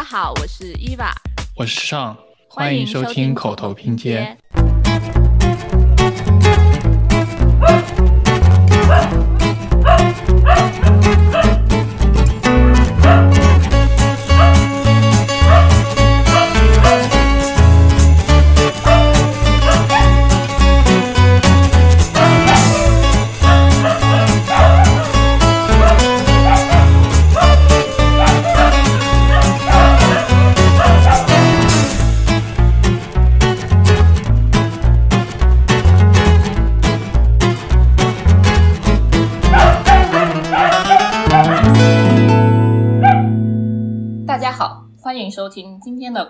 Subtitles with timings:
[0.00, 1.14] 家好，我是伊娃，
[1.54, 2.16] 我是尚，
[2.48, 4.34] 欢迎收听口头拼接。。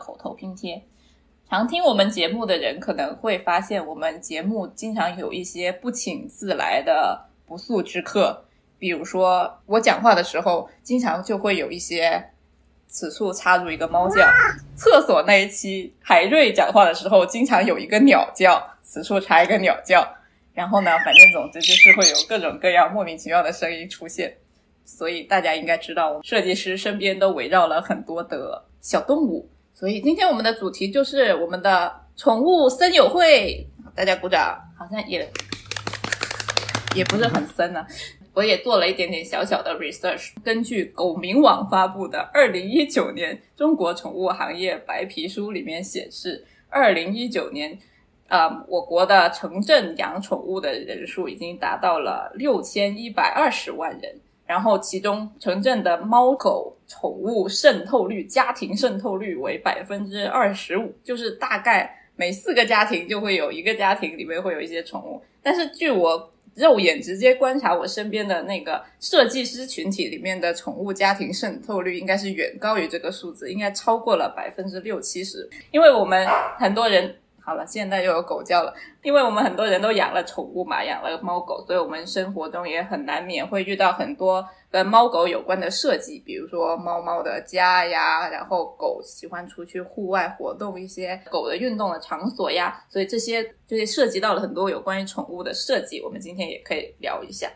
[0.01, 0.83] 口头拼贴。
[1.49, 8.45] 常听我们节目的人可能会发现，我们节目经常有一些不请自来的不速之客，
[8.79, 12.31] 比如说我讲话的时候，经常就会有一些
[12.87, 14.25] 此处插入一个猫叫；
[14.77, 20.07] 厕所那一期海瑞讲话的时候，经常有一个鸟叫，此处插一个鸟叫。
[20.53, 24.37] 然后呢，反正总之就是会有各种各样莫名其妙的声音出现。
[24.85, 29.49] 所以大家应该知道，设计师身边都围绕了很多的小动物。
[29.81, 35.27] 所以今天我们的主题就是我们的宠物森友会，大家鼓掌，好像也
[36.95, 37.87] 也不是很森呢、
[38.35, 47.79] 我也做了一点点小小的 research，根据狗民网发布的二零一九年中国宠物行业白皮书里面显示，二零一九年。
[48.29, 65.23] 呃，我国的城镇养宠物的人数已经达到了六千一百二十万人，然后其中城镇的猫狗宠物渗透率、家庭渗透率为百分之二十五，就是大概每四个家庭就会有一个家庭里面会有一些宠物。
[65.41, 76.27] 但是据我肉眼直接观察，我身边的那个设计师群体里面的宠物家庭渗透率应该是远高于这个数字，应该超过了百分之六七十，因为我们
[76.59, 77.15] 很多人。
[77.51, 78.73] 好了，现在又有狗叫了，
[79.03, 97.51] 因为我们很多人都养了宠物嘛，养了猫狗，所以我们生活中也很难免会遇到很多跟猫狗有关的设计，比如说猫猫的家呀，然后狗喜欢出去户外活动，一些狗的运动的场所呀，所以这些就是涉及到了很多有关于宠物的设计，我们今天也可以聊一下。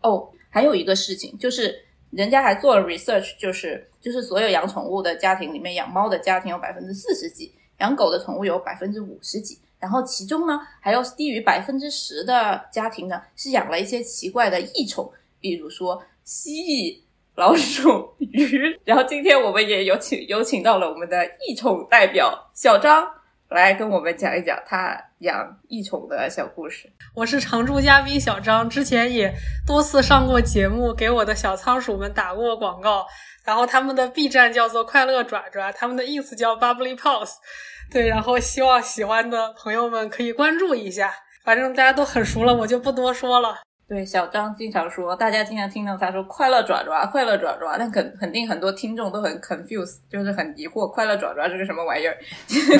[0.00, 1.74] 哦，还有一个事情就是，
[2.12, 7.52] 人家还做了 research，就是就是所有养宠物的家庭里面，养猫的家庭有百分之四十几。
[7.80, 15.10] 养狗的宠物有百分之五十几，然后其中呢还有低于百分之十的家庭呢是养了一些奇怪的异宠，
[15.40, 16.98] 比如说蜥蜴、
[17.34, 18.78] 老鼠、 鱼。
[18.84, 23.06] 然后今天我们也有请有请到了我们的异宠代表小张
[23.50, 26.88] 来跟我们讲一讲他养异宠的小故事。
[27.14, 29.34] 我是常驻嘉宾小张，之前也
[29.66, 33.04] 多次上过节目，给我的小仓鼠们打过广告。
[33.44, 37.32] 然后他们的 B 站叫做快乐爪爪，他们的 ins 叫 bubbly paws。
[37.90, 41.12] 对，然后希望喜欢的朋友们可以关注一下。
[41.42, 43.56] 反正大家都很熟了，我就不多说了。
[43.90, 52.16] 对，小张经常说，大家经常听到他说“快乐爪爪，快乐爪爪”，但肯肯定很多听众都很 confused，就是很疑惑，“快乐爪爪”是个什么玩意儿？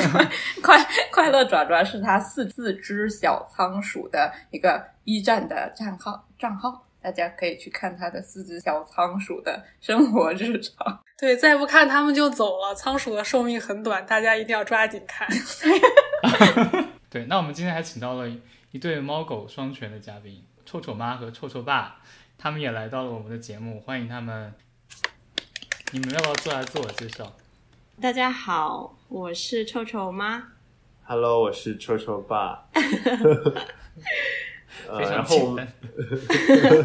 [0.63, 11.03] 快快乐爪爪是他四四只小仓鼠的一个 B 站的账号账号，大家可以去看他的四只小仓鼠的生活日常。
[11.19, 12.73] 对，再不看他们就走了。
[12.73, 15.27] 仓鼠的寿命很短，大家一定要抓紧看。
[17.11, 18.29] 对，那我们今天还请到了
[18.71, 21.97] 一对猫狗双全的嘉宾，臭臭妈和臭臭爸，
[22.37, 24.53] 他们也来到了我们的节目，欢迎他们。
[25.91, 27.29] 你们要不要做下自我介绍？
[27.99, 30.53] 大家好，我是臭臭妈。
[31.03, 32.65] Hello，我是臭臭爸。
[34.87, 35.67] 呃，非常然后我简们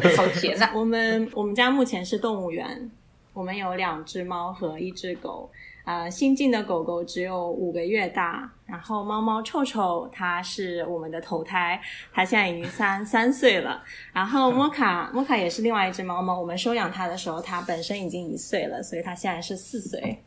[0.01, 0.11] 单。
[0.17, 0.73] 好甜啊！
[0.75, 2.91] 我们我们家目前是动物园，
[3.31, 5.49] 我们有两只猫和一只狗。
[5.85, 13.81] 呃，新进的狗狗只有五个月大，然后猫猫臭臭它是我们的头胎，它现在已经三三岁了。
[14.11, 20.21] 然后莫卡莫卡也是另外一只猫猫，我们收养它的时候，它本身已经一岁了，所以它现在是四岁。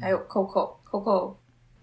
[0.00, 1.34] 还有 Coco，Coco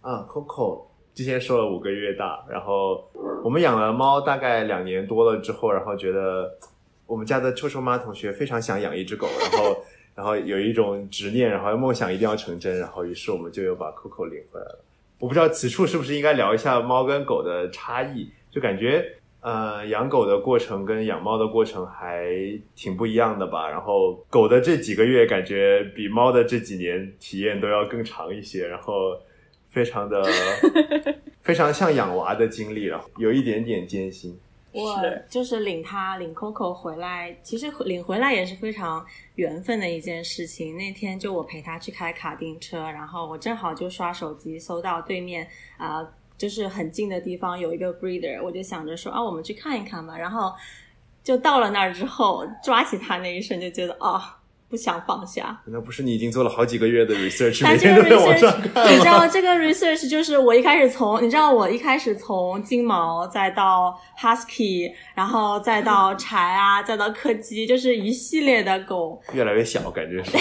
[0.02, 0.84] 啊，Coco
[1.14, 3.04] 之前说了五个月大，然后
[3.44, 6.58] 我们养了猫大概两年多了之后，然后觉得
[7.06, 9.84] 我们家的臭臭妈同学非常想养一只狗，然后
[10.16, 14.86] 然后有一种执念，然后梦想一定要成真，然后于是我们就又把 Coco 领回来了。
[15.22, 19.06] 我不知道此处是不是应该聊一下猫跟狗的差异，就感觉
[19.42, 22.28] 呃养狗的过程跟养猫的过程还
[22.76, 23.70] 挺不一样的吧。
[23.70, 29.16] 然后狗的这几个月感觉比猫的这几年体验都要更长一些，然后
[29.70, 30.24] 非常的
[31.44, 34.40] 非常像养娃的经历，了有一点点艰辛。
[34.74, 34.98] 我
[35.30, 40.78] 就是领他领 Coco 回来，其实领回来也是非常缘分的一件事情。
[40.78, 45.48] 那天就我陪他去开卡丁车，然后我正好就刷手机搜到对面
[45.78, 46.08] 啊、
[46.38, 50.18] 就是很近的地方有一个 breeder，我就想着说啊，我们去看一看吧。
[50.18, 50.54] 然后
[51.24, 54.22] 就到了那儿之后，抓起他那一瞬就觉得哦，
[54.72, 55.62] 不想放下。
[55.66, 58.90] 那不是你已经做了好几个月的 research，但这个每天都在网上 research，看吗？
[58.90, 70.32] 你知道这个 research 就是我一开始从，你知道我一开始从金毛，再到 husky，然后再到柴啊，再到柯基，就是一系列的狗，越来越小，感觉是。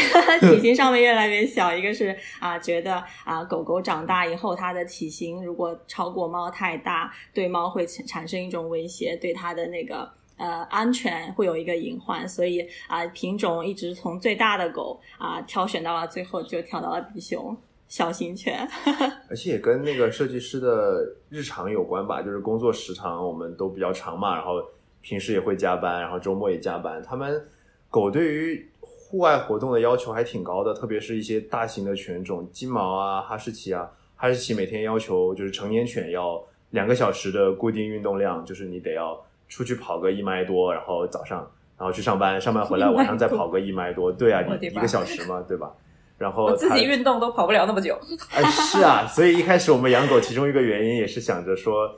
[0.49, 1.75] 体型上面越来越小。
[1.75, 10.09] 一个是啊、觉得啊、狗狗长大以后，它的体型如果超过猫太大，对猫会产产生一种威胁，对它的那个。
[10.41, 17.55] 呃，安全会有一个隐患，所以啊、品种一直从最大的狗啊、挑选到了最后就挑到了比熊
[17.89, 18.67] 小型犬。
[19.29, 24.65] 而且也跟那个设计师的日常有关吧，就是工作时长我们都比较长嘛，然后
[25.03, 27.03] 平时也会加班，然后周末也加班。
[27.03, 27.47] 他们
[27.91, 39.21] 狗对于户外活动的要求还挺高的，特别是一些大型的犬种，金毛啊、哈士奇啊，哈士奇每天要求就是成年犬要两个小时的固定运动量，就是你得要
[39.51, 45.71] 出去跑个一迈多，然后早上然后去上班，上班回来晚上再跑个一迈多， 对啊，一个小时嘛，对吧？
[46.17, 47.99] 然后我自己运动都跑不了那么久。
[48.31, 51.91] 哎，是啊，所以一开始我们养狗，其中一个原因也是想着说，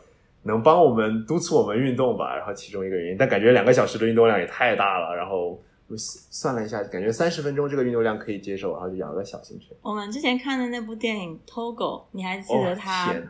[0.44, 2.36] 能帮我们督促我们运动吧。
[2.36, 5.12] 然后其中一个原因，但感觉两个小时的运动量也太大了。
[5.16, 9.76] 然后我算了一下，感觉三十分钟这个运动量可以接受，然后就养了个小型犬。
[9.82, 13.10] 我们之前看的那部电影《Togo》，你还记哦得它？
[13.10, 13.28] 天，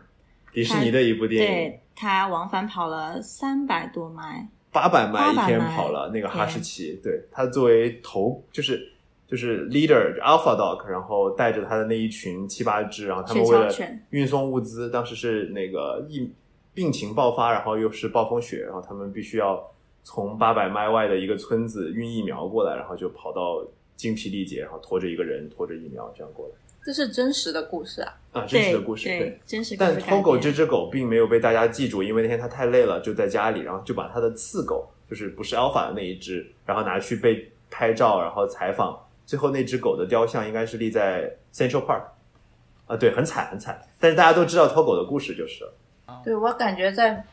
[0.53, 4.49] 迪士尼的一部电影，对，他往返跑了三百多迈。
[4.71, 8.91] 八百迈一天跑了那个哈士奇，对他作为头就是。
[9.25, 13.75] 就是 leader alpha dog，然后带着他的那一群七八只，然后他们为了
[14.11, 16.31] 运送物资，当时是那个疫
[16.75, 19.73] 病情爆发，然后又是暴风雪，然后他们必须要
[20.05, 23.65] 从八百迈外的一个村子运疫苗过来，然后就跑到
[23.97, 28.15] 精疲力竭，然后拖着一个人拖着疫苗这样过来这是真实的故事啊！
[28.33, 29.41] 啊，真实的故事对对。
[29.47, 38.99] 真实故但事改 Togo 这只狗并没有被大家记住，因为那天它太累了，就在家里，然后就把它的次狗，就是不是 Alpha 的那一只，然后拿去被拍照，然后采访。
[39.25, 42.03] 最后那只狗的雕像应该是立在 Central Park，
[42.87, 43.81] 啊，对，很惨很惨。
[44.01, 45.75] 但是大家都知道 Togo 的故事就是了。
[46.25, 47.25] 对我感觉在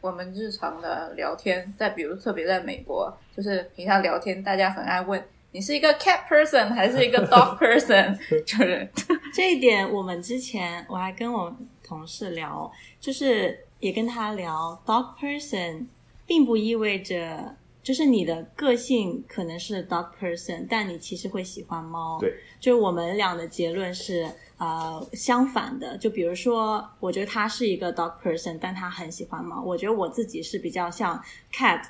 [0.00, 5.22] 我们日常的聊天，在比如特别在美国，就是平常聊天，大家很爱问
[5.52, 8.88] 你是一个 cat person 还是一个 dog person， 就是
[9.34, 11.54] 这一点，我们之前我还跟我
[11.84, 15.86] 同事聊，就是也跟他聊，dog person
[16.26, 22.18] 并不意味着就是你的个性可能是 dog person，但你其实会喜欢猫。
[22.18, 24.26] 对，就我们俩的结论是
[24.56, 25.98] 呃相反的。
[25.98, 29.60] 就比如说，我觉得他是一个 dog person，但他很喜欢猫。
[29.60, 31.20] 我觉得我自己是比较像
[31.52, 31.82] cat，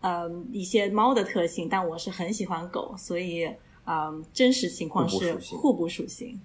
[0.00, 3.50] 呃，一些猫的特性，但我是很喜欢狗，所以。
[3.90, 6.38] 嗯，真实情况是互补属性。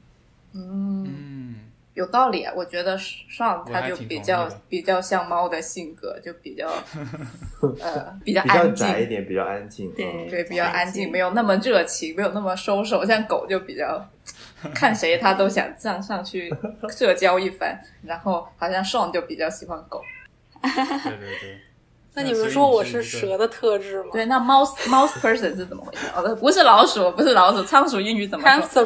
[0.54, 1.56] 嗯嗯，
[1.94, 2.54] 有道理啊。
[2.56, 6.72] 我觉得上我还他就比较比较像猫的性格，就比较
[7.82, 9.92] 呃比较比较安静，宅一点，比较安静。
[9.94, 13.04] 对嗯对，比较安静， 没有那么热情，没有那么收手。
[13.04, 14.10] 像狗就比较
[14.74, 16.50] 看谁他都想上上去
[16.90, 20.02] 社交一番，然后好像 Sean 就比较喜欢狗。
[20.62, 20.72] 对
[21.20, 21.60] 对对。
[22.16, 26.06] 那你们说我是蛇的特质吗对，那 mouse mouse person 是怎么回事？
[26.16, 28.86] 哦，对不是老鼠，不是老鼠，仓鼠英语怎么说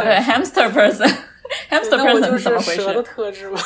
[0.00, 3.02] 对，hamster person，hamster person 就是怎么回蛇的？
[3.02, 3.60] 特质吗？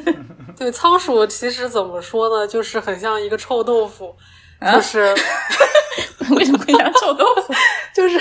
[0.56, 4.14] 对，仓鼠其实怎么说呢，就是很像一个臭豆腐，
[4.60, 5.14] 啊就是
[6.34, 7.52] 为什么会像臭豆腐？
[7.94, 8.18] 就是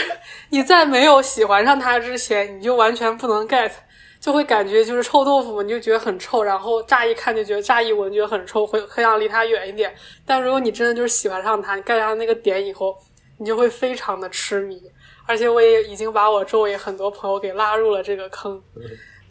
[0.49, 3.71] 你在没有喜欢上它之前，你就完全不能 get，
[4.19, 9.95] 就会感觉就是臭豆腐，你就觉得很臭，然后乍一看就觉得乍一闻觉得很臭，会很想离它远一点。
[10.25, 12.97] 但如果你真的就是喜欢上它，你 get 上那个点以后，
[13.37, 14.81] 你就会非常的痴迷。
[15.25, 18.61] 而且我也已经把我周围很多朋友给拉入了这个坑。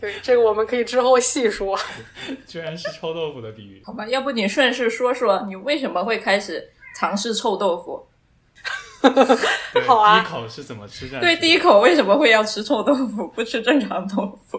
[0.01, 1.77] 对，这个我们可以之后细说。
[2.47, 3.83] 居然是臭豆腐的比喻。
[3.85, 6.67] 好吧，要不你顺势说说你为什么会开始
[6.97, 8.08] 尝试臭豆腐？
[9.01, 11.21] 对 好啊第一口是怎么吃下去？
[11.21, 14.59] 对，第一口为什么会要吃臭豆腐，不吃正常豆腐？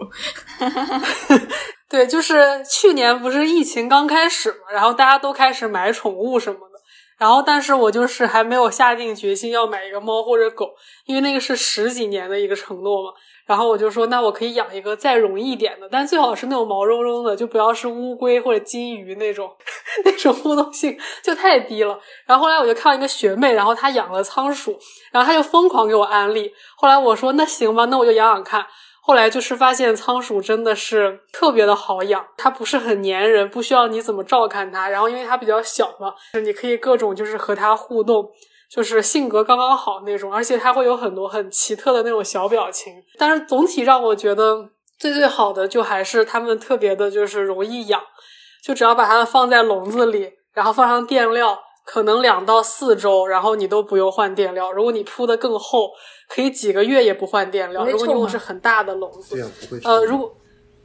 [1.88, 6.78] 对，就是去年不是疫情刚开始嘛，然后大家都开始买宠物什么的，
[7.18, 10.70] 然后但是我就是还没有下定决心要买一个猫或者狗，
[11.06, 13.10] 因为那个是十几年的一个承诺嘛。
[13.50, 19.50] 然后我就说，那我可以养一个再容易一点的，但最好是那种毛茸茸的，就不要是乌龟或者金鱼那种，
[20.06, 21.98] 那种互动性就太低了。
[22.26, 24.78] 然后后来我就看到一个学妹，然后她养了仓鼠，
[25.10, 26.52] 然后她就疯狂给我安利。
[26.76, 28.64] 后来我说那行吧，那我就养养看。
[29.02, 34.88] 后来就是发现仓鼠真的是特别的好养，它不是很粘人，不需要你怎么照看它。
[34.88, 36.14] 然后因为它比较小嘛，
[36.44, 38.30] 你可以各种就是和它互动，
[38.70, 42.92] 就是性格刚刚好那种，而且它会有很多很奇特的那种小表情。
[43.18, 48.00] 但是总体让我觉得最最好的就还是它们特别的就是容易养，
[48.62, 51.58] 就只要把它们放在笼子里，然后放上垫料。
[51.82, 54.70] 可能两到四周，然后你都不用换垫料。
[54.70, 55.90] 如果你铺的更厚，
[56.28, 57.84] 可以几个月也不换垫料。
[57.84, 59.50] 如果你用的是很大的笼子，
[59.82, 60.32] 呃，如果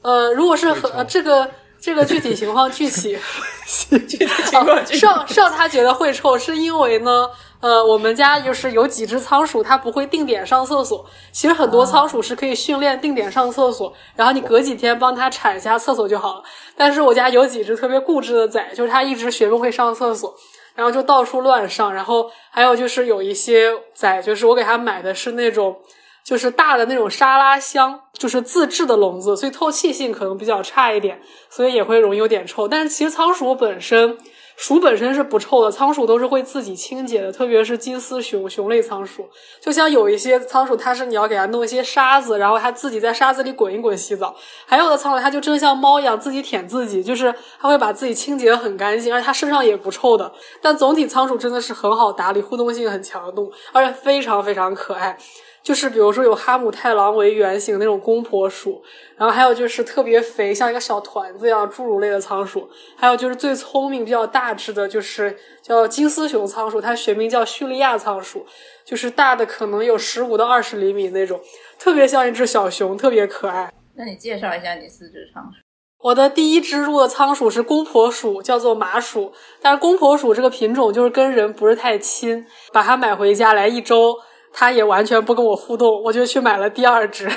[0.01, 1.47] 呃，如果是很这个
[1.79, 3.15] 这个具体情况具体
[3.87, 7.29] 具体情况，上上他觉得会臭，是因为呢，
[7.65, 11.03] 呃，我们家就是有几只仓鼠，它不会定点上厕所。
[11.31, 16.43] 其实很多仓鼠是可以训练定点上厕所，然后你隔几天帮它铲一下厕所就好了。
[16.77, 20.31] 但是我家有几只特别固执的崽，就是它一直学不会上厕所。
[20.75, 25.75] 然后就到处乱上，然后还有就是有一些崽，就是我给它买的是那种，
[26.23, 31.19] 就是大的那种沙拉箱，就是自制的笼子，所以透气性可能比较差一点，
[31.49, 32.67] 所以也会容易有点臭。
[32.67, 34.15] 但是其实仓鼠本身。
[34.55, 39.27] 鼠本身是不臭的，仓鼠都是会自己清洁的，特别是金丝熊熊类仓鼠。
[39.59, 44.33] 就像有一些仓鼠，它是你要给它弄一些沙子，然后它自己在沙子里滚一滚洗澡；
[44.65, 50.31] 还有的仓鼠，它就真像猫一样自己舔自己，就是它会把自己清洁的很干净，而且它身上也不臭的。
[50.61, 55.17] 但总体仓鼠真的是很好打理，互动性很强的动物，而且非常非常可爱。
[55.65, 58.83] 就是比如说有哈姆太郎为原型那种公婆鼠，
[59.17, 68.45] 然后还有就是特别肥，像一个小团子一样侏儒类的仓鼠，还有就是最聪明、比较大只的，就是叫金丝熊仓鼠，它学名叫叙利亚仓鼠，
[68.85, 71.41] 就是大的可能有十五到二十厘米那种，
[71.79, 73.73] 特别像一只小熊，特别可爱。
[73.95, 75.61] 那你介绍一下你四只仓鼠？
[76.03, 84.15] 我的第一只入的仓鼠是公婆鼠，叫做麻鼠，但是公婆鼠这个品种就是跟人不是太亲，把它买回家来一周。
[84.57, 87.29] 他也完全不跟我互动，我就去买了第二只，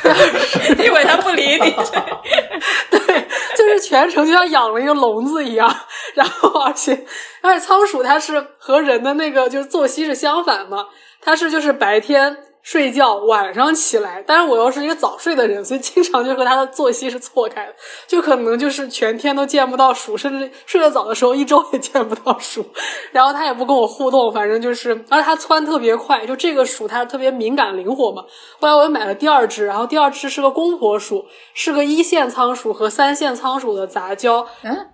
[0.82, 1.70] 因为他不理你。
[2.90, 5.70] 对，就是全程就像养了一个笼子一样。
[6.14, 7.04] 然后，而且，
[7.42, 10.86] 而且仓鼠它是和人的那个就是作息是相反嘛，
[11.20, 12.34] 它是就是白天。
[12.64, 17.74] 睡觉晚上起来，但是我又是一个早睡的人，所以经常就和他的作息是错开的，
[18.08, 22.64] 就可能就是全天都见不到鼠，甚至睡得早的时候一周也见不到鼠。
[23.12, 28.22] 然后他也不跟我互动，反正就是，而且他窜特别快，就这个鼠它特别敏感灵活嘛。
[28.58, 34.46] 后来我又买了第二只，然后第二只是个公婆鼠，是个一线仓鼠和三线仓鼠的杂交。
[34.62, 34.88] 嗯。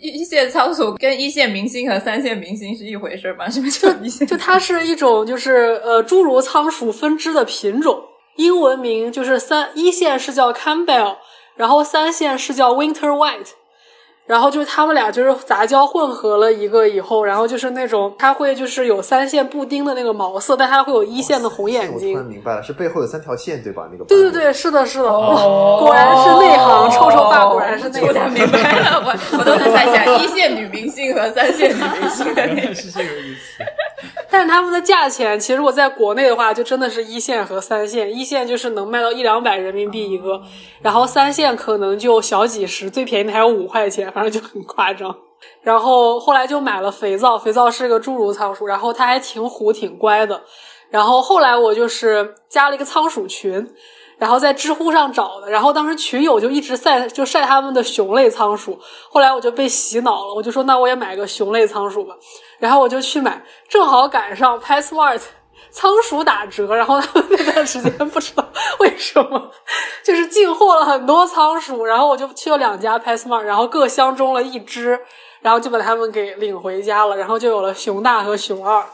[0.00, 3.48] 一线仓鼠跟一线明星和三线明星是一回事吗？
[3.48, 4.26] 什么叫一线？
[4.26, 8.02] 就它是一种就是呃侏儒仓鼠分支的品种，
[8.36, 11.16] 英文名就是三一线是叫 Campbell，
[11.56, 13.50] 然后三线是叫 Winter White。
[14.26, 22.10] 然后就是他们俩就是杂交混合了一个以后，然后就是那种它会就是有三线布丁的那个毛色，但它会有一线的红眼睛。
[22.10, 23.88] 我突然明白了，是背后有三条线对吧？
[23.90, 28.32] 那个对对对，是的，是的，果然是内行，臭臭爸果然是内行。
[28.32, 33.62] 明白了，我我都在想一线女明星和三线女明星的那 是这个意思。
[34.30, 38.12] 但是他们的价钱，其实我在国内的话，就真的是一线和三线。
[38.14, 40.40] 一线就是能卖到一两百人民币一个，
[40.82, 45.14] 然后三线可能就小几十，最便宜的还有五块钱，反正就很夸张。
[45.62, 50.42] 然后后来就买了肥皂，肥皂是个侏儒仓鼠，然后它还挺虎挺乖的。
[50.90, 53.68] 然后后来我就是加了一个仓鼠群。
[54.18, 58.78] 然后在知乎上找的，然后当时群友就一直晒，就晒他们的熊类仓鼠。
[59.10, 62.14] 后来我就被洗脑了，我就说那我也买个熊类仓鼠吧。
[62.58, 65.20] 然后我就去买，正好赶上 PetSmart
[65.70, 68.46] 仓鼠打折，然后他们那段时间不知道
[68.80, 69.50] 为什么
[70.02, 74.98] 就是进货了很多仓鼠，然后我就去了两家 PetSmart，然后各相中了一只，
[75.40, 78.84] 然后就把它们给领回家了，然后就有了熊大和熊二。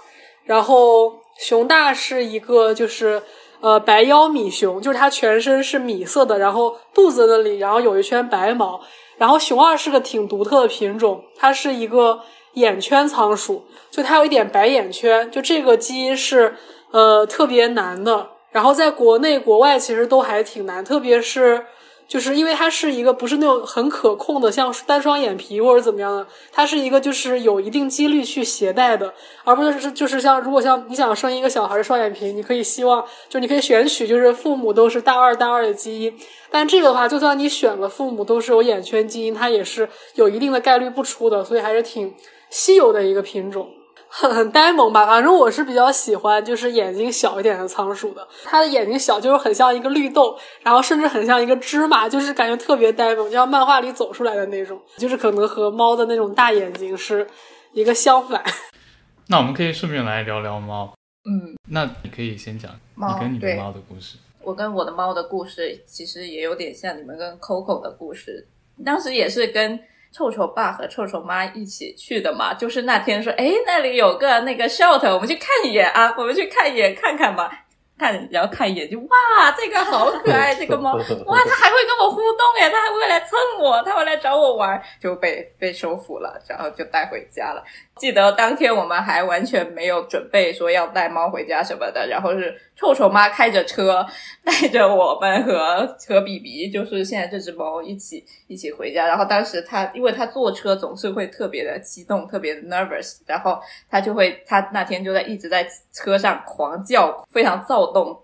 [0.44, 3.22] 然后熊大是一个就是。
[3.62, 8.80] 呃，白腰米熊就是它全身是米色的，然后肚子那里，然后有一圈白毛。
[9.16, 12.18] 然后熊二是个挺独特的品种，它是一个
[12.54, 16.56] 眼圈仓鼠，就它有一点白眼圈，就这个基因是
[16.90, 18.30] 呃特别难的。
[18.50, 21.66] 然后在国内国外其实都还挺难，特别是。
[22.08, 36.14] 就是因为它是一个不是那种很可控的，像单双眼皮或者怎么样的，它是一个就是有一定几率去携带的，而不是就是像如果像你想生一个小孩双眼皮，你可以希望就你可以选取就是父母都是大二大二的基因，
[36.50, 42.12] 但这个的话，就算你选了父母都是有眼圈基因，它也是有一定的概率不出的，所以还是挺
[42.52, 43.68] 稀有的一个品种。
[44.14, 48.28] 很很呆萌吧，反正我是比较喜欢，就是眼睛小一点的仓鼠的。
[48.44, 54.78] 它的眼睛小，就是很像一个绿豆，然后甚至很像一个芝麻，就是感觉特别呆萌，就像漫画里走出来的那种。
[54.98, 57.26] 就是可能和猫的那种大眼睛是
[57.72, 58.44] 一个相反。
[59.28, 60.92] 那我们可以顺便来聊聊猫。
[61.24, 64.18] 嗯，那你可以先讲你跟你的猫的故事。
[64.42, 68.46] 我跟我的猫的故事其实也有点像你们跟 Coco 的故事，
[68.84, 69.80] 当时也是跟
[70.12, 72.54] 臭臭爸和臭臭妈一起去的嘛。
[72.54, 77.50] 就是那天说，哎，那里有个那个 shot，我们去看一眼啊，我们去看一眼看看吧。
[77.98, 87.62] 看，然后看一眼就哇，这个好可爱，这个猫哇，它还会跟我互动哎，它还会来蹭我，它会来找我玩，就被被收服了，然后就带回家了。
[88.02, 94.04] 记得当天我们还完全没有准备说要带猫回家什么的，然后是臭臭妈开着车
[94.42, 99.06] 带着我们和和比比，就是现在这只猫一起一起回家。
[99.06, 103.56] 然后当时它因为它坐车总是会特别的激动，特别的 nervous，然后
[103.88, 108.21] 它就会它那天就在一直在车上狂叫，非常躁动。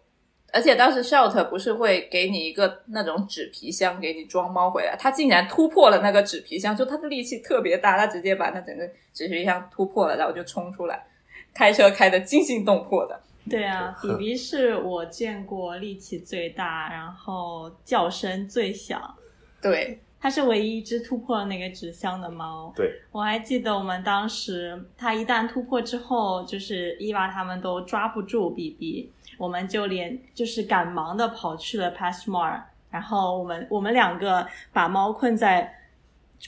[0.50, 11.06] 而且当时 Shout 不是会给你一个那种纸皮箱给你装猫回来，它竟然突破了那个纸皮箱，就它的力气特别大，它直接把那整个纸皮箱突破了，然后就冲出来，
[11.52, 13.20] 开车开的惊心动魄的。
[13.50, 19.14] 对啊，比比是我见过力气最大，然后叫声最响。
[19.60, 22.72] 对，它是唯一一只突破了那个纸箱的猫。
[22.76, 29.12] 对，我还记得我们当时它一旦突破之后，就是伊娃他们都抓不住比比。
[29.38, 35.72] 我们就连就是赶忙的跑去了 Passmore，然后我们我们两个把猫困在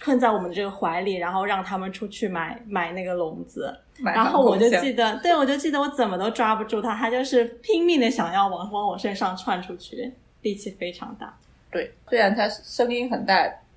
[0.03, 11.37] 困在我们的这个怀里，然后让他们出去买买那个笼子，然后我就记得，对我就记得我怎么都抓不住它，它就是拼命的想要往往我身上窜出去，力气非常大。
[11.71, 13.35] 对，虽然它声音很大，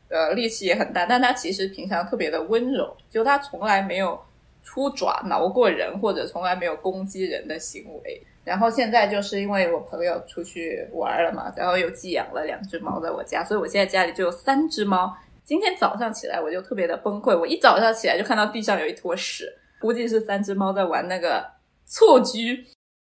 [0.09, 4.19] 呃，力气也很大，但它其实平常特别的温柔，就它从来没有
[4.63, 8.21] 出爪挠过人，或者从来没有攻击人的行为。
[8.43, 15.15] 然后现在就是因为我朋友出去玩了嘛，然后又寄养了两只猫在我家，所以我现在家里就有三只猫。
[15.43, 21.45] 今天早上起来我就特别的崩溃，我一早上起来就看到地上有一坨屎，估计是三只猫在玩那个
[21.85, 22.65] 蹴鞠。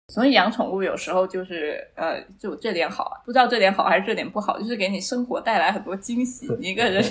[0.08, 6.48] 所以养宠物有时候就是呃，就这点好，不知道这点好还是这点不好，就是给你生活带来很多惊喜。
[6.60, 7.04] 你一个人，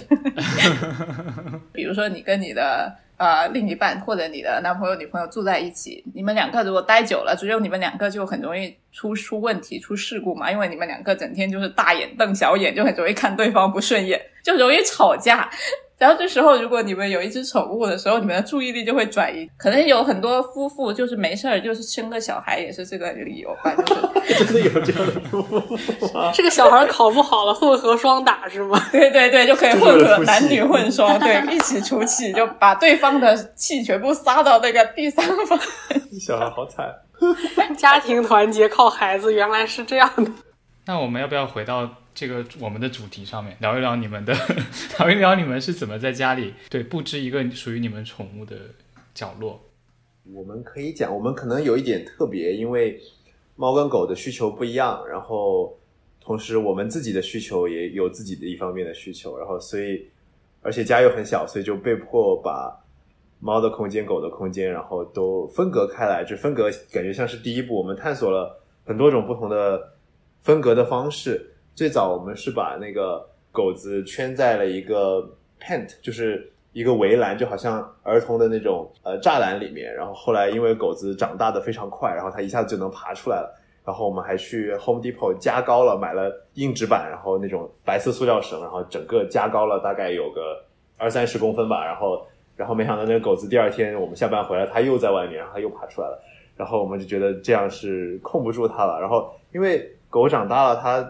[1.73, 2.97] 比如说你跟你的。
[3.17, 15.49] 呃，另一半或者你的男朋友、女朋友住在一起，你们两个如果待久了，只有你们两个就很容易出出问题、出事故嘛，因为你们两个整天就是大眼瞪小眼，就很容易看对方不顺眼，就容易吵架。
[16.05, 19.49] 然后这时候，如果你们有一只宠物的时候，你们的注意力就会转移。
[19.57, 23.75] 可能有很多夫妇就是没事儿，就是生个小孩也是这个理由吧。
[23.75, 25.79] 就是 真的有这样的夫妇
[26.35, 28.79] 这个小孩考不好了，混合双打是吗？
[28.93, 35.59] 对对对，就可以混合男女混双，对，一起出气，就把对方的气全部撒到那个第三方。
[36.21, 36.87] 小孩好惨，
[37.79, 40.31] 家庭团结靠孩子，原来是这样的。
[40.85, 41.89] 那我们要不要回到？
[42.15, 44.33] 这个我们的主题上面聊一聊你们的，
[45.01, 48.57] 聊一聊你们是怎么在家里对布置一个属于你们宠物的
[49.13, 49.61] 角落。
[50.33, 53.01] 我们可以讲，我们可能有一点特别，因为
[53.57, 55.77] 猫跟狗的需求不一样，然后
[56.21, 60.09] 同时我们自己的需求也有自己的一方面的需求，然后所以
[60.63, 62.81] 而且家又很小，所以就被迫把
[63.41, 66.25] 猫的空间、狗的空间，然后都分隔开来。
[66.25, 69.95] 就分隔感觉像是第一步，我们探索了很多种不同的
[70.43, 71.51] 分隔的方式。
[71.75, 75.29] 最早我们是把那个狗子圈在了一个
[75.61, 79.93] pent，就是一个围栏，就好像儿童的那种呃栅栏里面。
[79.95, 83.61] 然后后来因为狗子长大的非常快，然后它一下子就能爬出来了。
[83.85, 90.65] 然后我们还去 Home Depot 加高了，买了硬纸板，然后那种白色塑料绳，然后整个加高了大概有个
[90.97, 91.85] 二三十公分吧。
[91.85, 96.19] 然后然后没想到那个狗子第二天我们下班回来，它又在外面，然后它又爬出来了。
[96.57, 98.99] 然后我们就觉得这样是控不住它了。
[99.01, 101.07] 然后因为狗长大了，它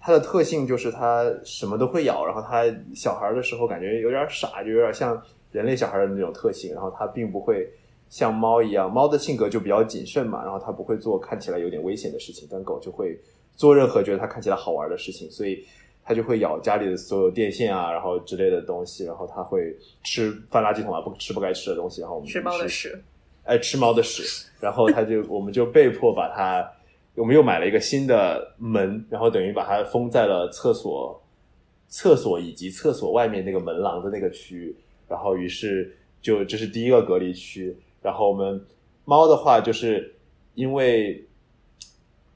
[0.00, 6.72] 它的特性就是它什么都会咬，然后它小孩的时候感觉有点傻，就有点像人类小孩的那种特性。
[6.72, 7.68] 然后它并不会
[8.08, 13.18] 像猫一样，猫的性格就比较谨慎嘛，然后它不会做看起来有点危险的事情，但狗就会
[13.56, 15.64] 做任何觉得它看起来好玩的事情，所以
[16.04, 23.02] 它就会咬家里的所有电线啊，然后之类的东西，然后它会吃翻垃圾桶啊，不吃不该吃的东西，然后我们吃猫的屎，
[23.42, 26.70] 哎，吃猫的屎，然后它就我们就被迫把它。
[27.16, 31.18] 我们又买了一个新的门，然后等于把它封在了厕所、
[31.88, 34.76] 厕所以及厕所外面那个门廊的那个区域。
[35.08, 37.74] 然后，于是就这是第一个隔离区。
[38.02, 38.62] 然后我们
[39.06, 40.14] 猫的话，就是
[40.54, 41.24] 因为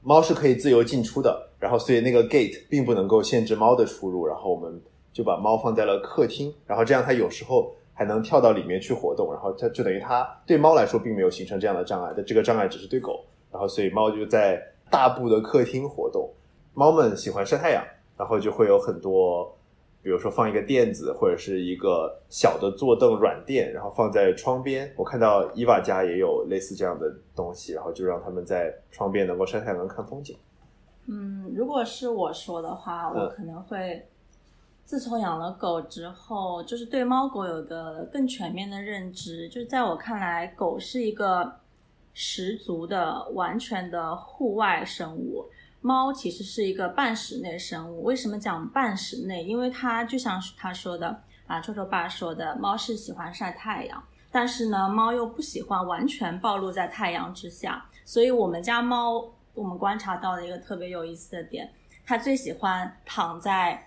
[0.01, 4.25] 猫是可以自由进出的，然后所以那个 gate 并不能够限制猫的出入。
[4.25, 4.81] 然后我们
[5.13, 9.31] 就把猫放在了客厅，然后这样它有时候还能跳到里面去活动。
[9.31, 13.23] 然后它就等于它对猫来说并没有形成这样的障碍，但这个障碍只是对狗。
[13.51, 14.59] 然后所以猫就在。
[14.91, 16.29] 大部的客厅活动，
[16.75, 17.83] 猫们喜欢晒太阳，
[18.17, 19.55] 然后就会有很多，
[20.03, 24.91] 比如说放一个垫子或者是一个小的坐凳软垫，然后放在窗边。
[24.97, 30.37] 我看到伊娃家也有类似这样的东西，然后就让他们在窗边能够晒太阳、看风景。
[31.07, 34.05] 嗯，如果是我说的话，我可能会，
[34.83, 39.47] 自从养了狗之后，就是对猫狗有个更全面的认知。
[39.49, 41.51] 就是在我看来，狗是一个
[42.13, 45.45] 十足的、完全的户外生物，
[45.81, 48.03] 猫其实是一个半室内生物。
[48.03, 49.43] 为什么讲半室内？
[49.43, 59.31] 因为它就像他说的啊，臭臭爸说的，猫是喜欢晒太阳，但是呢，猫又不喜欢完全暴露在太阳之下，所以我们家猫。
[59.53, 61.69] 我们观察到的一个特别有意思的点，
[62.05, 63.85] 它最喜欢躺在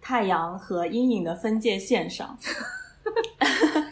[0.00, 2.34] 太阳和阴影的分界线上。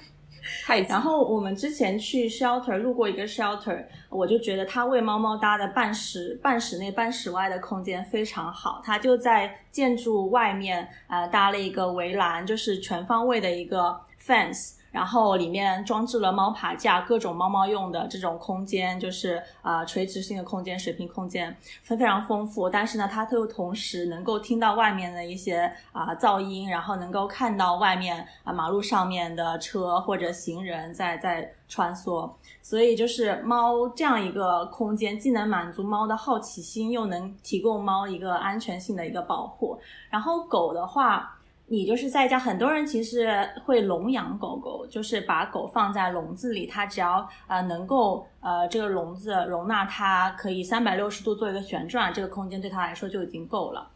[0.65, 8.81] 太然后我们之前去 shelter 路过一个 shelter，我就觉得它为猫猫搭的半室半室内半室外的空间非常好。
[8.85, 14.80] 它就在建筑外面呃搭了一个围栏，就是全方位的一个 fence。
[14.91, 22.69] 然后里面装置了猫爬架，各种猫猫用的这种空间，就是啊垂直性的空间、水平空间，非非常丰富。
[22.69, 32.31] 但是呢，它又同时能够听到外面的一些啊噪音，然后能够看到外面啊马路上面的车或者行人在在穿梭。
[32.61, 39.79] 所以就是猫这样一个空间，既能满足猫的好奇心，又能提供猫一个安全性的一个保护。
[40.11, 41.37] 然后狗的话。
[41.73, 43.29] 你就是在家，很多人其实
[43.65, 53.89] 会笼养狗狗，就是把狗放在笼子里，它只要呃能够呃这个笼子容纳它可以三百六十度做一个旋转，这个空间对它来说就已经够了。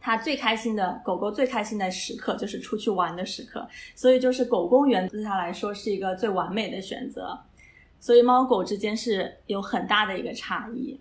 [0.00, 7.36] 它最开心的狗狗最开心的时刻就是出去玩的时刻，所以就是狗公园对它来说是一个最完美的选择。
[7.98, 10.96] 所以猫狗之间是有很大的一个差异。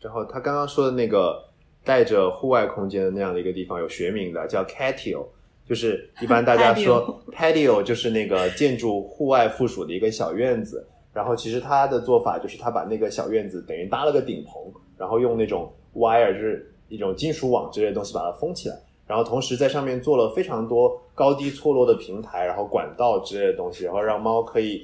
[0.00, 1.44] 然后他刚刚说的那个
[1.84, 5.26] 带着户外空间的那样的一个地方有学名的，叫 Catio。
[5.70, 14.60] 就是一般大家 说 patio 就是那个建筑户外附属的一个小院子，然后其实他的做法就是他把那个小院子等于搭了个顶棚，
[14.98, 24.82] 然后用那种 wire 就是一种金属网之类的东西把它封起来，然后同时在上面做了非常多高低错落的平台，然后管道之类的东西，然后让猫可以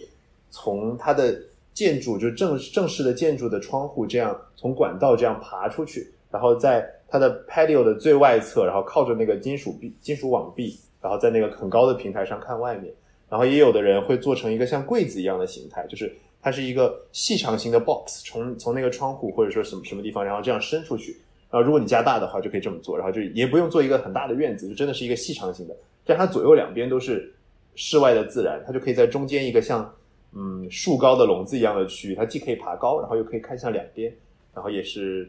[0.50, 1.36] 从它的
[1.74, 6.88] 建筑就正正式的建筑的窗户这样从管道这样爬出去，然后在。
[7.08, 12.92] 它的 patio 的最外侧，然后靠着那个金属壁、金属网壁，然后在那个很高的平台上看外面。
[13.28, 21.12] 然后也有的人会做成一个像柜子一样的形态，就是它是一个细长型的 box，从从那个窗户或者说什么什么地方，然后这样伸出去。
[21.50, 25.76] 然后如果你家大的话，就可以这么做，然后就也不用做一个很大的院子，就真的是一个细长型的。
[26.04, 27.34] 这样它左右两边都是
[27.74, 29.92] 室外的自然，它就可以在中间一个像
[30.32, 34.12] 嗯树高的笼子一样的区域，它既可以爬高，然后又可以看向两边，
[34.54, 35.28] 然后也是。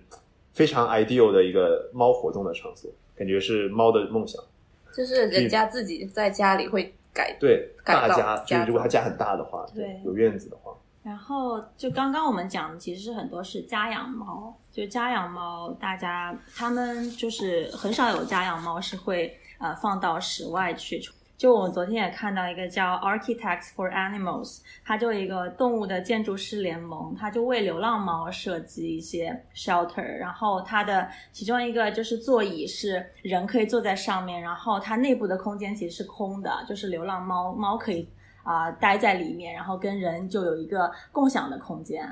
[0.58, 4.44] 非常 ideal 的一个猫活动的场所，感觉是猫的梦想。
[4.92, 10.74] 就是人家自己在家里会改对大家，就是如果他家很大的话，对有院子的话。
[11.04, 21.00] 然后就刚刚我们讲的，其实很多是家养猫，就家养猫，大家他们就是很少有家养猫是会呃放到室外去。
[21.38, 38.10] 就我们昨天也看到一个叫 Architects for Animals，它就一个动物的建筑师联盟，它就为流浪猫设计一些 shelter，然后它的其中一个就是座椅是人可以坐在上面，然后它内部的空间其实是空的，就是流浪猫猫可以
[38.42, 42.12] 啊待在里面，然后跟人就有一个共享的空间，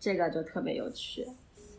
[0.00, 1.24] 这个就特别有趣。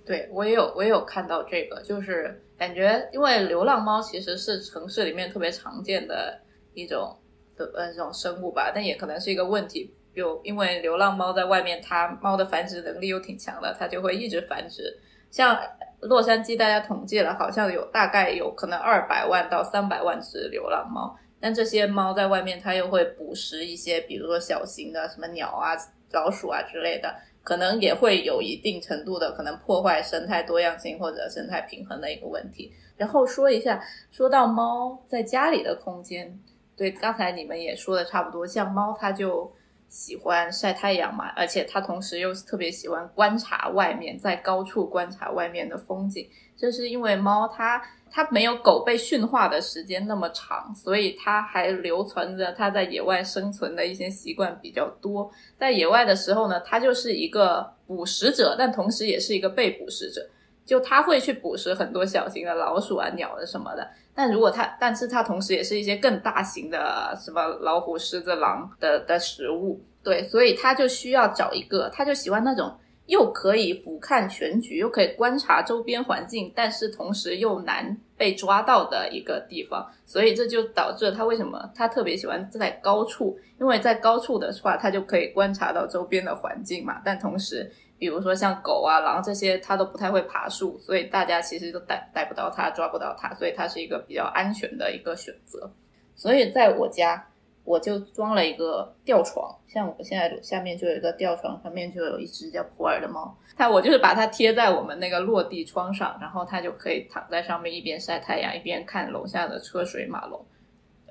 [0.05, 6.39] 对我也有我也有看到这个，就是感觉因为流浪猫其实是城市里面特别常见的。
[6.73, 7.17] 一种
[7.55, 9.93] 的呃这种生物吧，但也可能是一个问题。
[10.13, 14.99] 就因为流浪猫在外面，它猫的繁殖能力又挺强的，它就会一直繁殖。
[15.29, 15.57] 像
[16.01, 21.17] 洛杉矶，大家统计了，好像有大概有可能二百万到三百万只流浪猫。
[21.39, 25.71] 但这些猫在外面，它又会捕食一些，比如说小型的什么鸟啊、
[26.11, 32.73] 老鼠啊之类的，可能也会有一定程度的可能破坏生态多样性或者生态平衡的一个问题。
[32.97, 33.81] 然后说一下，
[34.11, 36.37] 说到猫在家里的空间。
[36.81, 39.53] 对，刚才你们也说的差不多，像猫它就
[39.87, 46.27] 喜欢晒太阳嘛，而且它同时又特别喜欢观察外面，在高处观察外面的风景。
[46.57, 55.29] 这是因为猫它它没有狗被驯化的时间那么长，所以它还留存着它在野外生存的一些习惯比较多。
[55.55, 60.27] 在野外的时候呢，它就是一个捕食者，但同时也是一个被捕食者，
[60.65, 63.87] 就它会去捕食很多小型的老鼠啊、鸟啊什么的。
[64.13, 79.89] 但如果它，但是它同时也是一些更大型的什么老虎、狮子、狼的的食物，对，所以它就需要找一个，它就喜欢那种又可以俯瞰全局，又可以观察周边环境，但是同时又难被抓到的一个地方。
[80.05, 87.71] 所以这就导致了它为什么它特别喜欢在高处，因为在高处的话，它就可以观察到周边的环境嘛，但同时。
[88.01, 95.71] 比如说像狗啊、狼这些，它都不太会爬树，所以大家其实都逮逮不到它，抓不到它，所以它是一个比较安全的一个选择。
[96.15, 97.23] 所以在我家，
[97.63, 103.37] 我就装了一个吊床，像我现在下面就有一个吊床，上面就有一只叫普洱的猫。
[103.55, 110.43] 它我就是把它贴在我们那个落地窗上，然后它就可以躺在上面，一边晒太阳，一边看楼下的车水马龙。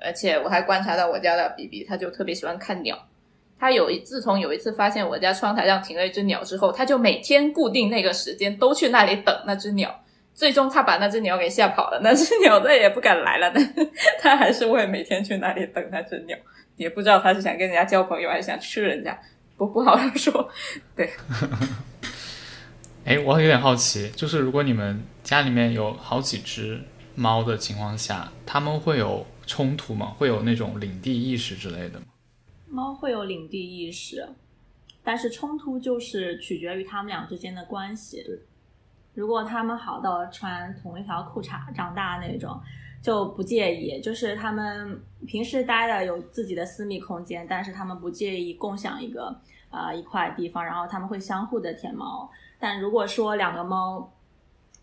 [0.00, 2.98] 而且我还观察到我家的 B B，它就特别喜欢看鸟。
[3.60, 9.94] 他有一自从有一次发现我家窗台上停了一只鸟之后，他就每天固定那个时间都去那里等那只鸟。
[10.32, 13.52] 最终他把那只鸟给吓跑了，那只鸟再也不敢来了。
[13.54, 16.34] 但是它还是会每天去那里等那只鸟，
[16.76, 19.20] 也不知道他是想跟人家交朋友还是想吃人家，
[19.58, 20.48] 不不好说。
[20.96, 21.10] 对。
[23.04, 26.80] 哎，我有点好奇，就是如果你们家里面有好几只
[27.14, 30.14] 猫的情况下，它们会有冲突吗？
[30.16, 32.06] 会有那种领地意识之类的吗？
[32.70, 34.26] 猫会有领地意识，
[35.02, 38.22] 但是冲突就是取决于它们俩之间的关系。
[38.22, 38.38] 对，
[39.14, 42.58] 如果它们好到穿同一条裤衩长大那种，
[43.02, 44.00] 就不介意。
[44.00, 49.34] 就是它们平时待的有自己的私密空间，但是它们不介意共享一个
[49.68, 52.30] 啊一块地方，然后它们会相互的舔毛。
[52.58, 54.12] 但如果说两个猫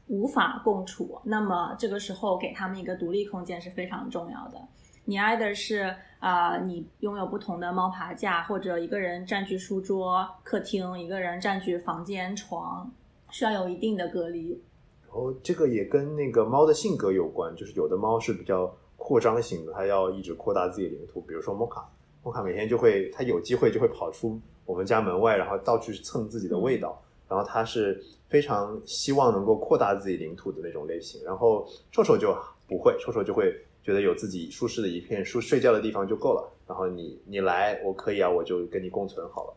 [0.08, 4.60] 无法共处，那么这个时候给它们一个独立空间是非常重要的。
[5.06, 12.90] 你爱的是啊，你拥有不同的猫爬架，或者一个人占据书桌、客厅，一个人占据房间、床，
[13.30, 14.60] 需要有一定的隔离。
[15.06, 21.22] 然后这个也跟那个猫的性格有关，就是有的猫是比较扩张型的，它要一直扩大自己的领土。
[21.22, 21.88] 比如说莫卡，
[22.24, 27.00] 莫卡每天就会，它有机会就会跑出我们家门外，然后到处蹭自己的味道。
[27.30, 31.24] 然后它是非常希望能够扩大自己领土的那种类型。
[31.24, 32.36] 然后臭臭就
[32.68, 33.54] 不会，臭臭就会。
[33.88, 39.54] 觉得有自己舒适的一片舒睡觉的地方就够了，然后你你来我可以啊，我就跟你共存好了。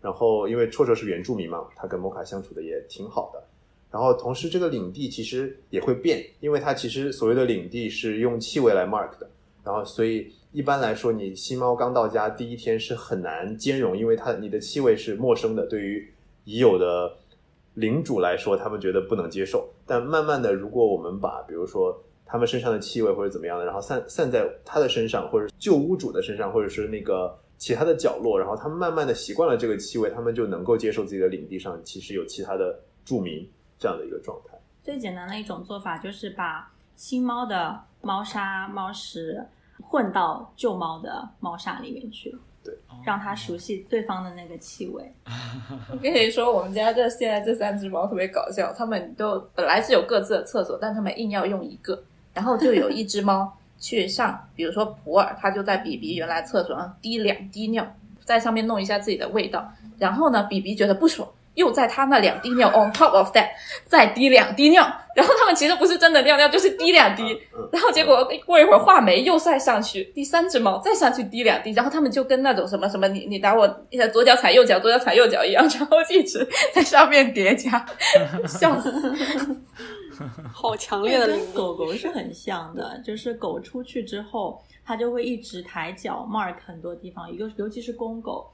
[0.00, 3.42] 然后因为绰绰是原住民嘛，他跟摩卡相处的也挺好的。
[3.90, 9.28] 然后同时这个领地其实也会变，因为它其实所谓的领地是用气味来 mark 的。
[9.64, 16.08] 然后所以一般来说，你新猫刚到家第一天是很难兼容，因为它你的气味是陌生的，对于
[16.44, 17.16] 已有的
[17.74, 19.68] 领主来说，他们觉得不能接受。
[19.84, 22.00] 但慢慢的，如果我们把比如说
[22.32, 33.46] 他们身上的气味或者怎么样的，然后散散在他的身上，或者旧屋主的身上，或者是那个其他的角落，然后他们慢慢的习惯了这个气味，他们就能够接受自己的领地上其实有其他的住民
[33.78, 34.58] 这样的一个状态。
[34.82, 39.46] 最简单的一种做法就是把新猫的猫砂、猫食
[39.82, 45.12] 混到旧猫的猫砂里面去，对，让它熟悉对方的那个气味。
[45.92, 52.02] 我跟你说，我们家这现在这三只猫特别搞笑，它们都本来是有各自的厕所，但它们硬要用一个。
[52.34, 57.86] 然后就有一只猫去上，比如说普洱，它就在比比原来厕所上滴两滴尿，
[58.24, 59.72] 在上面弄一下自己的味道。
[59.98, 63.48] 然后呢，比比觉得不爽，又在他那两滴尿 on top of that
[63.86, 64.90] 再滴两滴尿。
[65.14, 67.38] 然后他们其实不是真的尿尿，就是滴两滴。
[67.70, 71.70] 然后结果过一会儿话梅又再上去，第三只猫再上去滴两滴。
[71.72, 73.68] 然后他们就跟那种什么什么你你打我
[74.10, 77.84] 左脚踩右脚，左脚踩右脚一样，然后一直在上面叠加，
[78.48, 79.14] 笑死。
[80.52, 88.50] 好强烈的跟，狗狗是很像的，就是狗出去之后，它就会一直抬脚 mark 很多地方，一个尤其是公狗，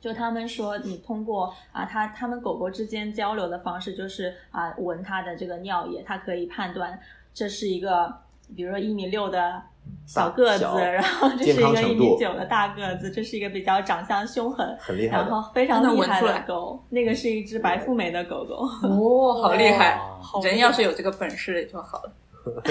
[0.00, 6.98] 就他们说你通过啊，它它们狗狗之间交流的方式就是啊闻它的这个尿液，它可以判断
[7.32, 8.12] 这是一个，
[8.54, 9.62] 比如说一米六的。
[10.06, 16.80] 小个子，然后这是一个一米九的大个子，这是一个比较长相凶狠，很厉害，然后非常厉害的狗。
[16.90, 20.00] 那个是一只白富美的狗狗， 哦，好厉害！
[20.44, 22.12] 人要是有这个本事就好了。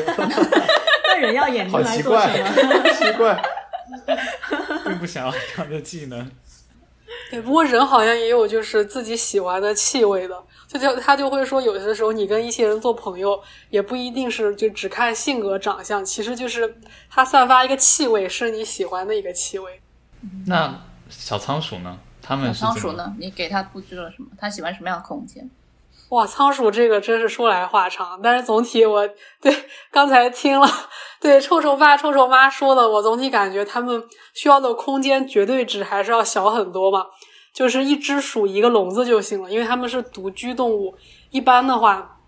[1.08, 2.90] 那人要眼睛来做什么？
[2.94, 3.42] 奇怪，
[4.86, 6.32] 并不想要这样的技能。
[7.30, 10.42] 对，不过人好像也有就是自己喜欢的气味的。
[10.68, 16.78] 就就他就会说，有些时候你跟一些人做朋友，也不一定是就只看性格长相，其实就是
[17.10, 19.80] 他散发一个气味，是你喜欢的一个气味。
[20.48, 21.98] 那小仓鼠呢？
[22.22, 23.14] 他们小仓鼠呢？
[23.20, 24.28] 你给他布置了什么？
[24.40, 25.48] 他喜欢什么样的空间？
[26.10, 29.08] 哇，仓鼠这个真是说来话长，但是总体我
[29.42, 29.56] 对
[29.92, 30.68] 刚才听了
[31.20, 37.06] 对臭臭爸、臭臭妈说的，我总体感觉他们需要的空间绝对值还是要小很多嘛。
[37.56, 40.94] 就是一只鼠一个笼子就行了，因为它们是独居动物。
[41.30, 42.20] 一般的话，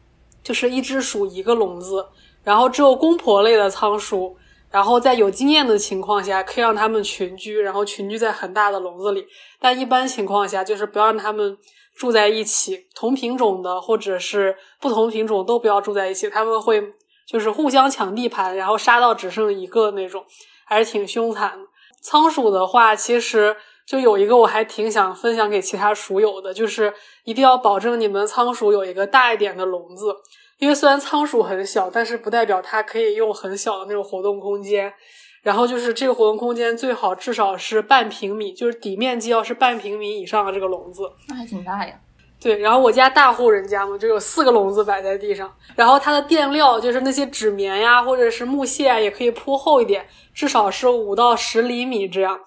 [0.42, 2.08] 就是一只鼠一个笼子，
[2.44, 4.38] 然后只有公婆类的仓鼠，
[4.72, 9.28] 然后在有经验的情况下，可以让它们群居，然后群居在很大的笼子里。
[9.60, 11.58] 但一般情况下，就是不要让它们
[11.94, 16.82] 住在一起，同品种的或者是不同品种都不要住在一起，他们会
[17.28, 20.24] 就是互相抢地盘，然后杀到只剩一个那种，
[20.64, 21.60] 还是挺凶残。
[22.02, 23.58] 仓鼠的话，其实。
[23.88, 30.14] 就有一个我还挺想分享给其他鼠友的，就是一定要保证你们仓鼠有一个大一点的笼子，
[30.60, 34.94] 因为虽然仓鼠很小，但是不代表它可以用很小的那种活动空间。
[35.44, 41.10] 然后就是这个活动空间最好至少是半平米，就是底面积要是半平米以上的这个笼子。
[41.30, 41.94] 那还挺大呀。
[42.38, 52.38] 对，然后我家大户人家嘛，就有四个笼子摆在地上，然后它的垫料就是那些纸棉呀，或者是木屑啊，也可以铺厚一点，至少是五到十厘米这样。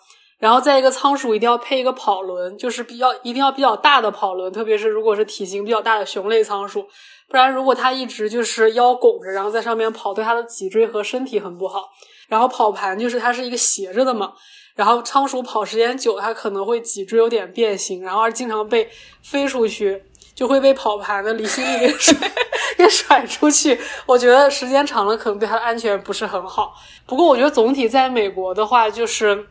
[0.40, 6.88] 然后再一个仓鼠一定要配一个跑轮，就是比较一定要比较大的跑轮，特别是如果是体型比较大的熊类仓鼠，
[7.28, 11.90] 不然如果它一直就是腰拱着，然后在上面跑，对它的脊椎和身体很不好。
[12.26, 14.32] 然后跑盘就是它是一个斜着的嘛，
[14.74, 18.88] 然后仓鼠跑时间久，它可能会脊椎有点变形，然后而经常被
[19.22, 20.02] 飞出去，
[20.34, 22.32] 就会被跑盘的离心力给甩
[22.78, 23.78] 给甩出去。
[24.06, 26.72] 我觉得时间长了可能对它的安全不是很好。
[27.04, 29.46] 不过我觉得总体在美国的话，就是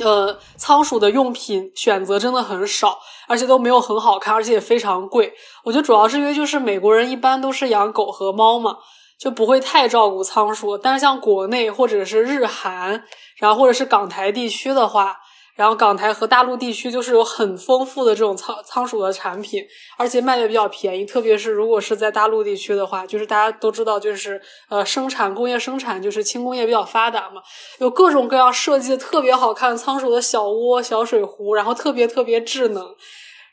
[0.00, 5.32] 呃仓鼠的用品选择真的很少，而且都没有很好看，而且也非常贵。
[5.64, 8.76] 我觉得主要是因为就是美国人一般都是养狗和猫嘛。
[9.18, 13.02] 就不会太照顾仓鼠，但是像国内或者是日韩，
[13.38, 15.16] 然后或者是港台地区的话，
[15.56, 19.64] 然后港台和大陆地区就是有很丰富的这种仓仓鼠的产品，
[19.96, 21.04] 而且卖的比较便宜。
[21.04, 27.42] 特别是如果是在大陆地区的话，就是大家都知道，就是呃生产工业生产就是轻工业比较发达嘛，
[27.78, 32.94] 有各种各样设计的特别好看仓鼠的小窝、小水壶，然后特别特别智能。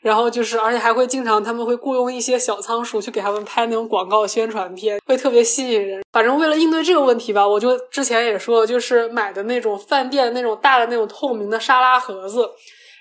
[0.04, 6.04] 然后就是，而且还会经常，他们会雇佣一些小仓鼠去给他们拍那种广告宣传片，会特别吸引人。
[6.12, 12.50] 反正为了应对这个问题吧，我就之前也说，就是买的那种饭店那种大的那种透明的沙拉盒子，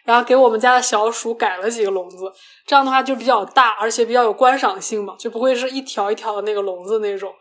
[0.06, 2.32] 然后给我们家的小鼠改了几个笼子，
[2.66, 7.34] 这样的话就比较大，而且比较有观赏性嘛，就不会是一条一条的那个笼子那种。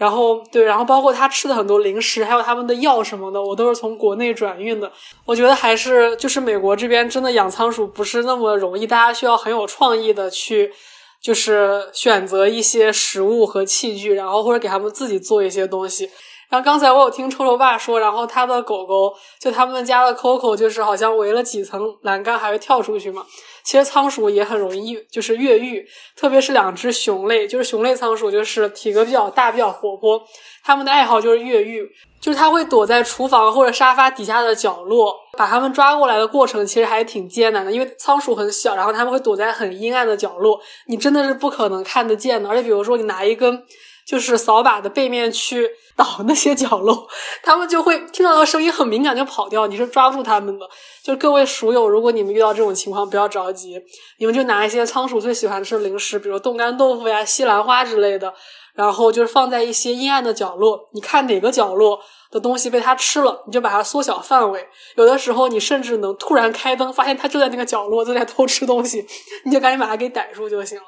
[0.00, 4.90] 然后对，然后包括他吃的很多零食，还有他们的药什么的，我都是从国内转运的。
[5.26, 10.72] 我觉得还是就是美国这边真的养仓鼠不是那么容易，大家需要很有创意的去，
[11.20, 16.08] 就是选择一些食物和器具，然后或者给他们自己做一些东西。
[16.50, 23.24] 然后刚才我有听臭臭爸说，然后他的狗狗就他们家的 Coco 就是好像围了几层栏杆还会跳出去嘛。
[23.62, 25.86] 其实仓鼠也很容易，就是越狱，
[26.16, 30.20] 特别是两只熊类，就是熊类仓鼠，就是体格比较大、比较活泼，
[30.64, 31.88] 他们的爱好就是越狱，
[32.20, 43.62] 就是它会躲在厨房或者沙发底下的角落，把它们抓过来的过程其实还挺艰难的，因为仓鼠很小，然后它们会躲在很阴暗的角落，你真的是不可能看得见的，而且比如说你拿一根。
[44.10, 47.06] 就是扫把的背面去倒那些角落，
[47.44, 50.68] 他们就会听到那个声音很敏感就跑掉，你是抓不住他们的。
[51.04, 53.80] 就各位鼠友，如果你们遇到这种情况，不要着急，
[54.18, 58.34] 你们就拿一些仓鼠最喜欢吃的零食，比如冻干豆腐呀、西兰花之类的，
[58.74, 62.00] 然后就是放在一些阴暗的角落，你看哪个角落
[62.32, 64.68] 的东西被它吃了，你就把它缩小范围。
[64.96, 69.06] 有的时候你甚至能突然开灯，发现它就在那个角落正在偷吃东西，
[69.44, 70.84] 你就赶紧把它给逮住就行了。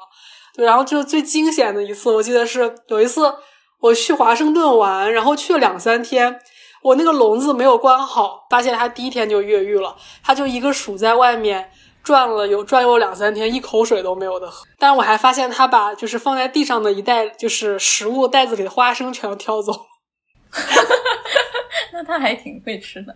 [0.55, 3.33] 对，然后就最惊险的一次，我记得是有一次
[3.79, 6.39] 我去华盛顿玩，然后去了两三天，
[6.81, 11.71] 我那个笼子没有关好，发现它第一天就越狱了，它就一个鼠在外面
[12.03, 14.65] 转了有转悠两三天，一口水都没有的喝。
[14.77, 19.73] 但我还发现它把就是放在地上的一袋就是食物袋子里的花生全都挑走。
[21.91, 23.15] 那它还挺会吃的。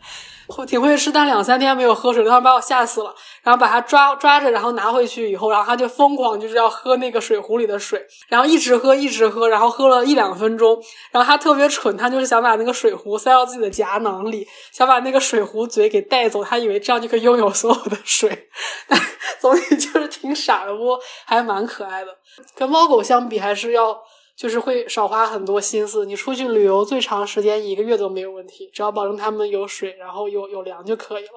[0.65, 3.13] 挺会吃，但两三天没有喝水，当时把我吓死了。
[3.43, 10.81] 然后把它抓抓着，然后拿回去以后，然后它就疯狂就是要喝那个水壶里的水，然后一直喝一直喝，然后喝了一两分钟。
[11.11, 18.49] 然后它特别蠢，它就是想把那个水壶塞到自己的夹囊里，想把那个水壶嘴给带走，他以为这样就可以拥有所有的水。
[18.87, 18.99] 但
[19.39, 22.17] 总体就是挺傻的，不还蛮可爱的。
[22.55, 23.97] 跟猫狗相比，还是要。
[24.37, 26.05] 就是会少花很多心思。
[26.05, 31.31] 你出去旅游最长时间一个月都没有问题，只要保证他们有水，然后有有粮就可以了。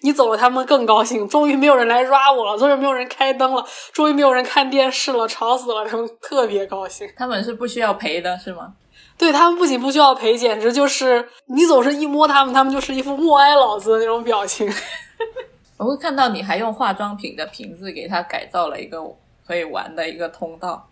[0.00, 7.06] 你走了，他们更高兴，终于没有人来抓我了，终于没有人开灯了，终于没有人看电视了，吵死了，他们特别高兴。
[7.16, 8.72] 他们是不需要陪的，是吗？
[9.18, 14.72] 对他们不仅不需要陪，简直就是你总是一摸他们，他们就是一副默哀老子的那种表情。
[15.76, 18.98] 我会看到你还用化妆品的瓶子给它改造了一个
[19.44, 20.88] 可以玩的一个通道。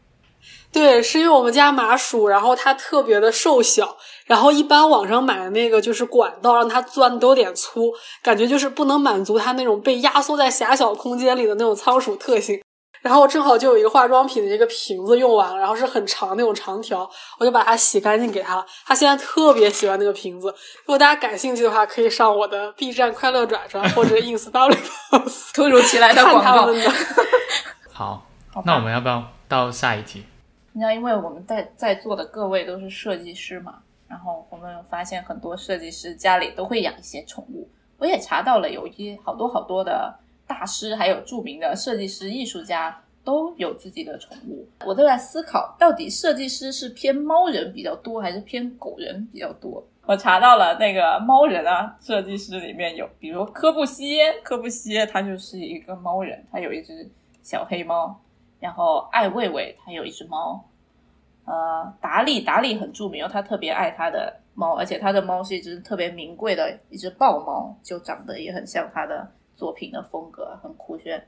[0.77, 7.91] 对，是因为我们家麻薯，然后它特别的瘦小，然后一般网上买的那个就是管道，让它钻都有点粗，
[8.23, 12.61] 感觉就是不能满足它那种被压缩在狭小空间里的那种仓鼠特性。
[13.01, 17.09] 然后正好就有一个化妆品的一个瓶子用完了，然后是很长那种长条，
[17.39, 18.63] 我就把它洗干净给它。
[18.85, 20.49] 它现在特别喜欢那个瓶子。
[20.49, 24.77] 如果大家感兴趣的话，可以上我的 B 站快乐转转或者 ins w
[25.55, 26.69] 突如其来的广告。
[27.95, 28.27] 好，
[28.67, 30.25] 那我们要不要到下一题？
[30.77, 37.67] 你知道，因为我们在在座的各位都是设计师嘛，然后我们发现很多设计师家里都会养一些宠物，
[37.97, 40.15] 我也查到了有一好多好多的
[40.47, 44.69] 大师，还有著名的设计师、艺术家都有自己的宠物。
[44.85, 49.83] 我都在思考，到底设计师是偏猫人比较多，还是偏狗人比较多？
[50.05, 57.09] 我查到了那个猫人啊，设计师里面有，比如科布西耶，科布西耶他就是一个猫人，他有一只
[57.43, 58.21] 小黑猫。
[58.59, 60.65] 然后艾未未他有一只猫，
[61.45, 71.27] 呃，达利达利很著名，他特别爱他的猫，而且他的猫是一只特别名贵的一只豹猫，就长得也很像他的作品的风格，很酷炫。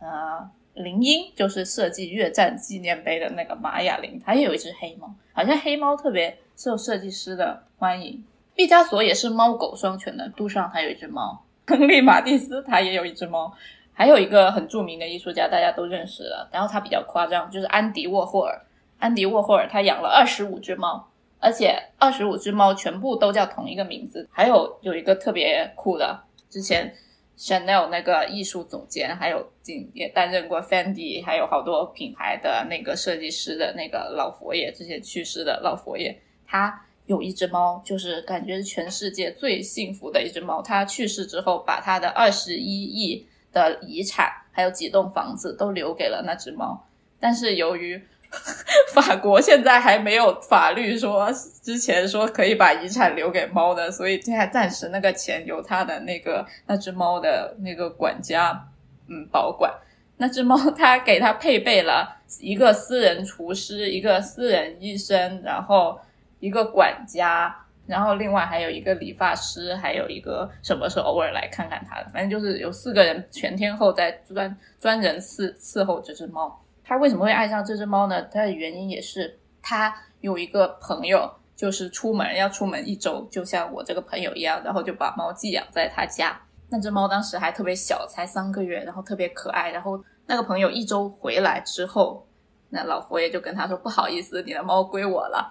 [0.00, 8.24] 呃，林英就是设计越战纪念碑的那个玛雅林，他也有一只黑猫，好像黑猫特别受设计师的欢迎。
[8.54, 13.54] 毕加索也是猫狗双全的，杜尚他有一只猫，亨利马蒂斯他也有一只猫。
[13.98, 16.48] 还有一个很著名的艺术家，大家都认识了。
[16.52, 18.64] 然后他比较夸张，就是安迪沃霍尔。
[19.00, 24.28] 安迪沃霍尔他养了二十五只猫，而且二十五只猫全部都叫同一个名字。
[24.30, 26.16] 还有有一个特别酷的，
[26.48, 26.94] 之前
[27.36, 29.50] Chanel 那个艺术总监，还有
[29.92, 40.62] 也担任过 Fendi，还有好多品牌的那个设计师的那个老佛爷，之前去世的老佛爷，他有一只猫，就是感觉全世界最幸福的一只猫。
[40.62, 43.26] 他去世之后，把他的二十一亿。
[43.52, 46.86] 的遗产还有几栋房子都留给了那只猫，
[47.18, 48.02] 但是由于
[48.92, 51.32] 法国现在还没有法律说
[51.62, 58.68] 之前说可以把遗产留给猫的，所以现在暂时那个钱由他的那个那只猫的那个管家
[59.08, 59.72] 嗯保管。
[60.18, 65.98] 那只猫他给他配备了一个私人厨师、一个私人医生，然后
[66.40, 67.64] 一个管家。
[67.88, 76.60] 然后另外还有一个理发师，还有一个什么时候偶尔来看看他的，反正就是有四个人全天候在专专人伺伺候这只猫。
[76.84, 78.22] 他为什么会爱上这只猫呢？
[78.24, 86.38] 他的原因也是他有一个朋友，就是出门要出门一周，就像我这个朋友一样，然后就把猫寄养在他家。
[86.70, 89.70] 那只猫当时还特别小，才三个月，然后特别可爱。
[89.70, 92.26] 然后那个朋友一周回来之后，
[92.68, 95.50] 那老佛爷就跟他说：“不好意思，你的猫归我了。”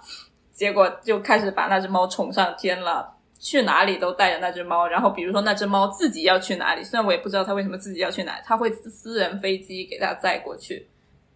[0.57, 3.07] 结果就开始把那只猫宠上天了，
[3.39, 4.87] 去哪里都带着那只猫。
[4.87, 10.87] 然后比如说那只猫自己要去哪里，虽然我也不知道它为什么自己要去哪，它会私人飞机给它载过去。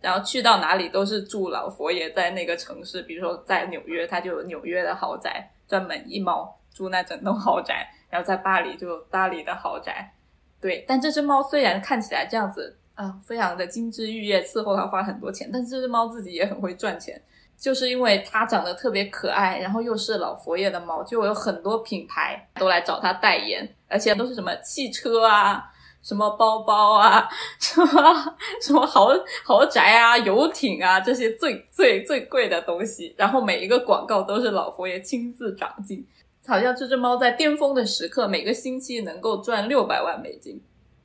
[0.02, 7.88] 然后去到哪里都是住老佛爷在那个城市，比如说在纽约，它就有纽约的豪宅，专门一猫住那整栋豪宅。
[8.10, 10.12] 然后在巴黎就有巴黎的豪宅。
[10.60, 17.22] 对，但这只猫虽然看起来这样子啊，非常的金枝玉叶，伺候它花很多钱，但是这只猫自己也很会赚钱。
[17.62, 25.64] 就是因为它长得特别可爱，然后又是老佛爷的猫，就有很多品牌都来找它代言，而且都是什么汽车啊、
[26.02, 29.10] 什么包包啊、什么什么豪
[29.46, 33.14] 豪宅啊、游艇啊这些最最最贵的东西。
[33.16, 36.04] 然后每一个广告都是老佛爷亲自掌镜，
[36.48, 40.60] 好像这只猫在巅峰的时刻每个星期能够赚六百万美金。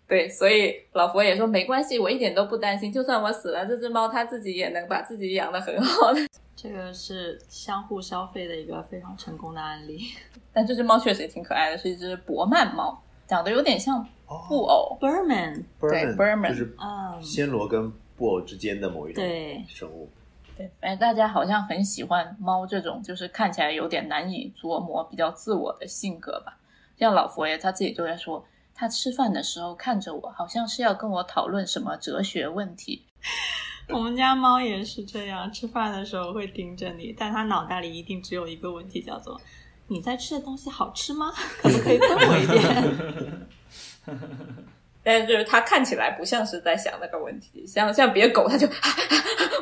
[0.09, 6.21] 对，所以老佛爷说没关系，我一点都不担心，就算我死了，这只猫它自己也能把自己养得很好的。
[6.55, 10.01] 这个是相互消费的一个非常成功的案例，
[10.53, 14.07] 但这只猫确实也挺可爱的，是一只伯曼猫，长得有点像
[14.49, 14.97] 布偶。
[15.01, 16.77] Berman，对，Berman 就是
[17.21, 19.23] 暹罗跟布偶之间的某一种
[19.69, 20.09] 生物。
[20.57, 26.57] 对，反正大家好像很喜欢猫这种，就是看起来有点难以琢磨、比较自我的性格吧。
[26.99, 28.43] 像老佛爷他自己就在说，
[28.77, 33.03] 他吃饭的时候看着我，好像是要跟我讨论什么哲学问题。
[33.89, 39.41] 我们家猫也是这样，吃饭的时候会盯着你，但它脑袋里一定只有一个问题，叫做
[39.87, 41.33] 你在吃的东西好吃吗？
[41.63, 44.17] 可不可以分我一点？
[45.05, 48.69] 但是就是它看起来不像是在想那个问题，像像别狗，它就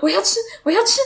[0.01, 1.01] 我要吃，我要吃，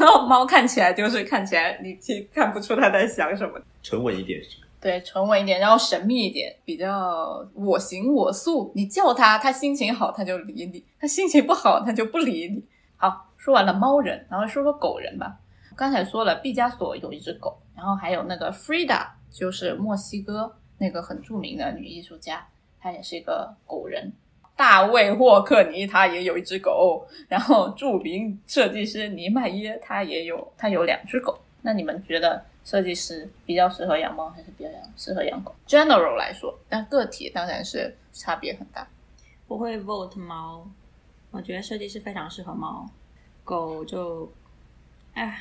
[0.00, 1.96] 然后猫看起来就是看起来你
[2.34, 4.56] 看不出它在想什么，沉稳一点是。
[4.84, 8.70] 对，沉稳一点，然后神秘一点，比较我行我素。
[8.74, 12.62] 你叫它，它心情好，它就理你；它心情不好，它就不理你。
[12.98, 15.38] 好，说完了猫人，然后说说狗人吧。
[15.74, 22.46] 刚才说了，毕加索有一只狗，然后还有那个 Frida，就是墨西哥那个很著名的女艺术家，
[22.78, 24.12] 她也是一个狗人。
[24.54, 31.38] 大卫霍克尼他也有一只狗，然后著名设计师尼迈耶他也有，他有两只狗。
[31.62, 32.44] 那你们觉得？
[32.64, 38.88] 设计师比较适合养猫，还是比较适合养狗？General 来说，但个体当然是差别很大。
[39.46, 40.66] 我会 vote 猫，
[41.30, 42.88] 我觉得设计师非常适合猫，
[43.44, 44.32] 狗就，
[45.12, 45.38] 哎，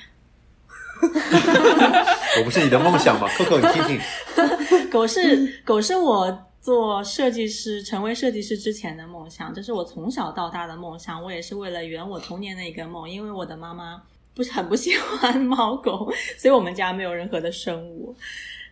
[1.02, 4.90] 我不是你的梦想吗？Coco， 你听听。
[4.90, 11.24] 狗是狗是我做设计师、成为设计师之前的梦想，这是我从小到大的梦想。
[11.24, 14.04] 我也是为了圆我童年的一个梦，因为我的妈妈。
[14.34, 18.16] 不是很不喜欢 猫狗，所以我们家没有任何的生物。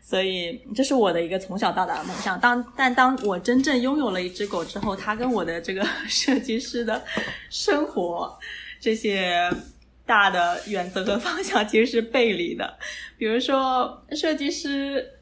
[0.03, 2.37] 所以这是我的一个从小到大的梦想。
[2.37, 7.01] 当但当我真正拥有了一只狗之后，它跟我的这个 设计师的
[7.49, 8.37] 生活
[8.79, 9.49] 这些
[10.05, 12.77] 大的原则和方向其实是背离的。
[13.17, 15.13] 比如说，设计师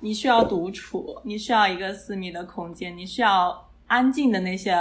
[0.00, 4.74] 你需要独处，你需要一个私密的空间，你需要安静的那些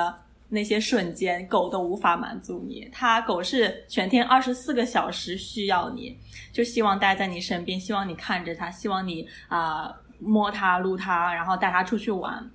[0.50, 2.88] 那些瞬间，狗都无法满足你。
[2.92, 6.18] 它狗是全天二十四个小时需要你。
[6.52, 12.52] 就希望待在你身边，希望你看着它，希望你啊、摸它、撸它，然后带它出去玩。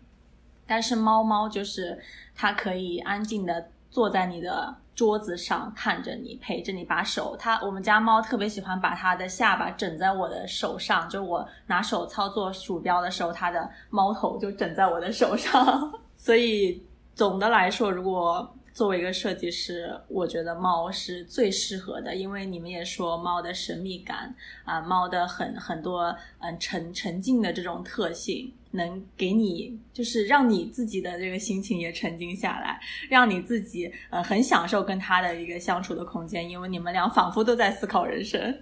[0.67, 1.99] 但是猫猫就是
[2.35, 15.93] 它可以安静的坐在你的桌子上看着你，陪着你，把手它我们家猫特别喜欢把它的下巴枕在我的手上，就我拿手操作鼠标的时候，它的猫头就枕在我的手上。
[16.17, 16.83] 所以
[17.19, 38.57] 总的来说，如果作为一个设计师，我觉得猫是最适合的，因为你们也说猫的神秘感啊、猫的很很多嗯沉沉静的这种特性，能给你就是让你自己的这个心情也沉静下来，让你自己呃很享受跟它的一个相处的空间，因为你们俩仿佛都在思考人生。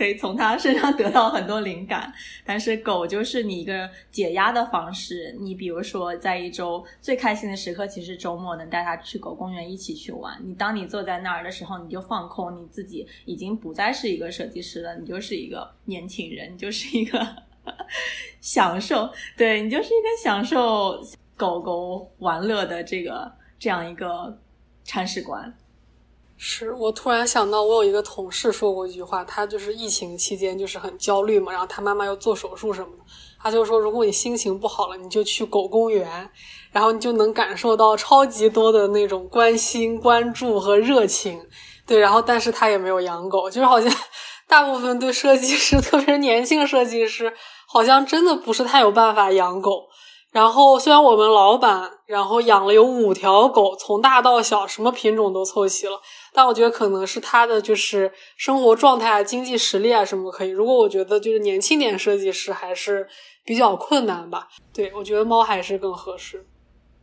[0.00, 2.10] 可以从它身上得到很多灵感，
[2.42, 5.36] 但是狗就是你一个解压的方式。
[5.38, 10.40] 你比如说，在一周最开心的时刻，其实周末能带它去狗公园一起去玩。
[10.42, 17.36] 你当你坐在那儿的时候，你就放空，你自己已经不再是一个设计师了，你就是一个年轻人，你就是一个
[18.40, 20.98] 享受，对你就是一个享受
[21.36, 24.34] 狗狗玩乐的这个这样一个
[24.82, 25.54] 铲屎官。
[26.42, 33.04] 是我突然想到，我有一个同事说过一句话，他就是疫情期间就是很焦虑嘛，然后他妈妈要做手术什么的，
[33.42, 36.30] 他就说，如果你心情不好了，你就去狗公园，
[36.72, 41.38] 然后你就能感受到超级多的那种关心、关注和热情。
[41.86, 43.92] 对，然后但是他也没有养狗，就是好像
[44.48, 47.30] 大部分对设计师， 特别是年轻设计师，
[47.68, 49.89] 好像真的不是太有办法养狗。
[50.32, 56.00] 然后虽然我们老板然后养了有五条狗，从大到小什么品种都凑齐了，
[56.32, 60.50] 但我觉得可能是他的就是生活状态啊、经济实力啊什么可以。
[60.50, 63.08] 如果我觉得就是年轻点设计师还是
[63.44, 64.48] 比较困难吧。
[64.72, 66.46] 对我觉得猫还是更合适。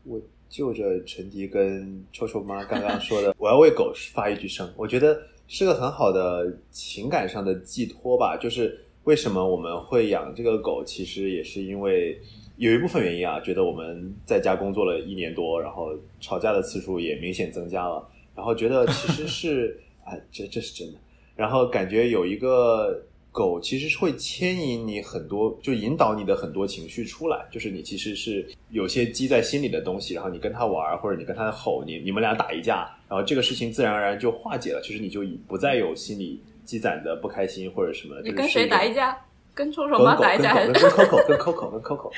[0.05, 0.17] 我
[0.49, 8.37] 就着陈迪跟臭臭妈刚刚说的，我要为狗发一句声，我觉得是个很好的情感上的寄托吧。
[8.37, 12.17] 就是为什么我们会养这个狗，其实也是因为
[12.57, 20.99] 有一部分原因啊，觉得我们在家工作了一年多，然后吵架的次数也明显增加了，然后觉得其实是啊，这这是真的，
[21.35, 23.03] 然后感觉有一个。
[23.29, 38.19] 狗其实是会牵引你很多，就引导你的很多情绪出来，就是你其实是有些积在心里的东西，然后你跟它玩，或者你跟它吼，你你们俩打一架，然后这个事情自然而然就化解了，其实你就不再有心里积攒的不开心或者什么。
[38.23, 39.15] 你跟谁打一架？
[39.57, 40.71] 跟臭臭跟狗妈打一架还是？
[40.71, 42.11] 跟 Coco 跟 Coco 跟 Coco，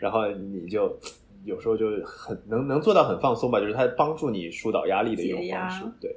[0.00, 0.96] 然后你就
[1.44, 5.84] 有时候就很能能做到很放松吧，就是它帮助你疏导压力的一种方式。
[6.00, 6.16] 对，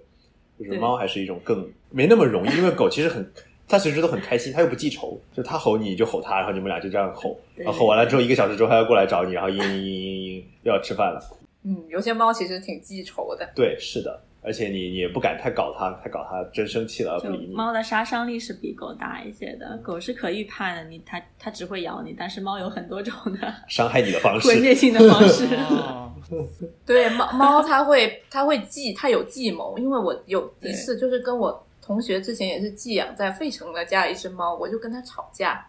[0.60, 3.30] 就是猫还是一种更没那么容易，因为狗其实很。
[3.72, 11.22] 它随时都很开心，它又不记仇，就它吼你，你就吼它，然后你们俩就这样吼，然后吼完了之后一个小时之后，它要过来找你，然后嘤嘤嘤嘤嘤，又要吃饭了。
[11.64, 13.48] 嗯，有些猫其实挺记仇的。
[13.54, 14.20] 对，是的，
[14.50, 17.54] 而且你你也不敢太搞它，太搞它真生气了，就不理你。
[17.54, 25.46] 猫的杀伤力是比狗大一些的，狗是可预判的，你它它只会咬你，但是猫有很多种的 伤害你的方式，毁灭性的方式。
[25.56, 26.12] 哦，
[26.84, 29.78] 对，猫猫它会它会计，它有计谋。
[29.78, 35.64] 因为我有一次就是跟我同学之前也是寄养在费城的家一只猫，我就跟它吵架，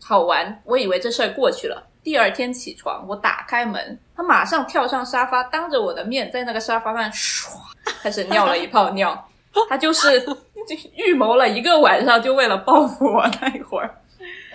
[0.00, 1.86] 吵完我以为这事儿过去了。
[2.02, 7.48] 第二天起床，我打开门，他马上跳上沙发，当着我的面在那个沙发上唰
[8.00, 9.28] 开始尿了一泡尿。
[9.68, 10.22] 他就是
[10.94, 13.94] 预谋了一个晚上，就为了报复我那一会儿。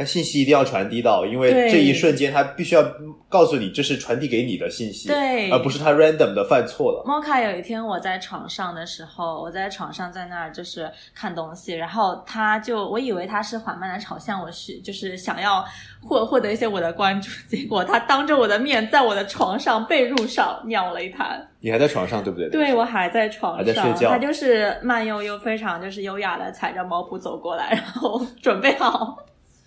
[0.02, 2.84] 它信息一定要传递到，因为这一瞬间他必须要
[3.30, 7.04] 告诉你这是传递给你的信息，对而不是他 random 的犯错了。
[7.06, 15.64] 猫卡有一天我在床上的时候，我在床上在那儿就是看东西，然后他就我以为他是缓慢的朝向我去，就是想要
[16.02, 21.48] 获获得一些我的关注，结果他当着我的面在我的床上被褥上尿了一滩。
[21.60, 22.50] 你还在床上对不对？
[22.50, 29.16] 对，我还在床上还在上，睡觉他就是慢悠悠、非常就是优雅的踩着猫扑走过来，然后准备好。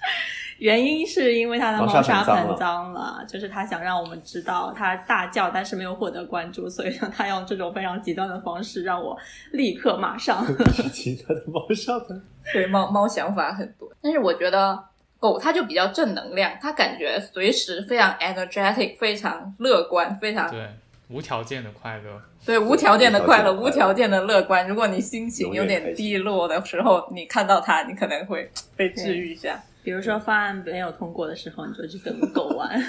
[0.59, 9.19] 原因是因为它的猫猫砂砂盆脏了就是它想让我们知道它大叫，但是没有获得关注，所以让它用这种非常极端的方式让我
[9.51, 10.47] 立刻马上。
[10.73, 12.23] 是其他的猫砂盆。
[12.53, 14.79] 对猫猫想法很多，但是我觉得
[15.19, 20.69] 狗它就比较正能量，它感觉随时非常 energetic，非常乐观，非常对，
[21.09, 22.23] 无条件的快乐。
[22.47, 24.69] 对无条件的快乐，无条件的乐观。
[24.69, 29.61] 如果你心情有点低落的时候，你看到它，你可能会被治愈一下。
[29.85, 32.69] 比如说方案没有通过的时候，你就去跟狗玩。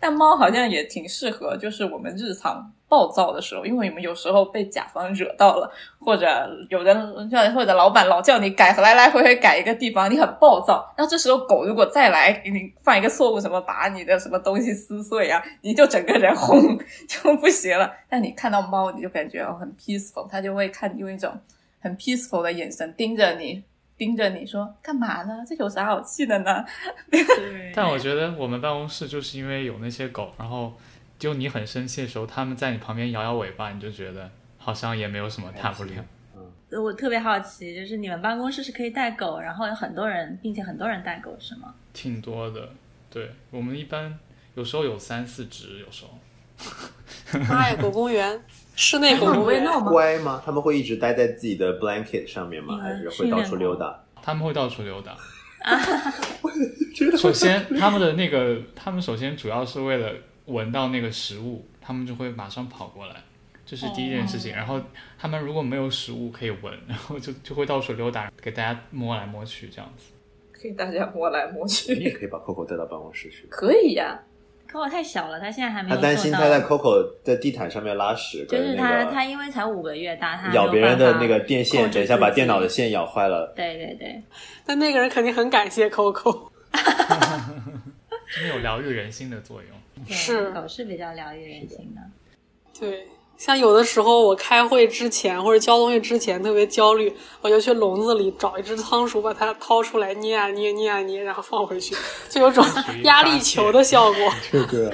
[0.00, 6.26] 但猫好像也挺适合，就是我们日常暴躁的时候，因为我们有时候被甲方惹到了，或者
[6.70, 7.12] 有人
[7.52, 10.94] 或者老板老叫你改，来来回回改一个地方，你很暴躁。
[10.96, 17.92] 那这时候狗如果再来给你犯一个错误，什么把你的什么东西撕碎啊，你就整个人轰就不行了。
[18.08, 21.36] 但你看到猫，你就感觉哦很 peaceful，它就会看用一种
[21.80, 23.64] 很 peaceful 的眼神盯着你。
[23.98, 25.44] 盯着你说干嘛呢？
[25.46, 26.64] 这有啥好气的呢？
[27.10, 30.72] 对， 但我觉得我们办公室就是因为有那些狗，然后
[31.18, 35.90] 就你很生气的时候，他们在你旁边摇摇尾巴，你就觉得好像也没有什么大不了。
[36.70, 41.74] 我特别好奇，就是你们办公室是可以带狗，然后有很多人，并且很多人带狗是吗？
[41.92, 42.70] 挺多的，
[43.10, 44.18] 对我们一般
[44.54, 46.18] 有时候有三四只，有时候。
[47.48, 48.42] 妈呀，狗公园，
[48.78, 49.90] 室内狗公园，会闹吗？
[49.90, 50.40] 乖吗？
[50.46, 52.78] 他们会一直待在自己的 blanket 上面吗？
[52.78, 54.04] 嗯还是会到处溜达？
[54.22, 55.16] 他们会到处溜达。
[56.94, 60.12] 觉得 首先，他们的那个，他们首先主要是为了
[60.46, 63.16] 闻到那个食物，他们就会马上跑过来，
[63.66, 64.54] 这是第一件事情。
[64.54, 64.80] 然后，
[65.18, 70.12] 他们如果没有食物可以闻，然后就就会到处溜达，给大家摸来摸去这样子。
[70.52, 73.46] 可以大家摸来摸去你去，也可以把 Coco 带到办公室去。
[73.50, 74.27] 可以呀、可
[74.74, 82.68] 我太小了，他现在还没他有他担心他在 Coco 在地毯上面拉屎，就是跟他他因为才五个月大，他咬别人的那个电线，等一下把电脑的。
[82.68, 83.50] 线咬坏了。
[83.56, 84.22] 对对对，
[84.66, 86.50] 但那个人肯定很感谢 Coco。
[88.30, 90.04] 真的有疗愈人心的作用。
[90.06, 92.00] 对是狗是比较疗愈人心的。
[92.78, 93.08] 对，
[93.38, 97.10] 像有的时候我开会之前或者交东西之前特别焦虑，
[97.40, 101.94] 我就去笼子里找一只仓鼠，把它掏出来捏啊捏捏啊捏，然后放回去，
[102.28, 102.64] 就有种
[103.04, 104.20] 压力球的效果。
[104.50, 104.92] 这个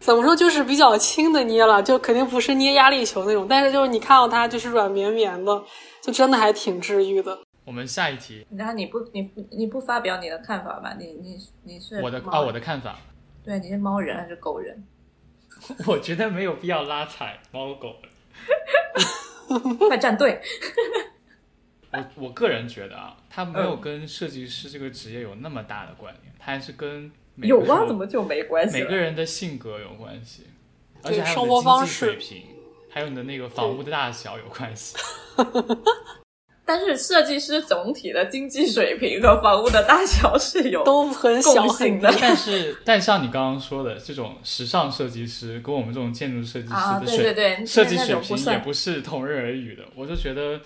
[0.00, 5.62] 怎么说，就是比较轻的捏了，就肯定不是捏压力球那种，但是就是你看到它就是软绵绵的，
[6.02, 7.38] 就真的还挺治愈的。
[7.64, 10.92] 我们下一题，然后你不你不你不发表你的看法吧？
[10.98, 12.98] 你你你是我的啊，我的看法，
[13.44, 14.82] 对，你是猫人还是狗人？
[15.86, 17.96] 我觉得没有必要拉踩猫狗。
[19.88, 20.40] 快站队！
[21.92, 28.84] 我我个人觉得啊，它没有跟设计师这个职业有那么大的关联，它还是跟每个有啊，人怎么就没关系了？
[28.84, 30.46] 每个人的性格有关系，
[31.02, 32.44] 而对且还有生你的经济活方式水平，
[32.88, 34.96] 还有你的那个房屋的大小有关系。
[36.70, 42.14] 但是设计师总体的经济水平和房屋的大小是有都很小很低共性的。
[42.20, 49.82] 但是，但像你刚刚说的，这种时尚设计师跟我们这种建筑设计师啊，的水、对对对，设计水平也不是同日而语的。
[49.96, 50.60] 我就觉得，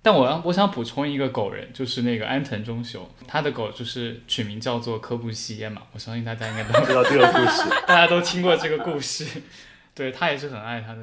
[0.00, 7.68] 但我要我想补充一个狗人，就是那个安藤忠雄，他的狗就是取名叫做科布西耶嘛，我相信大家应该都知道这个故事。
[7.86, 9.26] 大家都听过这个故事。
[9.94, 11.00] 对他也是很爱他的，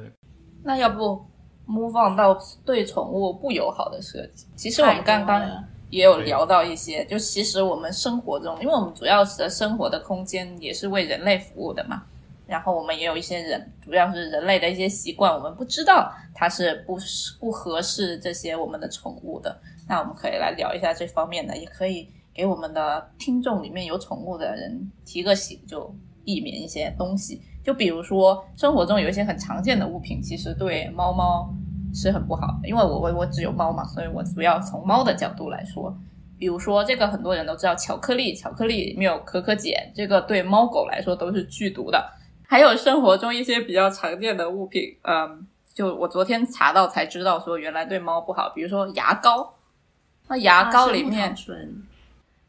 [0.64, 1.24] 那要不
[1.66, 4.46] move on 到对宠物不友好的设计？
[4.56, 12.02] 其实我们刚刚也有聊到一些，就其实我们生活中，因为我们主要是生活的空间也是为人类服务的嘛，
[12.46, 16.98] 然后我们也有一些人，主要是人类的一些习惯，我们不知道它是不
[17.38, 19.56] 不合适这些我们的宠物的。
[19.88, 25.94] 那我们可以来聊一下这方面的，也可以给我们的听众里面有宠物的人提个醒，就
[26.24, 27.40] 避免一些东西。
[27.62, 31.54] 就比如说生活中有一些很常见的物品，其实对猫猫
[31.94, 32.68] 是很不好的。
[32.68, 35.96] 因为我我我只有猫嘛，所以我主要从猫的角度来说。
[36.36, 42.12] 比如说，这个很多人都知道，巧克力，巧克力里面有可可碱，这个对猫狗来说都是剧毒的。
[42.42, 48.50] 还有生活中一些比较常见的物品，嗯，就我昨天查到才知道，说原来对猫不好。
[48.50, 49.54] 比如说牙膏，
[50.28, 51.32] 那牙膏里面、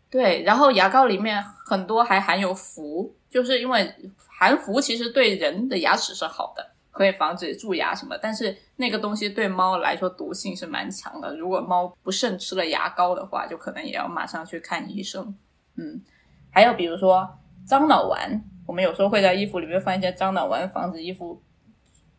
[0.10, 3.94] 对，然后牙膏里面很多还含有氟，就是因为
[4.40, 8.18] 含氟其实对人的牙齿是好的，可以防止蛀牙什么。
[8.22, 15.36] 但是那个东西对猫来说毒性是蛮强的，如果猫不慎吃了牙膏的话，就可能也要马上去看医生。
[15.76, 16.02] 嗯，
[16.50, 17.30] 还有比如说
[17.68, 21.42] 樟脑丸，我们有时候会在衣服里面放一些樟脑丸，防止衣服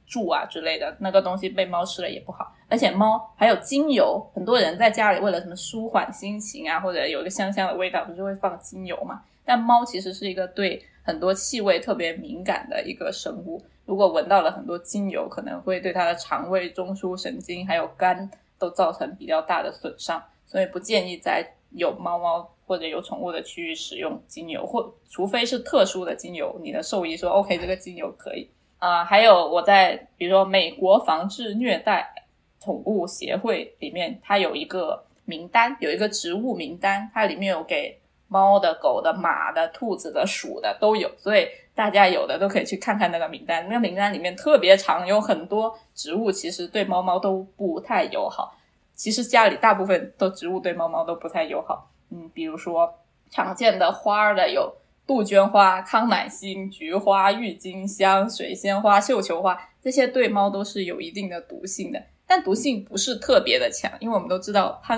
[0.06, 2.52] 蛀啊之类的，那个东西被猫吃了也不好。
[2.68, 9.22] 而且猫还有精油，很多人在家里为了什么舒缓心情啊，或者有一个香香的味道，不是会放精油嘛？
[9.46, 18.28] 但猫其实是一个对很多气味特别敏感的一个生物，如果闻到了很多精油，可能会对它的肠胃、中枢神经还有肝
[18.58, 28.50] 都造成比较大的损伤，所以不建议在有猫猫或者有宠物的区域使用精油，或除非是特殊的精油，你的兽医说 OK 这个精油可以。
[28.78, 32.12] 啊、还有我在比如说美国防治虐待
[32.60, 37.98] 宠物协会里面，它有一个名单，有一个植物名单，它里面有给
[38.28, 43.66] 猫的、狗的、马的、兔子的、鼠的都有，所以大家有的都可以去看看那个名单。
[43.68, 48.56] 那个名单里面特别长，有很多植物其实对猫猫都不太友好。
[48.94, 51.88] 其实家里大部分的植物对猫猫都不太友好。
[52.10, 52.94] 嗯，比如说
[53.30, 54.74] 常见的花儿的有
[55.06, 64.96] 杜鹃花、康乃馨、菊花、郁金香、水仙花、绣球花，这些对猫都是有一定的毒性的，但毒性不是特别的强，因为我们都知道抛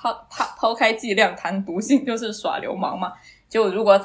[0.00, 3.12] 抛抛抛开剂量谈毒性就是耍流氓嘛。
[3.48, 3.98] 就如果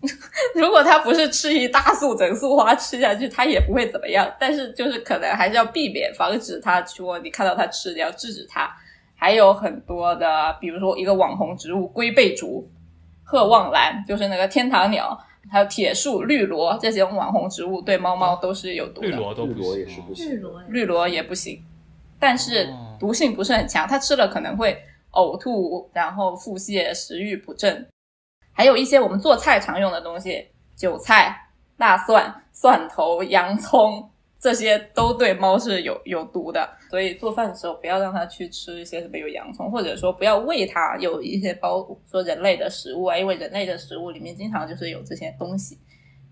[0.54, 4.30] 如果它不是吃一大束整束花吃下去，它也不会怎么样。
[4.38, 8.70] 但是就是可能还是要避免，防止它说你看到它吃，你要制止它。
[9.16, 12.68] 还有很多的，比如说一个网红植物龟背竹、
[13.22, 15.18] 鹤望兰，就是那个天堂鸟，
[15.50, 19.06] 还有铁树、绿萝这些网红植物，对猫猫都是有毒的。
[19.06, 21.64] 绿萝都不绿萝也是不行绿萝绿萝也不行，
[22.18, 24.76] 但是哦毒性不是很强，它吃了可能会
[25.14, 27.86] 呕吐，然后腹泻、食欲不振。
[28.52, 30.46] 还有一些我们做菜常用的东西，
[30.76, 31.36] 韭菜、
[31.76, 36.68] 大蒜、蒜头、洋葱，这些都对猫是有有毒的。
[36.90, 45.78] 所以做饭的时候不要让它去吃一些什么有洋葱，或者说不要喂它有一些包说人类的食物啊，因为人类的食物里面经常就是有这些东西。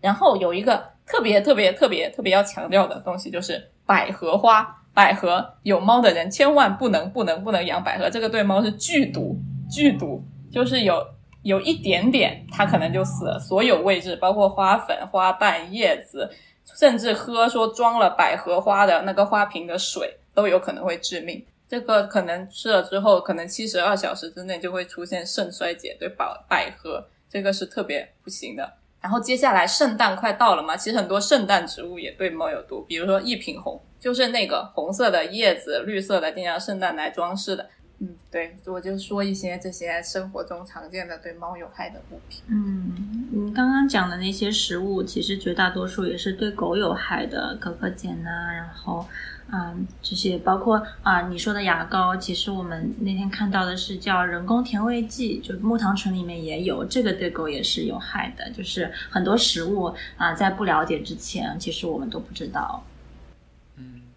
[0.01, 4.82] 然后有一个特别特别特别特别要强调的东西，就是百合花。
[4.95, 9.36] 百合有猫的人千万不能不能不能养百合，这个对猫是剧毒，
[9.70, 11.07] 剧毒就是有
[11.43, 16.30] 有一点点它可能就死了，所有位置包括花粉、花瓣、叶子，
[16.78, 21.45] 甚至喝说装了百合花的那个花瓶的水都有可能会致命。
[21.68, 28.74] 这个可能吃了之后，可能七十二小时之内就会出现肾衰竭，对百百合这个是特别不行的。
[29.01, 37.70] 然后接下来圣诞快到了嘛，其实很多圣诞植物也对猫有毒，比如说一品红，就是那个红色的叶子，绿色的，经常圣诞来装饰的。
[38.00, 42.42] 嗯，对，我就说一些这些生活中常见的对猫有害的物品。
[42.48, 49.07] 嗯，你刚刚讲的那些食物，其实绝大多数也是对狗有害的，可可碱呐、然后，
[49.53, 58.50] 嗯，这些包括啊、你说的牙膏，其实我们那天看到的是叫人工甜味剂，就木糖醇里面也有，这个对狗也是有害的。
[58.50, 62.84] 就是很多食物啊、在不了解之前，其实我们都不知道。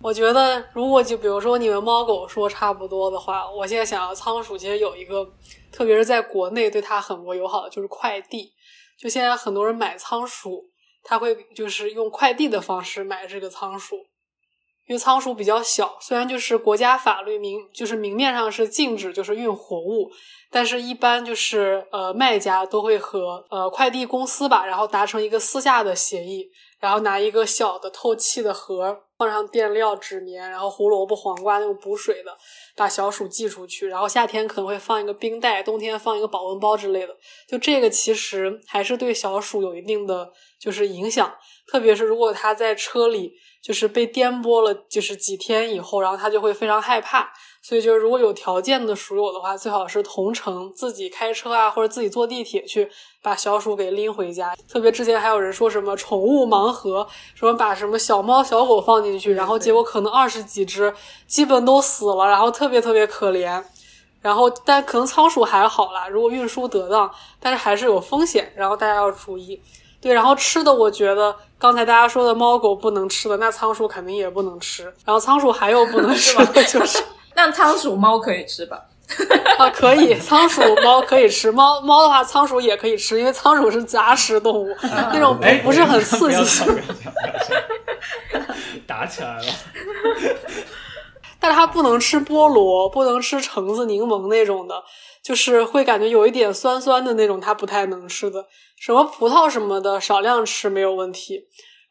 [0.05, 5.27] 我觉得，如果就比如说你们猫狗说差不多的话，我现在想要仓鼠，其实有一个，
[5.71, 8.51] 特别是在国内对它很不友好的就是快递。
[8.99, 10.65] 就现在很多人买仓鼠，
[11.03, 13.95] 他会就是用快递的方式买这个仓鼠，
[14.87, 20.11] 因为仓鼠比较小，虽然就是国家法律明就是明面上是禁止就是运活物，
[20.51, 26.47] 但是一般就是呃卖家都会和呃快递公司吧，然后达成一个私下的协议，
[26.85, 32.37] 然后拿一个小的透气的盒，放上垫料、纸棉，然后胡萝卜、黄瓜那种补水的，
[32.75, 33.87] 把小鼠寄出去。
[33.87, 37.17] 然后夏天可能会放一个冰袋，冬天放一个保温包之类的。
[37.47, 41.35] 就这个其实还是对小鼠有一定的就是影响，
[41.67, 43.33] 特别是如果它在车里
[43.63, 47.33] 就是被颠簸了，就是几天以后，然后它就会非常害怕。
[47.67, 52.87] 所以就是如果有条件的鼠友的话，最好是同城自己开车啊，或者自己坐地铁去
[53.23, 54.55] 把小鼠给拎回家。
[54.71, 60.93] 特别之前还有人说什么宠物盲盒，什么把什么小猫小狗放进去，然后结果可能二十几只
[61.25, 63.59] 基本都死了，然后特别特别可怜。
[64.21, 69.59] 然后但可能仓鼠还好啦，如果运输得当，但是还是有风险，然后大家要注意。
[69.99, 74.83] 对，然后吃的，我觉得刚才大家说的猫狗不能吃的，那仓鼠肯定也不能吃。
[75.03, 77.03] 然后仓鼠还有不能 吃的就是。
[77.35, 78.81] 那仓鼠猫可以吃吧？
[79.59, 86.85] 啊，可以，仓鼠、猫可以吃，猫猫的话，仓鼠也可以吃，因为仓鼠是杂食动物，那种哎，不不是很刺不要激吵，不要吵，
[88.31, 88.53] 不要吵，
[88.87, 89.45] 打起来了。
[91.39, 94.83] 但是它不能吃菠萝，不能吃橙子、柠檬那种的，
[95.23, 98.45] 就是会感觉有一点酸酸的那种，它不太能吃的。
[98.79, 101.45] 什么葡萄什么的，少量吃没有问题。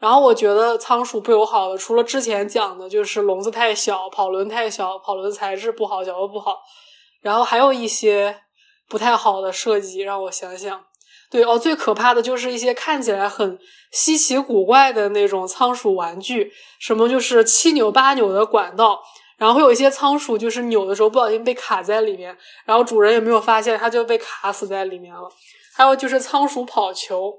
[0.05, 6.59] 然后我觉得仓鼠不友好的，除了之前讲的，就是笼子太小、跑轮太小、跑轮材质不好、脚又不好，
[7.23, 8.43] 然后还有一些
[8.87, 10.85] 不太好的设计，让我想想。
[11.31, 13.59] 对哦，最可怕的就是一些看起来很
[13.93, 19.01] 稀奇古怪的那种仓鼠玩具，什么就是七扭八扭的管道，
[19.39, 22.37] 然后会有一些仓鼠就是扭的时候不小心被卡在里面，
[22.67, 25.23] 然后主人也没有发现，它就被卡死在里面了。
[25.75, 27.33] 还有就是仓鼠跑球，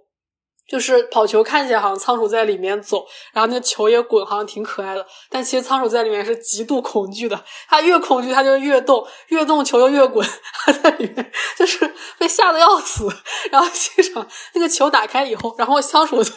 [0.67, 5.05] 就是跑球看起来好像仓鼠在里面走，然后那个球也滚，好像挺可爱的。
[5.29, 10.27] 但其实仓鼠在里面是极度恐惧的，它越恐惧它就越动，越动球就越滚，
[10.65, 13.07] 它在里面就是被吓得要死。
[13.51, 16.31] 然后现场那个球打开以后，然后仓鼠都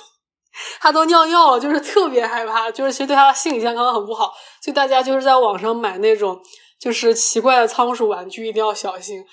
[0.80, 4.32] 它都尿尿了，就是特别害怕，就是其实对它的心理健康很不好。
[4.60, 6.38] 所以大家就是在网上买那种
[6.78, 9.24] 就是奇怪的仓鼠玩具，一定要小心。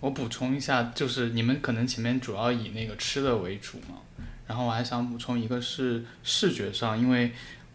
[0.00, 3.98] 我补充一下，就是你们可能前面主要以那个吃的为主嘛，
[4.50, 7.30] 然后我还想补充一个是视觉上，因为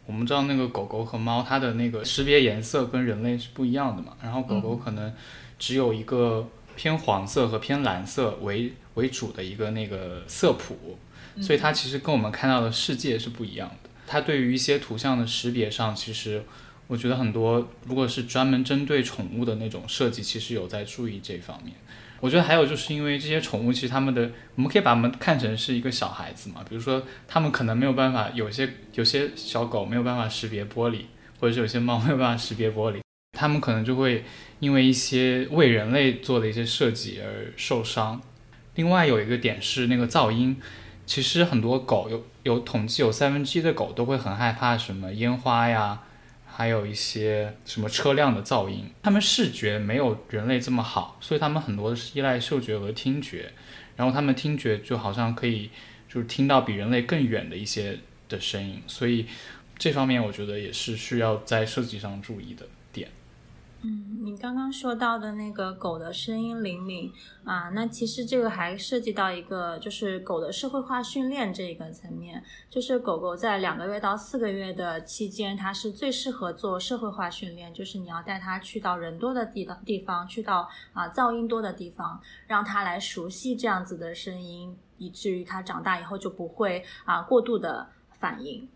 [0.05, 5.13] 我们知道那个狗狗和猫它的那个识别颜色跟人类是不一样的嘛，然后狗狗可能
[5.57, 6.45] 只有一个
[6.75, 10.97] 偏黄色和偏蓝色为为主的一个那个色谱，
[11.41, 13.89] 所以它其实跟我们看到的世界是不一样的。
[14.05, 16.43] 它对于一些图像的识别上，其实
[16.87, 21.73] 我觉得很多如果是专门针对宠物的那种设计，其实有在注意这方面。
[22.21, 26.63] 我觉得还有就是因为这些宠物，其实它们的，我们可以把它们看成是一个小孩子嘛。
[26.67, 31.01] 比如说，它们可能没有办法，有些有些小狗没有办法识别玻璃，
[31.39, 33.01] 或者是有些猫没有办法识别玻璃，
[33.37, 34.23] 它们可能就会
[34.59, 38.21] 因为一些为人类做的一些设计而受伤。
[38.75, 40.57] 另外有一个点是那个噪音，
[41.05, 46.01] 其实很多狗有有统计有三分之一的狗都会很害怕什么烟花呀。
[46.57, 53.51] 还有一些什么车辆的噪音，他们视觉没有人类这么好，所以他们很多是依赖嗅觉和听觉，
[53.97, 55.69] 然后他们听觉就好像可以
[56.07, 57.99] 就是听到比人类更远的一些
[58.29, 59.25] 的声音，所以
[59.77, 62.65] 这方面我觉得也是需要在设计上注意的。
[63.87, 67.13] 嗯，你刚刚说到的那个狗的声音灵敏
[67.43, 72.43] 啊，那其实这个还涉及到一个，就是狗的社会化训练这一个层面。
[72.67, 88.67] 就是狗狗在两个月到四个月的期间，它是最适合做社会化训练，就是你要带它去到人多的地的地方，去到啊噪音多的地方，让它来熟悉这样子的声音，以至于它长大以后就不会啊过度的反应。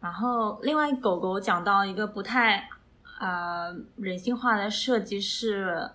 [0.00, 2.68] 然后，另外狗狗讲到一个不太。
[3.18, 5.90] 呃，人性化的设计是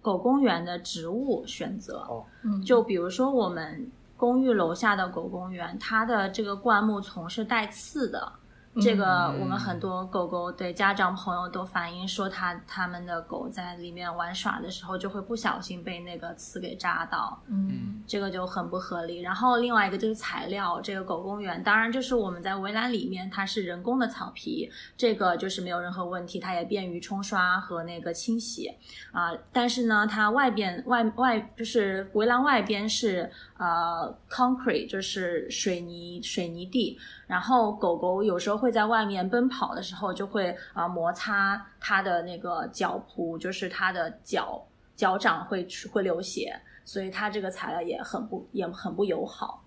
[0.00, 2.06] 狗公园的植物选择。
[2.42, 8.32] 嗯，就比如说我们公寓楼下的狗公园，它的这个灌木丛是带刺的。
[8.80, 17.40] 这个我们很多狗狗对家长朋友都反映说，他他们的狗在里面玩耍的时候，就会不小心被那个刺给扎到。
[17.46, 19.20] 嗯，这个就很不合理。
[19.20, 28.68] 然后另外一个就是材料，这个狗公园当然就是我们在围栏里面，它是人工的草皮，这个就是没有任何问题，它也便于冲刷和那个清洗
[29.12, 29.30] 啊。
[29.52, 36.98] 但是呢，它外边外外就是围栏外边是呃 concrete，就是水泥水泥地。
[37.26, 44.62] 然后狗狗有时候会在外面奔跑的时候，就会啊摩擦它的那个脚蹼，就是它的脚
[44.94, 46.54] 脚掌会会流血，
[46.84, 49.64] 所以它这个材料也很不也很不友好。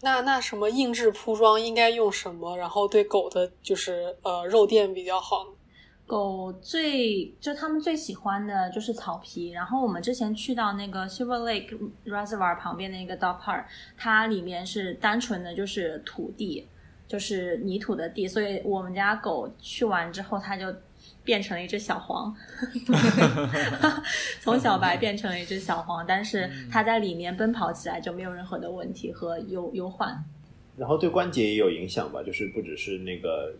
[0.00, 2.56] 那那什么硬质铺装应该用什么？
[2.56, 5.46] 然后对狗的就是呃肉垫比较好。
[6.06, 9.50] 狗最就他们最喜欢的就是草皮。
[9.50, 13.64] 然后我们之前去到那个 Silver Lake Reservoir 旁边的一个 dog park，
[13.96, 16.68] 它里面是单纯的就是土地。
[17.06, 20.74] 就是泥土的地，所以我们家狗去完之后，它就
[21.22, 22.34] 变成了一只小黄，
[24.40, 26.04] 从小白变成了一只小黄。
[26.08, 30.18] 但是它在里面奔跑起来就没有任何的问题和忧忧患。
[30.78, 33.54] 然后对关节也有影响吧，就是不只是那个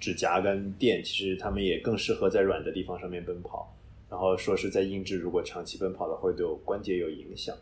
[0.00, 3.72] 指甲跟垫，其实它们也更适合在软的地方上面奔跑。
[4.08, 7.56] 然后说是在硬质如果长期奔跑的话会对关节有影响。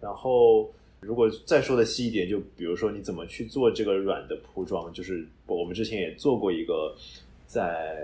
[0.00, 0.70] 然后。
[1.00, 6.92] 如果再说的细一点，就比如说你怎么去做这个软的铺装，就是我们之前也做过一个，
[7.46, 7.96] 在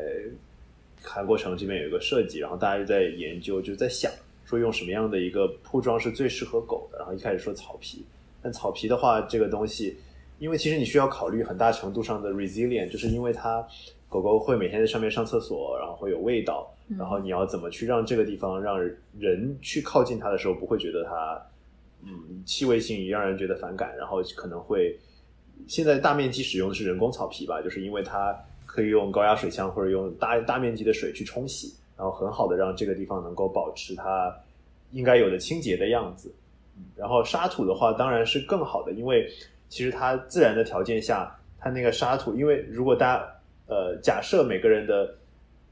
[1.03, 4.13] 韩国城这边有一个设计，然后大家就在研究，就在想
[4.45, 6.99] 说用什么样的一个铺装是最适合狗的。
[6.99, 8.05] 然后一开始说草皮，
[8.41, 9.97] 但草皮的话，这个东西，
[10.39, 13.67] 因为其实你需要考虑很大程度上的 resilient，就是因为它
[14.09, 18.79] 狗狗会每天在上面上厕所，然后会有味道，然后你要怎么去让这个地方让
[19.19, 21.41] 人去靠近它的时候不会觉得它。
[22.07, 24.95] 嗯，气味性让人觉得反感，然后可能会
[25.67, 34.37] 现在大面积使用的是人工草皮吧，就是因为它可以用高压水枪或者用大大面积的水去冲洗，然后很好的让这个地方能够保持它
[34.93, 36.31] 应该有的清洁的样子。
[36.95, 39.27] 然后沙土的话当然是更好的，因为
[39.69, 43.27] 其实它自然的条件下，它那个沙土，因为如果大家
[43.67, 45.15] 呃假设每个人的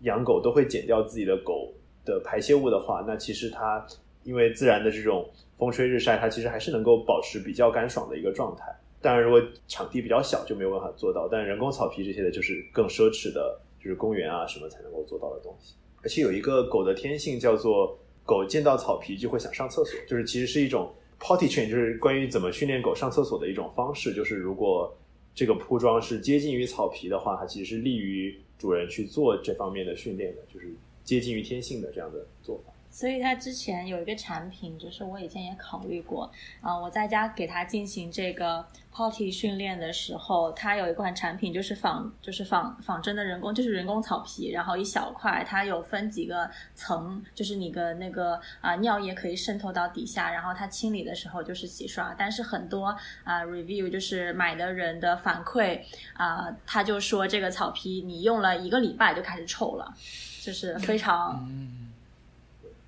[0.00, 1.72] 养狗都会减掉自己的狗
[2.04, 3.86] 的排泄物的话，那其实它
[4.22, 5.28] 因为自然的这种。
[5.58, 8.64] 风吹日晒，它其实还是能够保持比较干爽的一个状态。
[9.00, 11.28] 当然，如果场地比较小，就没有办法做到。
[11.30, 15.76] 但人工草皮这些的，就是更奢侈的，就是公园啊什么才能够做到的东西。
[16.02, 20.92] 而且有一个狗的天性叫做，狗见到草皮就会想上厕所，就是其实是一种
[21.22, 24.12] potty train，就是关于怎么训练狗上厕所的一种方式。
[24.12, 24.92] 就是如果
[25.34, 30.66] 这个铺装是接近于草皮的话，它其实是利于主人去做这方面的训练的，就是
[31.04, 32.72] 接近于天性的这样的做法。
[32.92, 36.30] 所以它之前有一个产品，就是我以前也考虑过，
[36.60, 38.64] 啊、我在家给它进行这个
[38.94, 55.80] potty 训练的时候，它有一款产品就是仿就是仿仿真的人工，就是人工草皮，然后一小块，它有分几个层，就是你的那个啊、尿液可以渗透到底下，然后它清理的时候就是洗刷，但是很多啊、review 就是买的人的反馈
[56.12, 59.94] 啊、他就说这个草皮你用了一个礼拜就开始臭了，
[60.42, 61.48] 就是非常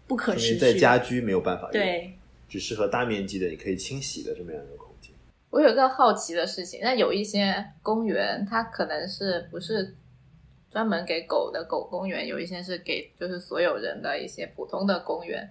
[0.06, 0.58] 不可持续。
[0.58, 2.12] 在家居没有办法用，对，
[2.48, 5.12] 只适合大面积的，你可以清洗的这么样一个空间。
[5.50, 9.94] 我有一个好奇的事情，那有一些公园，它可能是不是
[10.70, 15.48] 专门给狗的狗公园，有一些是给就是所有人的一些普通的公园。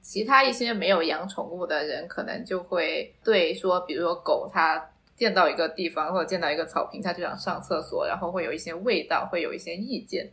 [0.00, 10.30] 其他一些没有养宠物的人，可能就会对说，比如说狗，它见到一个地方或者见到一个草坪，它就想上厕所，然后会有一些味道，会有一些意见。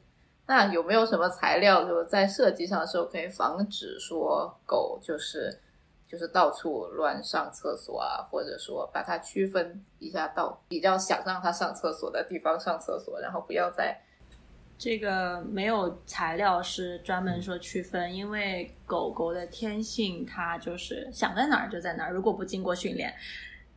[0.47, 5.59] 那有没有什么材料，就是在设计上的时候可以防止说狗就是
[6.07, 13.99] 就是到处乱上厕所啊，或者说把它区分一下到比较想让它上厕所的地方上厕所，然后不要在
[14.77, 23.11] 这个没有材料是专门说区分，因为狗狗的天性它就是想在哪儿就在哪儿，如果不经过训练，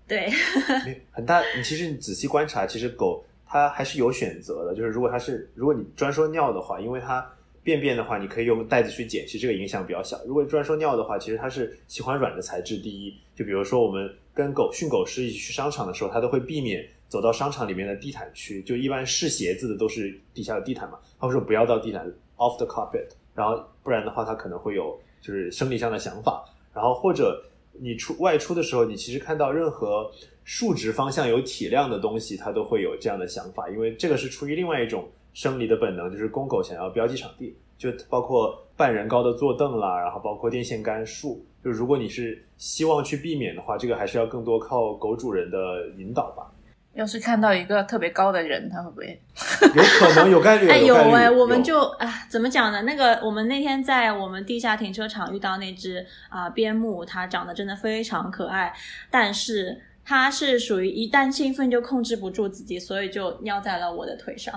[0.07, 0.29] 对，
[0.85, 4.75] 没很大，你其实你仔细观察，其实狗它还是有选择的。
[4.75, 7.27] 就是如果它是，如果你专说尿的话，因为它
[7.63, 10.19] 便便的话，你可以用袋子去捡，其实这个影响比较小。
[10.27, 12.77] 如果专说尿的话，其实它是喜欢软的材质。
[12.77, 30.11] 第一，就比如说我们跟狗训狗师一起去商场的时候，它都会避免走到商场里面的地毯区，就一般试鞋子的都是底下的地毯嘛，他会说不要到地毯 off the carpet，然后不然的话它可能会有就是生理上的想法，然后或者你出外出的时候，你其实看到任何
[30.49, 46.51] 竖直方向有体量的东西，它都会有这样的想法，因为这个是出于另外一种生理的本能，就是公狗想要标记场地，就包括半人高的坐凳啦，然后包括电线杆、树，就如果你是希望去避免的话，这个还是要更多靠狗主人的引导吧。
[46.95, 49.21] 要是看到一个特别高的人，他会不会？
[49.77, 52.83] 有可能有概率，哎有哎，我们就哎怎么讲呢？
[52.83, 58.75] 那个我们那天在我们地下停车场遇到那只啊、边牧，它长得真的非常可爱，
[59.11, 64.55] 但是它是属于一旦兴奋就控制不住自己，所以就尿在了我的腿上。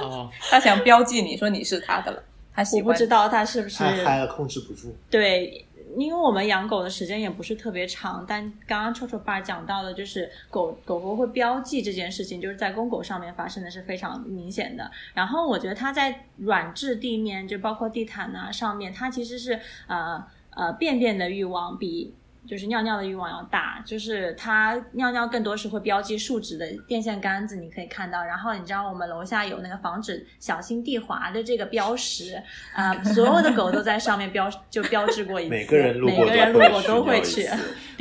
[0.00, 2.22] 哦， 他想标记你说你是他的了，
[2.54, 2.86] 他喜欢。
[2.86, 4.96] 我不知道它是不是太嗨了，控制不住。
[5.10, 14.90] 对，因为我们养狗的时间也不是特别长，但刚刚臭臭爸讲到的，就是狗狗狗会标记这件事情，就是在公狗上面发生的是非常明显的。
[15.12, 20.24] 然后我觉得它在软质地面，就包括地毯啊上面，它其实是呃
[20.56, 22.14] 呃便便的欲望比。
[22.46, 28.22] 就是尿尿的欲望要大，就是它尿尿更多是会标记树脂的电线杆子，你可以看到。
[28.24, 32.42] 然后你知道我们楼下有那个防止小心地滑的这个标识，
[32.74, 37.48] 啊、所有的狗都在上面标就标志过一次，每个人路过每个人路过都会去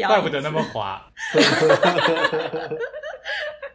[0.07, 1.01] 怪不得那么滑。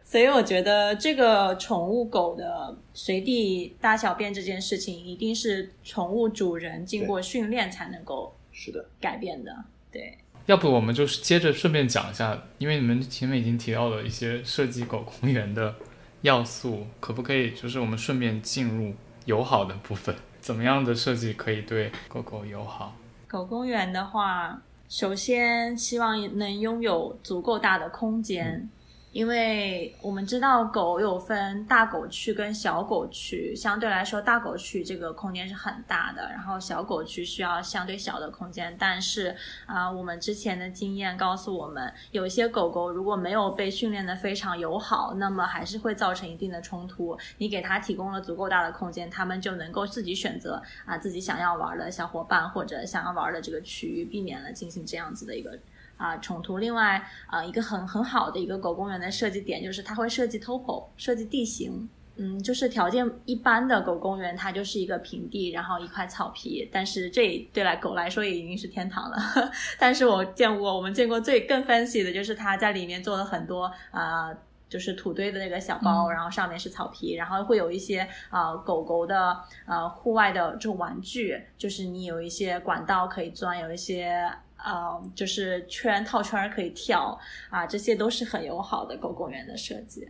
[0.03, 9.53] 所以我觉得这个宠物狗的随地大小便这件事情，一定是宠物主人经过训练才能够是的，改变的。
[9.91, 15.75] 对，要不我们就是接着顺便讲一下，因为你们前面已经提到了一些设计狗公园的
[16.21, 18.93] 要素，可不可以就是我们顺便进入
[19.25, 20.15] 友好的部分？
[20.39, 22.95] 怎么样的设计可以对狗狗友好？
[23.27, 28.69] 狗公园的话，首先希望能拥有足够大的空间。
[29.17, 38.75] 因为我们知道狗有分大狗区跟小狗区，相对来说大狗区这个空间是很大的，然后小狗区需要相对小的空间。
[38.77, 47.17] 但是啊、我们之前的经验告诉我们，有些狗狗如果没有被训练的非常友好，那么还是会造成一定的冲突。
[47.39, 55.57] 你给它提供了足够大的空间，它们就能够自己选择啊自己想要玩的小伙伴或者想要玩的这个区域，避免了进行这样子的一个
[55.97, 56.57] 啊冲突。
[56.57, 61.89] 另外啊，一个很很好的一个狗公园的设计点就是它会设计 topo，设计地形。
[62.19, 66.67] 嗯，就是条件一般的狗公园，它就是一个平地，然后一块草皮。
[66.71, 69.17] 但是这对来狗来说也已经是天堂了。
[69.77, 74.33] 但是我见过，我们见过最更 fancy 的就是它在里面做了很多啊、
[74.67, 77.99] 就是土堆的那个小包，嗯然后上面是草皮，然后会有一些
[78.31, 84.27] 啊、狗狗的呃户外的这种玩具，就是你有一些管道可以钻，有一些
[84.63, 87.17] 呃就是圈套圈可以跳
[87.49, 90.05] 啊、这些都是很友好的狗公园的设计。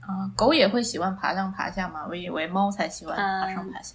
[0.00, 2.06] 啊，狗也会喜欢爬上爬下吗？
[2.08, 3.94] 我以为猫才喜欢爬上爬下。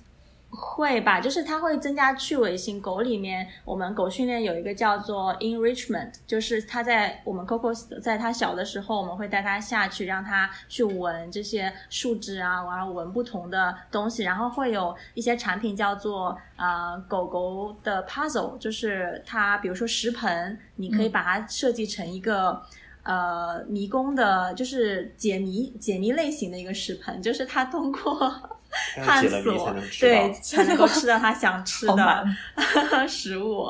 [0.56, 2.80] 会吧，就是它会增加趣味性。
[2.82, 22.62] 狗里面，我们狗训练有一个叫做 enrichment，就是它在我们 Coco 在它小的时候，我们会带它下去，让它去闻这些树枝啊，然后闻不同的东西，然后会有一些产品叫做呃狗狗的 puzzle，就是它比如说食盆，你可以把它设计成一个。
[23.08, 28.34] 呃，迷宫的，就是解谜解谜类型的一个食盆，就是它通过
[29.04, 32.26] 探索，对，才能够吃到他想吃的
[33.08, 33.68] 食物。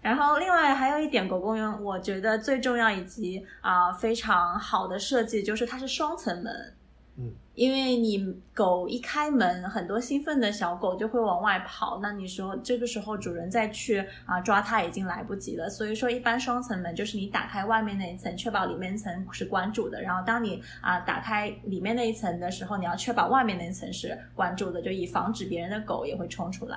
[0.00, 6.76] 然后，另外还有一点，狗公园我觉得最重要以及啊非常好的设计，就是它是双层门。
[7.16, 7.32] 嗯。
[7.54, 15.70] 因为你狗一开门，很多兴奋的小狗就会往外跑，那你说这个时候主人再去啊抓它已经来不及了。
[15.70, 20.02] 所以说，一般双层门就是你打开外面那一层，确保里面层是关住的。
[20.02, 26.76] 然后当你啊打开里面那一层的时候，你要确保外面那一层是关住的，就以防止别人的狗也会冲出来。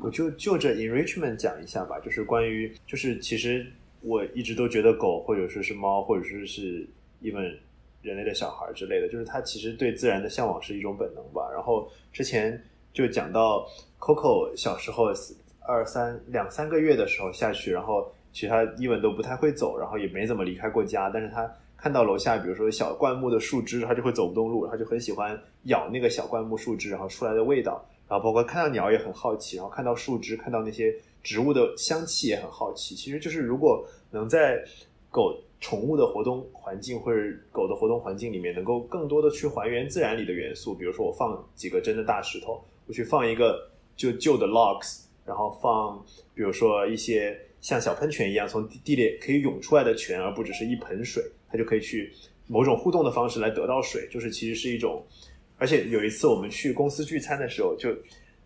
[0.00, 3.66] 我就就着 enrichment 讲一下吧，就是关于就是其实
[4.02, 6.88] 我一直都觉得狗或者说是猫或者说是
[7.22, 7.56] even。
[8.02, 11.50] 人类的小孩之类的，就是他其实对自然的向往是一种本能吧。
[11.52, 12.58] 然后之前
[12.92, 13.66] 就讲到
[13.98, 15.12] Coco 小时候
[15.60, 21.10] 二三两三个月的时候下去，然后其实他一文都不太会走，然后也没怎么离开过家。
[21.12, 21.46] 但是他
[21.76, 27.84] 看到楼下，比如说小灌木的树枝，他就会走不动路，他就很喜欢咬那个小灌木树枝，然后出来的味道。
[28.08, 30.92] 然后包括看到鸟也很好奇，然后看到树枝，看到那些
[31.22, 32.94] 植物的香气也很好奇。
[32.94, 34.58] 其实就是如果能在
[35.10, 35.38] 狗。
[35.60, 37.20] 宠物的活动环境或者
[37.52, 40.74] 狗的活动环境里面，能够更多的去还原自然里的元素。
[40.74, 46.02] 比如说，我放几个真的大石头，我去放一个就旧的 logs，然后放
[46.34, 52.10] 比如说一些像小喷泉一样从地里可以涌出来的泉，而不只是一盆水，它就可以去
[52.46, 54.08] 某种互动的方式来得到水。
[54.10, 55.04] 就是其实是一种，
[55.58, 57.90] 而且有一次我们去公司聚餐的时候，就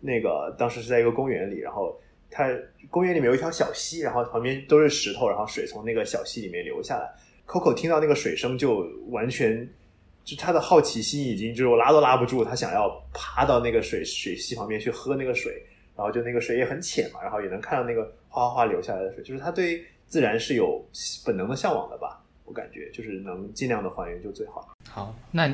[0.01, 1.97] 那个当时是在一个公园里，然后。
[2.37, 2.49] 它
[2.89, 7.09] 公园里面有一条小溪，然后旁边都是石头，然后水从那个小溪里面流下来。
[7.47, 9.65] Coco 听到那个水声就完全，
[10.25, 15.63] 就他的好奇心已经就是我拉都拉不住，他想要爬到那个水水溪旁边去喝那个水，
[15.95, 20.85] 然后就那个水也很浅嘛，然后也能看到那个哗哗哗流下来的水，就是他对自然是有
[21.25, 22.21] 本能的向往的吧？
[22.43, 24.75] 我感觉就是能尽量的还原就最好。
[24.89, 25.49] 好，那。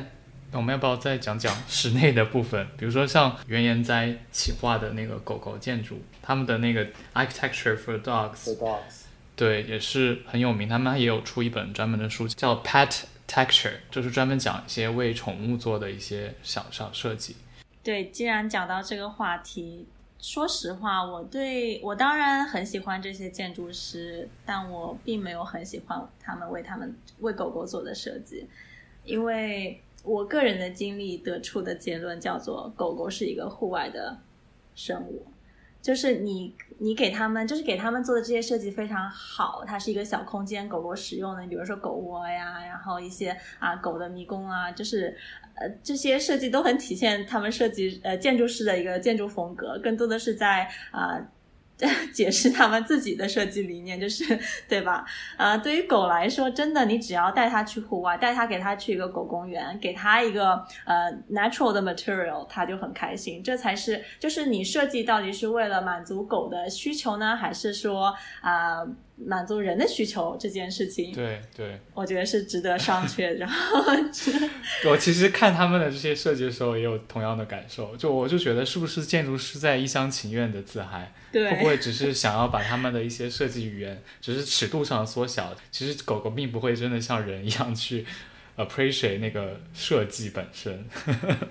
[0.52, 2.66] 那我们要不要再讲讲室内的部分？
[2.76, 8.54] 比如说像原研哉企划的那个狗狗建筑，他们的那个 Architecture for Dogs，
[9.34, 10.68] 对，也是很有名。
[10.68, 17.36] 他们也有出一本专门的书，叫 Pet Texture，就是专门讲一些为宠物做的一些小小设计。
[17.82, 19.86] 对，既然讲到这个话题，
[20.20, 28.46] 说实话，我对我当然很喜欢这些建筑师，但我并没有很喜欢他们为他们为狗狗做的设计，
[29.06, 29.80] 因为。
[30.02, 34.18] 我个人的经历得出的结论叫做，狗狗是一个户外的
[34.74, 35.24] 生物，
[35.80, 45.16] 就是你你给他们，就是给他们做的这些设计非常好，它是一个小空间，狗狗使用的，比如说狗窝呀，然后一些啊狗的迷宫啊，就是
[45.54, 51.20] 呃这些设计都很体现他们设计呃建筑师的一个建筑风格，更多的是在啊。
[52.12, 55.04] 解释他们自己的设计理念，就是对吧？
[55.36, 60.52] 呃，对于狗来说，真的，你只要带它去户外，带它给它去一个狗公园，给它一个
[60.84, 63.42] 呃 natural 的 material，它就很开心。
[63.42, 68.86] 这才是，就是你设计到底是为了满足狗的需求呢，还是说啊？
[69.26, 73.28] 满足人的需求这件事情，对对，我觉得是值得商榷。
[73.38, 73.84] 然后，
[74.86, 77.96] 我其实看他们的这些设计的时候，也有同样的感受。
[77.96, 81.12] 就我就觉得，是不是建筑师在一厢情愿的自嗨？
[81.30, 85.54] 对，会不会只是想要把他们的一些设计语言，只是尺度上缩小？
[85.70, 88.04] 其实狗狗并不会真的像人一样去。
[88.56, 90.84] Appreciate 那个设计本身，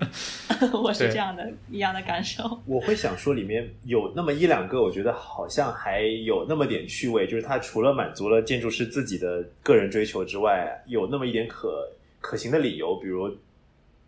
[0.72, 2.60] 我是这样的一样的感受。
[2.64, 11.88] 我会想说，里面有那么一两个，我觉得好像还有那么点趣味，就是它除了满足了建筑师自己的个人追求之外，有那么一点可
[12.20, 12.94] 可行的理由。
[12.96, 13.36] 比如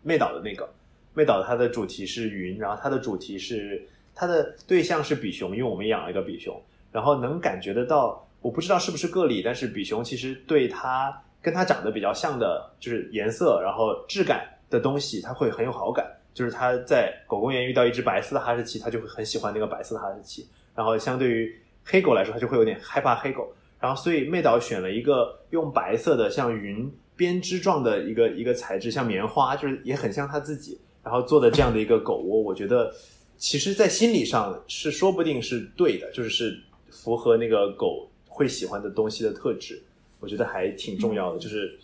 [0.01, 0.73] 魅岛的那个
[1.13, 6.59] 魅岛，它的主题是云，然后它的主题是它的对象是比熊，因为我们养了一个比熊，
[6.93, 11.21] 然后能感觉得到，我不知道是不是个例，但是比熊其实对它。
[11.45, 16.03] 跟它长得比较像的，就是颜色，然后质感的东西，它会很有好感。
[16.33, 20.47] 就是它在狗公园遇到一只白色的哈士奇，它就会很喜欢那个白色的哈士奇。
[20.73, 23.53] 然后相对于黑狗来说，它就会有点害怕黑狗。
[23.79, 30.79] 然后所以妹岛选了一个用白色的像云编织状的一个一个材质，像棉花，就是也很像它自己。
[31.03, 32.91] 然后做的这样的一个狗窝，我觉得
[33.37, 36.59] 其实在心理上是说不定是对的，就是是
[36.89, 39.81] 符合那个狗会喜欢的东西的特质。
[40.19, 41.77] 我觉得还挺重要的，就是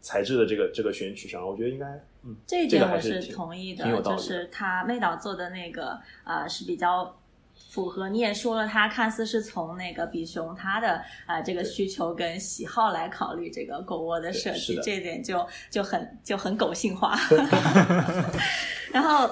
[0.00, 1.86] 材质的这个这个选取上，我觉得应该
[2.24, 7.16] 嗯这一点我是同意的，就是他妹岛做的那个呃是比较
[7.70, 8.08] 符合。
[8.08, 17.16] 你也说了，他看似是从那个比熊他的呃这个需求跟喜好来考虑这个狗窝的设计，这一点就就很就很狗性化。
[18.92, 19.30] 然后。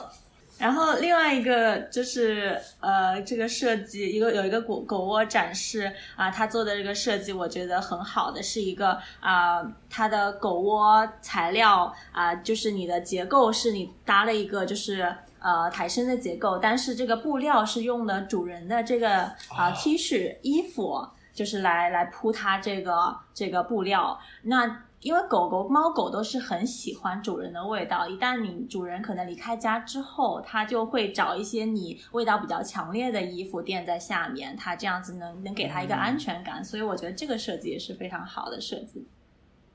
[0.65, 19.24] 然后另外一个就是呃，这个设计一个有一个狗狗窝展示啊、他做的这个设计我觉得很好的是一个啊、它的狗窝材料啊、就是你的结构是你搭了一个就是呃台身的结构，但是这个布料是用的主人的这个
[19.55, 24.19] 啊、T 恤衣服，就是来来铺它这个这个布料。
[24.45, 36.65] 那因为狗狗、猫狗都是很喜欢主人的味道，一旦你主人可能离开家之后，它就会找一些你味道比较强烈的衣服垫在下面，它这样子能能给它一个安全感。
[36.65, 39.07] 所以我觉得这个设计也是非常好的设计。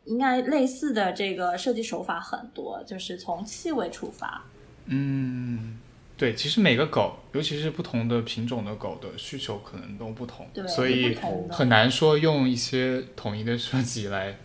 [0.06, 4.44] 应该类似的这个设计手法很多，就是从气味出发。
[4.86, 5.78] 嗯，
[6.18, 11.16] 对，其实每个狗，尤其是不同的品种的狗的需求可能都不同，对所以
[11.52, 14.36] 很难说用一些统一的设计来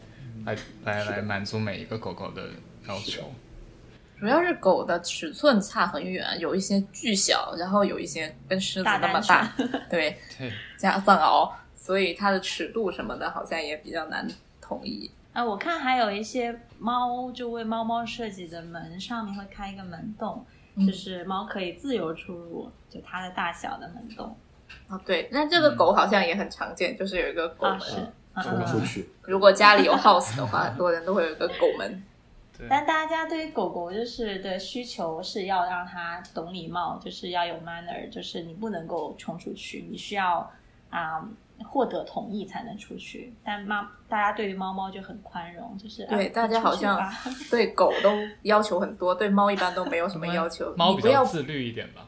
[0.45, 2.43] 来来来满足每一个狗狗的
[2.89, 3.23] 要求。
[4.17, 9.53] 主要是狗的尺寸差很远，有一些巨小，然后有一些跟狮子那么大，
[9.91, 14.27] 对，对，加藏獒，所以它的尺度什么的好像也比较难
[14.61, 15.11] 统一。
[15.33, 20.47] 啊，我看还有一些猫就为猫猫设计的门上面会开一个门洞，
[20.77, 24.35] 嗯就是猫可以自由出入，就它的大小的门洞。
[24.89, 27.79] 啊，对，那这个狗好像也很常见，就是有一个狗门。
[27.79, 28.09] 啊
[28.43, 28.67] 冲。
[28.67, 32.03] 出去，如果家里有 house 的话，很多人都会有一个狗门。
[32.57, 40.49] 对但大家对于狗狗就是的需求是要让它懂礼貌，就是要有 manner，就是你不能够冲出去，你需要
[40.91, 41.21] 啊、
[41.65, 43.33] 获得同意才能出去。
[43.45, 47.13] 但猫大家对于猫猫就很宽容，就是对，啊大家好像
[47.51, 48.13] 对狗都
[48.43, 50.73] 要求很多，对猫一般都没有什么要求。
[50.77, 52.07] 猫不要比较自律一点吧。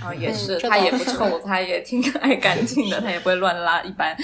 [0.00, 3.82] 啊，也是，它也不臭，它也挺爱干净的，它也不会乱拉。
[3.82, 4.16] 一般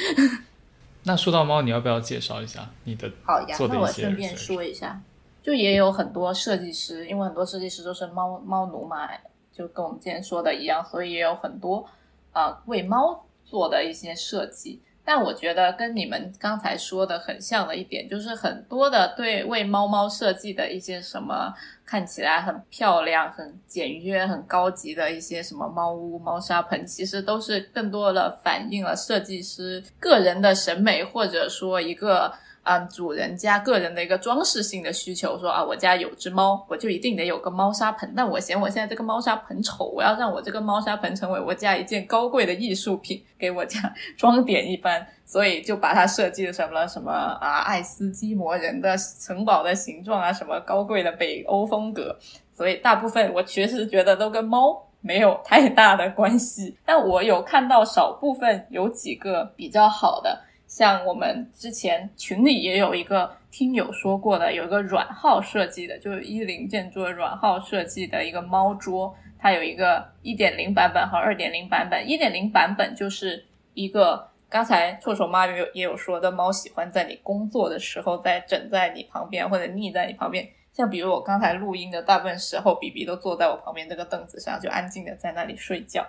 [1.05, 5.01] 那说到猫，你要不要介绍一下你的好呀，那我顺便说一下，
[5.43, 9.09] 就也有很多设计师，因为很多设计师都是猫猫奴嘛，
[9.53, 11.87] 就跟我们之前说的一样，所以也有很多
[12.33, 14.81] 啊、呃为猫做的一些设计。
[15.05, 21.53] 但我觉得跟你们刚才说的很像的一点，就是很多的对为猫猫设计的一些什么
[21.85, 32.33] 看起来很漂亮、很简约、很高级的一些什么猫屋、猫砂盆，其实都是更多的反映了设计师个人的审美，或者说一个
[32.65, 35.39] 嗯主人家个人的一个装饰性的需求。
[35.39, 38.13] 说啊，我家有只猫，我就一定得有个猫砂盆。
[38.17, 43.81] 但我嫌我现在这个猫砂盆丑，我要让我这个猫砂盆成为我家一件高贵的艺术品，给我家
[44.19, 45.07] 装点一番。
[45.27, 52.17] 所以就把它设计成了什么啊，爱斯基摩人的城堡的形状啊，什么高贵的北欧风格。
[52.53, 60.41] 所以大部分我确实觉得都跟猫没有太大的关系，但我有看到少部分有几个比较好的，
[60.75, 73.45] 像我们之前群里也有一个听友说过的，有一个软号设计的，就是一零建筑软号设计的一个猫桌，它有一个一点零版本和二点零版本，一点零版本就是
[73.75, 74.29] 一个。
[74.49, 80.49] 刚才臭臭妈也有也有说的，猫喜欢在你工作的时候在枕在你旁边或者腻在你旁边。
[80.73, 86.05] 像比如我刚才录音的大部分时候，比比都坐在我旁边这个凳子上，就安静的在那里睡觉。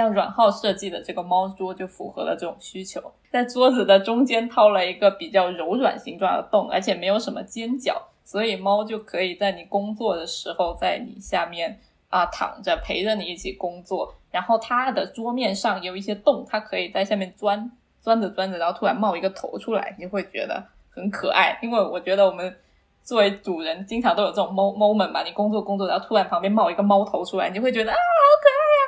[0.00, 3.00] 像软号设计的这个猫桌就符合了这种需求，
[3.30, 11.78] 在桌子的中间掏了一个比较柔软形状的洞，而且没有什么尖角，所以猫就可以在你工作的时候在你下面
[12.08, 14.14] 啊躺着陪着你一起工作。
[14.30, 17.70] 然后它的桌面上有一些洞，它可以在下面钻。
[18.02, 21.58] 钻着钻着，然后突然冒一个头出来，你会觉得很可爱。
[21.60, 22.56] 因为我觉得我们
[23.02, 28.82] 作为主人，经常都有这种 mo moment 嘛，你工作工作，然后突然旁边冒一个猫头出来，你会觉得啊，好可爱呀、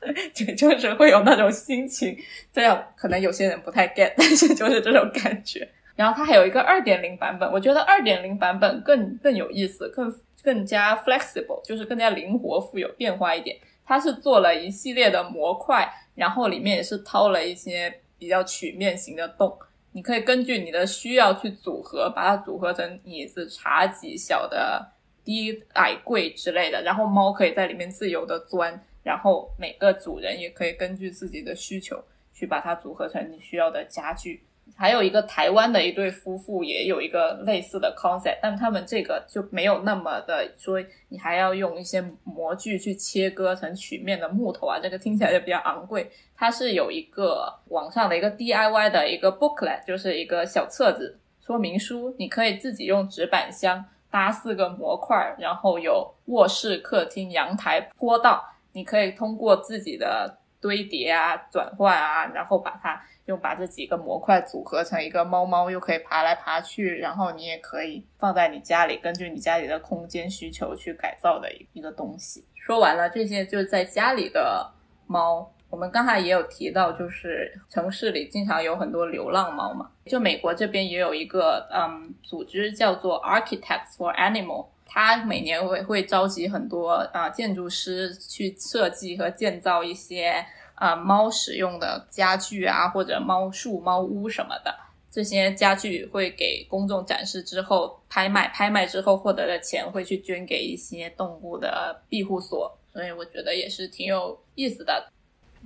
[0.34, 2.16] 就 就是会有那种心情。
[2.52, 5.68] 这样可能有些人不太 get，但是就是这种感觉。
[5.96, 10.12] 然后它还有一个二点零版本，我觉得二点零版本更更有意思，更
[10.42, 13.56] 更加 flexible，就是更加灵活、富有变化一点。
[13.84, 18.00] 它是做了一系列的模块，然后里面也是掏了一些。
[18.20, 19.58] 比较曲面型的洞，
[19.92, 24.86] 你可以根据你的需要去组合，把它组合成椅子、茶几、小的
[25.24, 32.02] 低矮柜之类的，然后猫可以在里面自由的钻，然后每个主人也可以根据自己的需求
[32.32, 34.42] 去把它组合成你需要的家具。
[34.76, 46.08] 还有一个台湾的一对夫妇也有一个类似的 concept，但他们这个就没有那么的说你还要用一些模具去切割成曲面的木头啊，这个听起来就比较昂贵。
[46.36, 72.44] 它是有一个网上的一个 DIY 的一个 booklet，就是一个小册子说明书，你可以自己用纸板箱搭四个模块，然后有卧室、客厅、阳台、坡道，你可以通过自己的堆叠啊、转换啊，然后把它用把这几个模块组合成一个猫猫，又可以爬来爬去，然后你也可以放在你家里，根据你家里的空间需求去改造的一一个东西。
[72.54, 74.70] 说完了这些，就是在家里的
[75.06, 75.50] 猫。
[75.70, 79.88] 我们刚才也有提到，就是城市里经常有很多流浪猫嘛。
[80.04, 90.44] 就美国这边也有一个嗯组织叫做 Architects for Animal，他每年会会召集很多啊建筑师去设计和建造一些
[90.74, 94.74] 啊猫使用的家具啊或者猫树、猫屋什么的。
[95.12, 102.76] 这些家具会给公众展示之后拍卖，拍卖之后获得的钱会去捐给一些动物的庇护所。
[102.92, 105.08] 所以我觉得也是挺有意思的。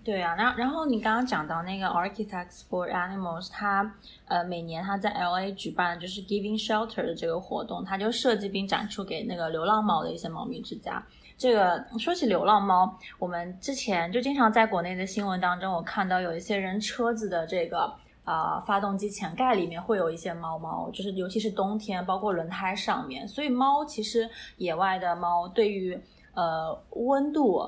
[0.04, 3.90] 对啊，然然后你刚刚讲到那个 Architects for Animals，它
[4.26, 11.02] 呃每年它在 L A 举办就是 Giving Shelter 的这个活动，它就设计并展出给那个流浪猫的一些猫咪之家。
[11.38, 17.90] 这个说起流浪猫，我们之前就经常在国内的新闻当中，我看到有一些人车子的这个
[18.24, 23.26] 啊发动机前盖里面会有一些猫猫，就是尤其是冬天，包括轮胎上面。
[23.26, 24.28] 所以猫其实
[24.58, 25.98] 野外的猫对于
[26.34, 27.66] 呃温度。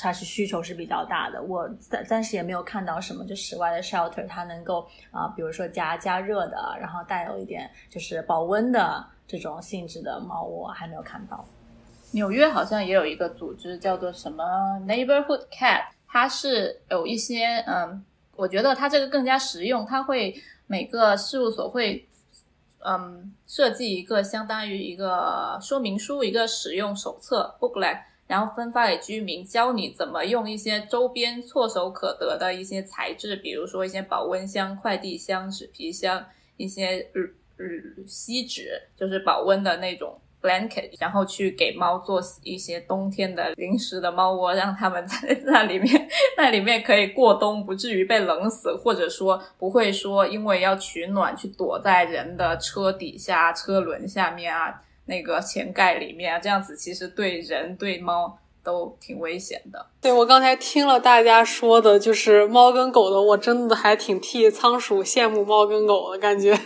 [0.00, 11.44] 它是需求是比较大的，我暂暂时也没有看到什么就室外的 shelter，它能够啊，比如说加加热的，然后带有一点就是保温的这种性质的猫窝，还没有看到。
[12.12, 14.44] 纽约好像也有一个组织叫做什么
[14.86, 18.04] Neighborhood Cat，它是有一些嗯，
[18.36, 20.34] 我觉得它这个更加实用，它会
[20.66, 22.08] 每个事务所会
[22.84, 27.98] 嗯设计一个相当于一个说明书，一个使用手册 booklet。
[28.32, 36.24] 然后分发给居民，教你怎么用一些周边唾手可得的一些材质，比如说一些保温箱、快递箱、纸皮箱，
[36.56, 54.82] 一些嗯嗯锡纸，就是保温的那种 blanket，然后去给猫做一些冬天的临时的猫窝，让它们 在那里面，那里面可以过冬，不至于被冷死，或者说不会说因为要取暖去躲在人的车底下、车轮下面啊。
[55.06, 59.84] 那个前盖里面，这样子其实对人对猫都挺危险的。
[60.00, 66.58] 对我刚才听了大家说的，就是猫跟狗的，我真的还挺替仓鼠羡慕猫跟狗的感觉。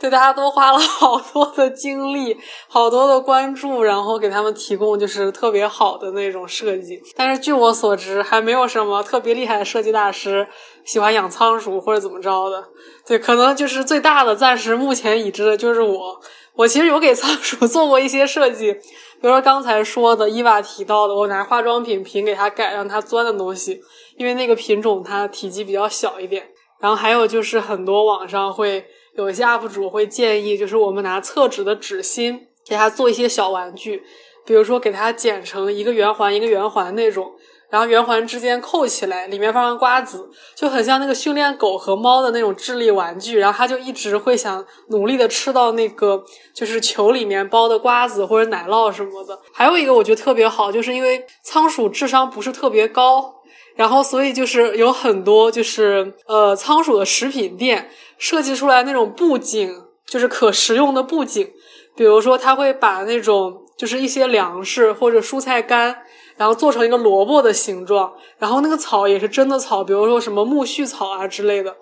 [0.00, 2.36] 对大家都花了好多的精力，
[2.68, 7.00] 好多的关注，然后给他们提供就是特别好的那种设计。
[7.16, 10.46] 但是据我所知，还没有什么特别厉害的设计大师
[10.84, 12.64] 喜欢养仓鼠或者怎么着的。
[13.06, 16.20] 对，可能就是最大的，暂时目前已知的就是我。
[16.56, 18.80] 我其实有给仓鼠 做过一些设计，比
[19.22, 23.80] 如说刚才说的伊娃提到的，我拿化妆品瓶给它改让它钻的东西，
[24.16, 26.48] 因为那个品种它体积比较小一点。
[26.80, 28.84] 然后还有就是很多网上会
[29.16, 34.02] 有一些 UP 主会建议，就是我们拿厕纸的纸芯给它做一些小玩具，
[34.44, 37.32] 比如说给它剪成一个圆环一个圆环那种。
[37.74, 43.40] 然后圆环之间扣起来，里面放上瓜子，就很像那个训练狗和猫的那种智力玩具。
[43.40, 46.22] 然后它就一直会想努力的吃到那个
[46.54, 49.36] 就是球里面包的瓜子或者奶酪什么的。
[49.52, 53.34] 还有一个我觉得特别好，就是因为仓鼠智商不是特别高，
[53.74, 61.50] 然后所以就是有很多就是呃仓鼠的食品店设计出来那种布景，就是可食用的布景，
[61.96, 66.03] 比如说它会把那种就是一些粮食或者蔬菜干。
[66.36, 71.76] 然后做成一个萝卜的形状，然后那个草也是真的草，比如说什么苜蓿草啊之类的。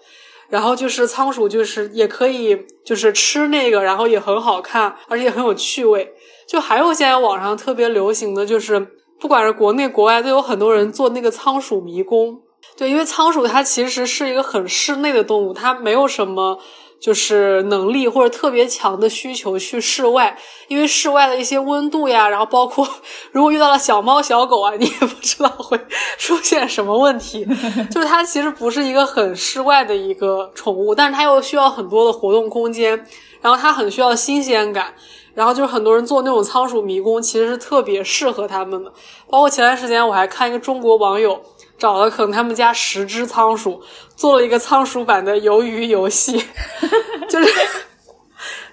[0.48, 6.12] 然后就是仓鼠，就是也可以就是吃那个，然后也很好看，而且很有趣味。
[6.46, 8.78] 就还有现在网上特别流行的就是，
[9.18, 12.38] 不管是国内国外，都有很多人做那个仓鼠迷宫。
[12.76, 16.58] 对，因为仓鼠它其实是一个很室内的动物，它没有什么。
[17.02, 20.38] 就是能力或者特别强的需求去室外，
[20.68, 22.88] 因为室外的一些温度呀，然后包括
[23.32, 25.76] 如果遇到了小猫小狗啊，你也不知道会
[26.16, 27.44] 出现什么问题。
[27.90, 33.04] 就是它其实不是一个很室外的一个宠物，但是它又需要很多的活动空间，
[33.40, 34.94] 然后它很需要新鲜感，
[35.34, 38.92] 然后就是很多人做那种仓鼠迷宫，其实是特别适合他们的。
[39.28, 41.42] 包括前段时间我还看一个中国网友。
[41.82, 43.82] 找了可能他们家十只仓鼠，
[44.14, 46.46] 做了一个仓鼠版的鱿鱼游戏，
[47.28, 47.52] 就是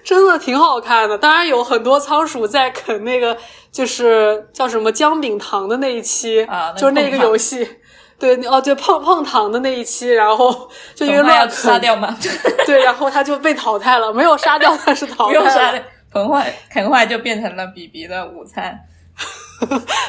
[0.04, 1.18] 真的挺好看的。
[1.18, 3.36] 当然有很多仓鼠在啃那个，
[3.72, 7.68] 就是叫什么姜饼糖的那一期啊，就是那个游戏。
[8.16, 12.16] 对，哦，对，碰碰糖的那一期，然后就因为乱啃，杀掉吗？
[12.64, 15.40] 对，然后他就被淘汰了，没有杀掉，但是淘汰了。
[15.42, 15.74] 不用杀，
[16.12, 18.78] 啃坏，啃坏就变成了比比的午餐。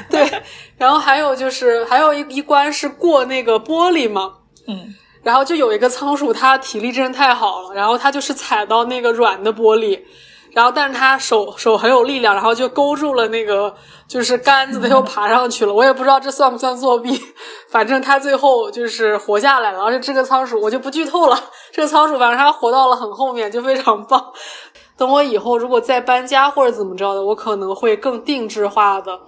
[0.09, 0.25] 对，
[0.81, 4.33] 然后还有就是还有一一关是过那个玻璃嘛，
[4.67, 10.01] 嗯，然后就有一个仓鼠，它体力真的太好了，然后它就是踩到那个软的玻璃，
[10.53, 13.71] 然后但是它手手很有力量，然后就勾住了那个
[14.07, 15.71] 就是杆子，它又爬上去了。
[15.71, 17.11] 我也不知道这算不算作弊，
[17.69, 19.83] 反正它最后就是活下来了。
[19.83, 21.39] 而且这个仓鼠我就不剧透了，
[21.71, 24.33] 这个仓鼠反正它活到了很后面，就非常棒。
[24.97, 29.19] 等我以后如果再搬家或者怎么着的，我可能会更定制化的，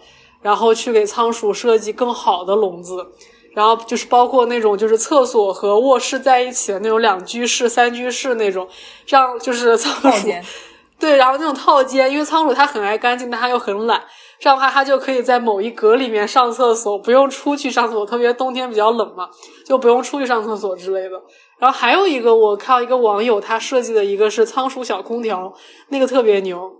[0.44, 3.07] 然后去给仓鼠设计更好的笼子。
[3.56, 8.68] 然后就是包括那种就是厕所和卧室在一起的那种两居室、三居室那种，
[9.06, 10.28] 这样就是仓鼠。
[10.99, 14.02] 对，然后那种套间，因为仓鼠它很爱干净，但它又很懒，
[14.40, 18.03] 这样的话它就可以在某一格里面上厕所，不用出去上厕所。
[18.03, 19.30] 特别冬天比较冷嘛，
[19.65, 21.22] 就不用出去上厕所之类的。
[21.60, 25.53] 然后还有一个，我看到一个网友他设计的一个是仓鼠小空调，
[25.90, 26.72] 那个特别牛。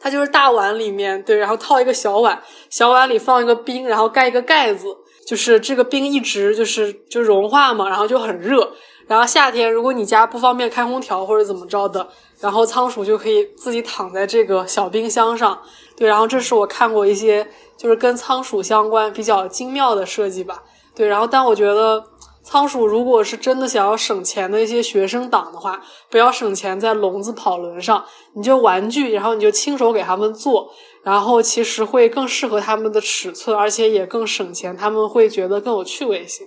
[0.00, 4.86] 它就是大碗里面对，然后套一个小碗，小碗里放一个冰，然后盖一个盖子。
[5.26, 8.72] 就是这个冰一直就是就融化嘛，然后就很热。
[9.06, 12.08] 然后夏天如果你家不方便开空调或者怎么着的，
[12.40, 15.60] 然后仓鼠就可以自己躺在这个小冰箱上。
[15.94, 17.46] 对，然后这是我看过一些
[17.76, 20.62] 就是跟仓鼠相关比较精妙的设计吧。
[20.94, 22.02] 对，然后但我觉得
[22.42, 28.04] 仓鼠如果是真的想要省钱的一些学生党的话，不要省钱在笼子跑轮上，
[28.34, 30.70] 你就玩具，然后你就亲手给他们做。
[31.04, 36.46] 然后其实会更适合他们的尺寸，而且也更省钱，他们会觉得更有趣味性。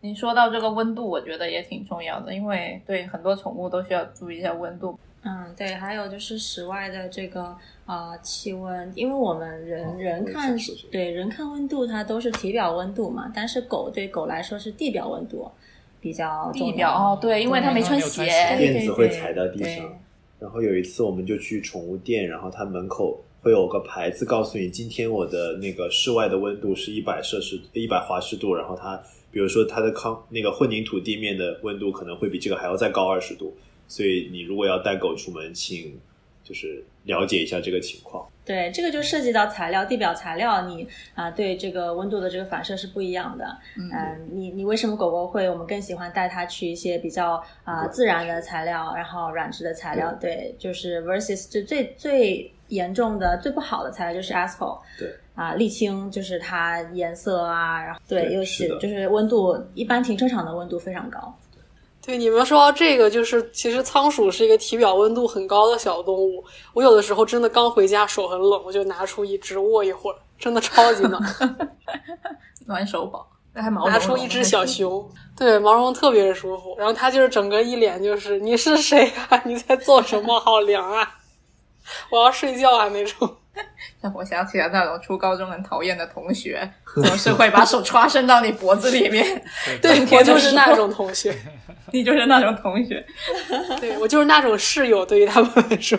[0.00, 4.98] 你说到这个温度，我觉得也挺重要的，因为对很多宠物都需要注意一下温度。
[5.22, 10.56] 嗯，对，还有就是室外的这个啊气温，因为我们人人看
[10.90, 15.50] 对人看温度，它都是体表温度嘛，但是狗对狗来说是地表温度
[16.00, 18.24] 比较地表哦，对，因为它没穿鞋，
[18.58, 19.98] 垫子会踩到地上。
[20.38, 23.22] 然后有一次我们就去宠物店，然后它门口。
[23.44, 28.96] 会有个牌子告诉你，今天我的那个室外的温度是一百摄氏一百华氏度，然后它，
[29.32, 33.52] 比如说它的康那个混凝土地面的温度可能会比这个还要再高二十度，
[33.92, 36.00] 所以你如果要带狗出门，请
[36.42, 38.26] 就是了解一下这个情况。
[38.42, 43.44] 对，这个就涉及到材料，地表材料，你啊对这个温度的这个反射是不一样的。
[43.76, 50.10] 嗯，你你为什么狗狗会我们更喜欢带它去一些比较啊自然的材料，然后软质的材料？
[50.18, 52.50] 对，就是 versus 就最最。
[52.68, 61.36] 严重的最不好的材料就是 asphalt，对啊，沥青就是它颜色啊，然后对，又是就是温度，一般停车场的温度非常高。
[62.04, 66.44] 对，你们说到这个，就是其实仓鼠是一个体表温度很高的小动物。
[66.72, 71.22] 我有的时候真的刚回家手很冷，我就拿出一只握一会儿，真的超级暖，
[72.66, 73.28] 暖手宝。
[73.54, 75.06] 还毛拿出一只小熊，
[75.36, 76.74] 对，毛茸茸特别舒服。
[76.78, 79.40] 然后它就是整个一脸就是你是谁啊？
[79.44, 80.40] 你在做什么？
[80.40, 81.16] 好凉啊！
[82.10, 83.28] 我要睡觉啊那种，
[84.00, 89.24] 让我想起了那种初高中很讨厌的同学，总是会把手插伸到你脖子里面。
[89.80, 91.34] 对，我就是那种同学，
[91.92, 93.04] 你就是那种同学。
[93.80, 95.98] 对我就是那种室友，对于他们来说。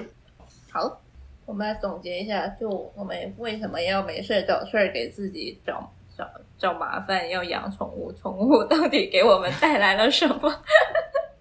[0.71, 1.01] 好，
[1.45, 6.27] 我们来总结一下，就我们为什么要没事找事儿给自己找找
[6.57, 8.11] 找麻烦，要养宠物？
[8.13, 10.61] 宠物到底给我们带来了什么？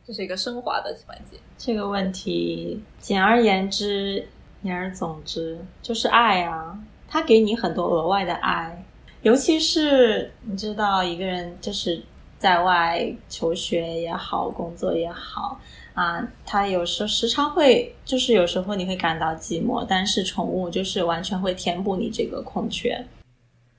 [0.04, 1.38] 这是一个升华的环节。
[1.56, 4.28] 这个问题，简而言之，
[4.62, 6.78] 言而总之，就是爱啊！
[7.08, 8.84] 他给你很多额外的爱，
[9.22, 12.02] 尤其是你知道，一个人就是
[12.38, 15.60] 在外求学也好，工作也好
[15.94, 23.04] 啊，他有时候时常会，就是有时候你会感到寂寞，但是宠物就是完全会填补你这个空缺。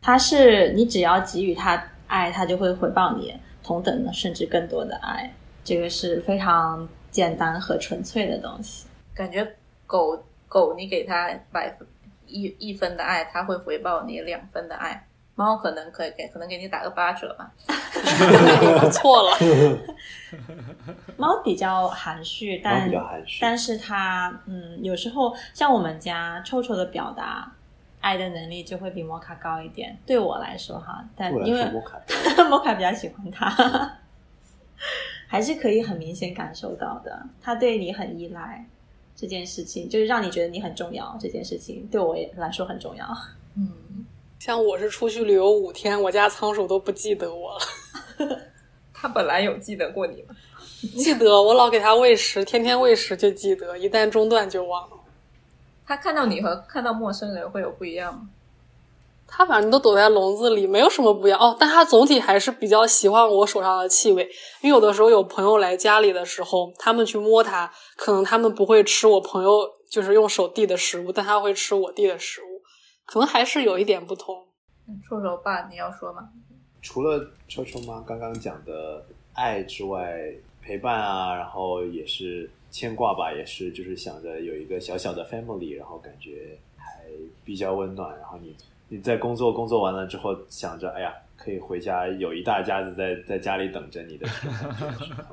[0.01, 3.33] 它是你只要给予它爱，它就会回报你
[3.63, 5.33] 同等的甚至更多的爱。
[5.63, 8.85] 这个是非常简单和纯粹的东西。
[9.13, 9.47] 感觉
[9.87, 10.21] 狗
[10.53, 11.87] 狗，你给它百分
[12.27, 15.07] 一一分的爱，它会回报你两分的爱。
[15.33, 17.51] 猫可能可以给，可能给你打个八折吧。
[18.93, 19.35] 错了。
[21.17, 22.87] 猫比较含蓄，但
[23.41, 27.51] 但是它嗯，有时候像我们家臭臭的表达
[27.99, 29.97] 爱的能力就会比摩卡高一点。
[30.05, 31.99] 对我来说哈，但因为摩卡
[32.47, 33.97] 摩卡比较喜欢它。
[35.27, 38.63] 还是可以很明显感受到的，他对你很依赖，
[39.15, 41.17] 这件事情就是让你觉得你很重要。
[41.19, 43.05] 这件事情对我来说很重要。
[43.55, 44.05] 嗯，
[44.39, 48.39] 像我是出去旅游五天，我家仓鼠都不记得我了。
[48.93, 50.35] 他本来有记得过你吗？
[50.97, 54.97] 记得，我老给他喂食，天天喂食就记得，一旦中断就忘了。
[55.85, 58.29] 他看到你和看到陌生人会有不一样吗？
[59.35, 61.57] 它反正都躲在笼子里，没有什么不一样哦。
[61.59, 64.23] 但它总体还是比较喜欢我手上的气味，
[64.61, 72.61] 因为有的时候有朋友来家里的时候，他们去摸它，可能他们不会吃我朋友就是用手递的食物，但他会吃我递的食物，
[73.07, 74.35] 可能还是有一点不同。
[75.09, 76.29] 臭臭爸，你要说吗？
[76.81, 79.03] 除了臭臭妈刚刚讲的
[79.33, 80.15] 爱之外，
[80.61, 87.05] 陪伴啊，然后也是牵挂吧，也是就是想着有一个小小的 family，然后感觉还
[87.43, 88.15] 比较温暖。
[88.19, 88.55] 然后你
[88.93, 94.47] 你在工作工作完了之后，想着哎呀，可以回家，有一大家子在在家里等着你的，很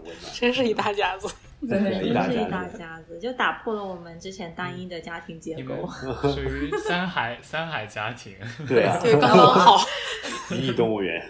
[0.02, 0.32] 温暖。
[0.32, 1.28] 真是一大家子。
[1.68, 5.74] 真的一大家真是一大家子，就打破了我们之前单一的家庭结构。
[6.32, 8.34] 属于三海三海家庭，
[8.66, 9.76] 对啊，对，刚刚好。
[10.50, 11.22] 迷你动物园。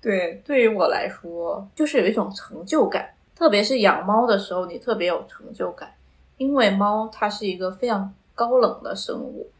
[0.00, 5.92] 对，对于我来说，就是有一种成就感，特别是养猫的时候，你特别有成就感，
[6.38, 9.50] 因为猫它是一个非常高冷的生物，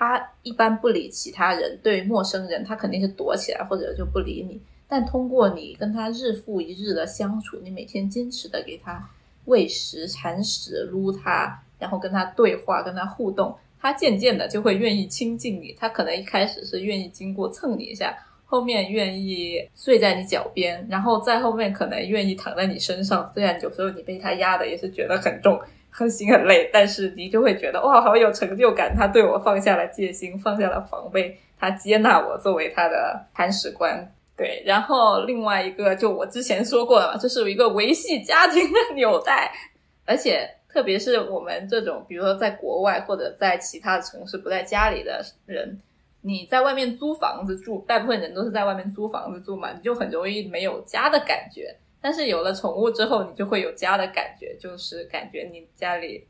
[0.00, 4.58] 他一般不理其他人，对陌生人，他肯定是躲起来或者就不理你。
[4.88, 9.06] 但通过你跟他日复一日的相处，你每天坚持的给他
[9.44, 15.76] 喂食、铲屎、撸他，然后跟他对话、跟他互动，他渐渐的就会愿意亲近你。
[15.78, 18.16] 他可能一开始是愿意经过蹭你一下，
[18.46, 23.30] 后面愿意睡在你脚边，然后再后面可能愿意躺在你身上。
[23.34, 25.60] 虽然有时候你被他压的也是觉得很重、
[25.90, 28.94] 很心很累，但是你就会觉得哇，好有成就感。
[28.96, 34.12] 他对我放下了戒心，放下了防备，他接纳我作为他的铲屎官。
[34.36, 39.52] 对，然后另外一个就我之前说过了嘛，这是一个维系家庭的纽带，
[40.06, 45.78] 而且特别是我们这种，比如说在国外或者在其他城市不在家里的人，
[46.22, 51.76] 你在外面租房子住，大部分人都是在外面租房子住嘛，你就很容易没有家的感觉。
[52.00, 56.26] 但是有了宠物之后，你就会有家的感觉，就是感觉你家里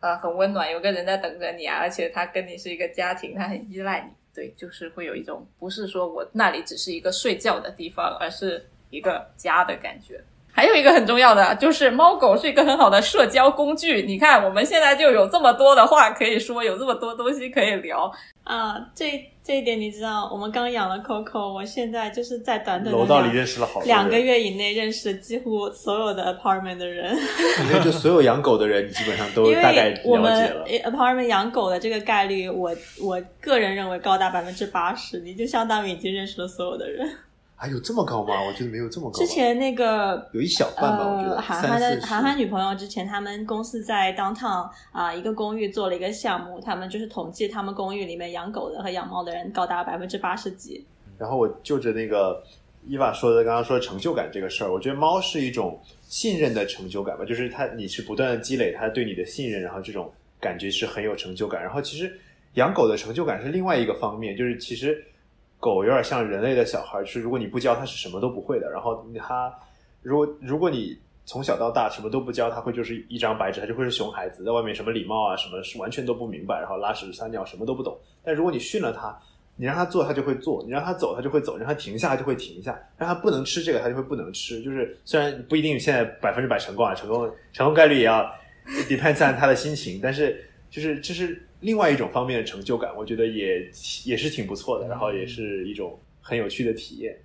[0.00, 4.12] 呃很温暖，有个人在等着你啊，而且他跟你是一个家庭，他很依赖你。
[4.34, 10.22] 对，就是会有一种不是说我那里只是一个睡觉的地方，而是一个家的感觉。
[10.58, 14.02] 还有一个很重要的就是，猫狗是一个很好的社交工具。
[14.02, 18.10] 你看，我们现在就有这么多的话可以说，有这么多东西可以聊。
[18.42, 27.16] 啊，这这一点你知道，我们刚养了 Coco，我现在就是在短短的楼道里两认识了好多两个，月以内认识几乎所有的 apartment 的人，
[27.68, 30.90] 因为就所有养狗的人，你基本上都因大概为我们了解了。
[30.90, 37.08] apartment 养狗的这个概率，我我个人认为高达百分之八十，你就相当于已经认识了所有的人。
[37.60, 38.40] 还有这么高吗？
[38.46, 39.18] 我觉得没有这么高。
[39.18, 42.00] 之前那个有一小半吧，我觉呃，得韩寒三四十。
[42.00, 50.86] 的韩寒女朋友之前他们公司在 downtown 啊、一个公寓做了一个项目，他们就是统计他们公寓里面养狗的和养猫的人高达百分之八十几。
[51.18, 52.40] 然后我就着那个
[52.86, 60.08] 伊娃说的，刚刚说成就感这个事儿，我觉得猫是一种信任的成就感吧，就是它你是不断的积累它对你的信任，然后这种
[60.38, 61.60] 感觉是很有成就感。
[61.60, 62.16] 然后其实
[62.54, 65.04] 养狗的成就感是另外一个方面，就是其实
[65.60, 68.70] 狗有点像人类的小孩，就是如果你不教它是什么都不会的。
[68.70, 69.52] 然后它
[70.02, 77.98] 如果如果你从小到大什么都不教，它会就是一张白纸，它就会是熊孩子，在外面什么礼貌啊什么是完全都不明白，然后拉屎撒尿什么都不懂。
[78.24, 79.14] 但如果你训了它，
[79.56, 84.62] 你让它做，它就会做；你让它走，它就会走；你让它停下，它就会停下；让它不能吃这个，它就会不能吃。
[84.62, 88.24] 就是虽然不一定现在百分之百成功啊，成功成功概率也要
[88.88, 93.70] depends on 它的心情，但是就是这是另外一种方面的成就感，我觉得也
[94.04, 97.16] 也是挺不错的，然后也是一种很有趣的体验。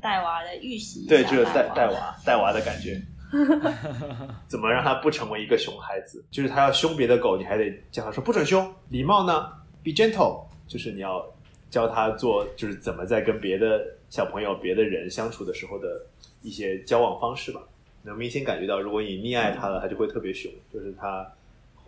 [0.00, 3.00] 带娃的预习对，就是带带娃带娃的感觉。
[4.48, 6.24] 怎么让他不成为一个熊孩子？
[6.30, 8.72] 就是他要凶别的狗，你还得叫他说不准凶。
[8.88, 9.52] 礼貌呢
[9.84, 11.22] ，be gentle，就是你要
[11.68, 16.06] 教他做，就是怎么在跟别的小朋友、别的人相处的时候的
[16.40, 17.60] 一些交往方式吧。
[18.02, 21.30] 能明显感觉到，如果你溺爱他了，他就会特别凶，就是它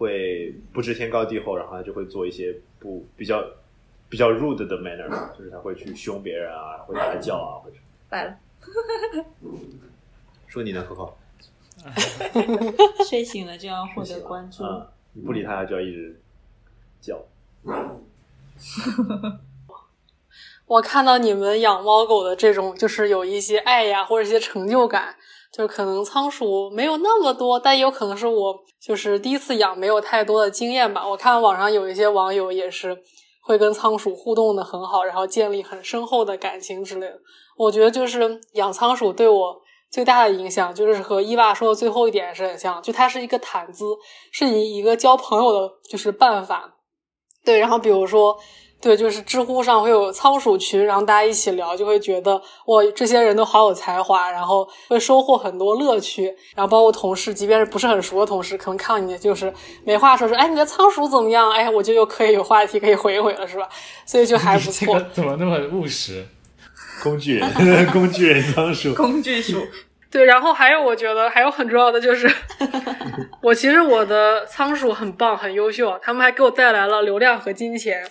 [0.01, 3.45] 会不知天高地厚，然后他就会做一些不比较
[4.09, 7.77] 比较 rude 的 manner，就是他会去凶别人啊，会大叫啊，或者
[8.09, 8.35] 来了，
[10.49, 11.13] 说你呢，Coco。
[13.09, 14.65] 睡醒了就要获得关注。
[14.65, 16.19] 嗯，你不理它，它就要一直
[17.03, 17.23] 叫。
[20.67, 25.17] 我看到你们养猫狗的这种，就是有一些爱呀，或者一些成就感，
[25.53, 31.09] 就可能仓鼠没有那么多，但也有可能是我就是第一次养，没有太多的经验吧。
[31.09, 32.97] 我看网上有一些网友也是
[33.43, 37.19] 会跟仓鼠互动的很好，然后建立很深厚的感情之类的。
[37.57, 39.61] 我觉得就是养仓鼠对我
[39.91, 43.85] 最大的影响，就是和伊娃说的最后一点是很像，就它是一个谈资，
[44.31, 46.77] 是以一个交朋友的就是办法。
[47.45, 48.39] 对，然后比如说。
[48.81, 56.35] 对，就是知乎上会有仓鼠群，然后大家一起聊，就会觉得哇，这些人都好有才华，然后会收获很多乐趣。
[56.55, 59.53] 然后包括同事，即便是不是很熟的同事，可能看到你就是
[59.85, 61.51] 没话说，说哎，你的仓鼠怎么样？
[61.53, 63.69] 哎，我就又可以有话题可以回一回了，是吧？
[64.07, 64.95] 所以就还不这错。
[64.95, 66.27] 个怎么那么务实？
[67.05, 68.95] 工具人， 工具人仓鼠。
[68.95, 69.63] 工具鼠，
[70.11, 72.31] 对，然后还有我觉得还有很重要的就是，
[73.43, 78.11] 我其实我的仓鼠很棒，很优秀，他们还给我带来了流量和金钱。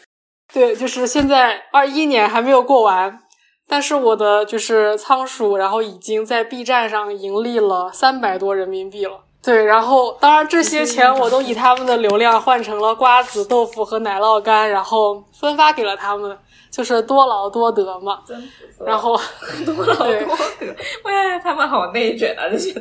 [0.51, 3.19] 对，就是现在二一年还没有过完，
[3.67, 9.19] 但是我的就是仓鼠，然后已经在 B 站上盈利了三百多人民币了。
[9.41, 16.37] 对，然后当然这些钱我都以他们的流量换成了瓜子、豆腐和奶酪干，然后分发给了他们，
[16.69, 18.21] 就是多劳多得嘛。
[18.27, 18.85] 真不错。
[18.85, 19.19] 然后
[19.65, 22.47] 多劳多得，喂，他们好内卷啊！
[22.49, 22.73] 这些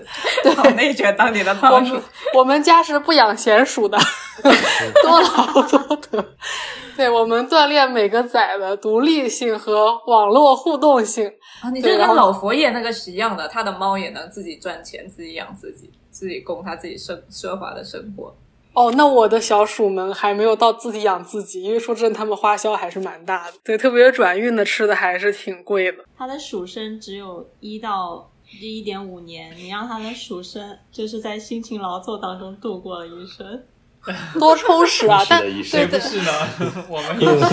[0.54, 2.02] 好内卷，当你的我仓鼠们。
[2.34, 3.98] 我们家是不养闲鼠的，
[5.02, 6.24] 多劳多得。
[6.96, 11.32] 对我们锻炼每个崽的独立性和网络互动性。
[11.62, 18.34] 啊，你这跟老佛爷那个是一样的，他的猫也能自己赚钱，自己养自己，自己供他自己生奢华的生活。
[18.78, 23.54] 哦，那我的小鼠们还没有到自己养自己，因为说真的，他们花销还是蛮大的。
[23.64, 25.98] 对，特别是转运的吃的还是挺贵的。
[26.16, 28.30] 它的鼠生只有一到
[28.60, 33.60] 一点五年，你让它的鼠生就是在辛勤劳作当中度过了一生。
[34.38, 35.20] 多充实啊！
[35.28, 36.32] 但对对是呢？
[36.88, 37.44] 我们 也是。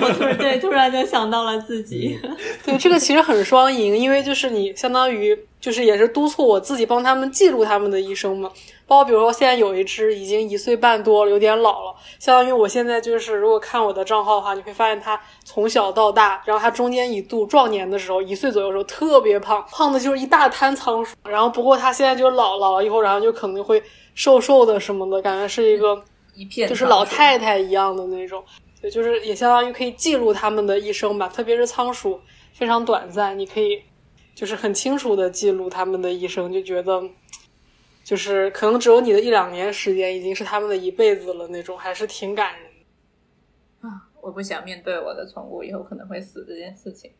[0.00, 2.18] 我突然对突然就想到了自己，
[2.64, 8.50] 对，这个其实很双赢，因为就是你相当于就是也是督促我自己帮他们记录他们的一生嘛。
[8.86, 21.14] 包括比如说现在有一只已经一岁半多了，有点老了，相当于我现在就是如果看我的账号的话，你会发现它从小到大，然后它中间一度壮年的时候，一岁左右的时候特别胖，胖的就是一大滩仓鼠。
[21.22, 23.80] 然后不过它现在就老老了以后，然后就可能会
[24.16, 26.02] 瘦瘦的什么的，感觉是一个
[26.34, 28.42] 一片就是老太太一样的那种，
[28.82, 31.28] 对，就是也相当于可以记录他们的一生吧。
[31.28, 32.18] 特别是仓鼠
[32.52, 33.80] 非常短暂，你可以
[34.40, 37.02] 就是很清楚的记录他们的一生，就觉得
[38.02, 42.70] 就是可能只有你的一两年时间，已经是他们的一辈子了那种，还是挺感人。
[43.82, 47.12] 啊，我不想面对我的宠物以后可能会死这件事情。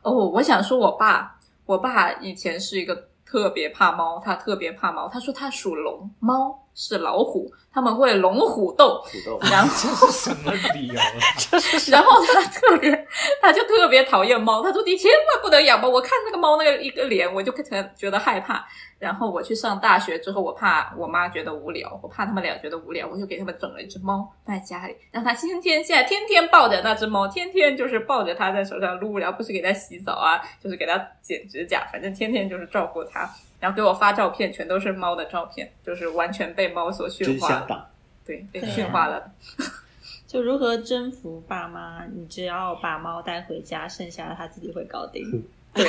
[0.00, 5.06] 哦，我想说我爸，我爸以前是一个特别怕猫，他特别怕猫。
[5.06, 9.02] 他说他属龙，猫是老虎，他们会龙虎斗。
[9.50, 11.04] 然后，这是什么理由啊？
[11.92, 13.06] 然后他特别，
[13.42, 14.62] 他就特别讨厌猫。
[14.62, 17.52] 他说你千万不能养猫，我看那个猫那个一个脸，我就
[17.94, 18.66] 觉得害怕。
[18.98, 33.28] 然后我去上大学之后，我怕我妈觉得无聊，我怕他们俩觉得无聊，我就给他们整了一只猫放在家里，让他天天现在天天抱着那只猫，天天就是抱着它在手上撸，然后不是给它洗澡啊，就是给它剪指甲，反正天天就是照顾它，
[33.60, 37.88] 然后给我发照片，全都是猫的照片，就是完全被猫所驯化。
[38.24, 39.30] 对，被驯化了。
[40.26, 45.44] 就如何征服爸妈，你只要把猫带回家，剩下的它自己会搞定。
[45.74, 45.84] 对，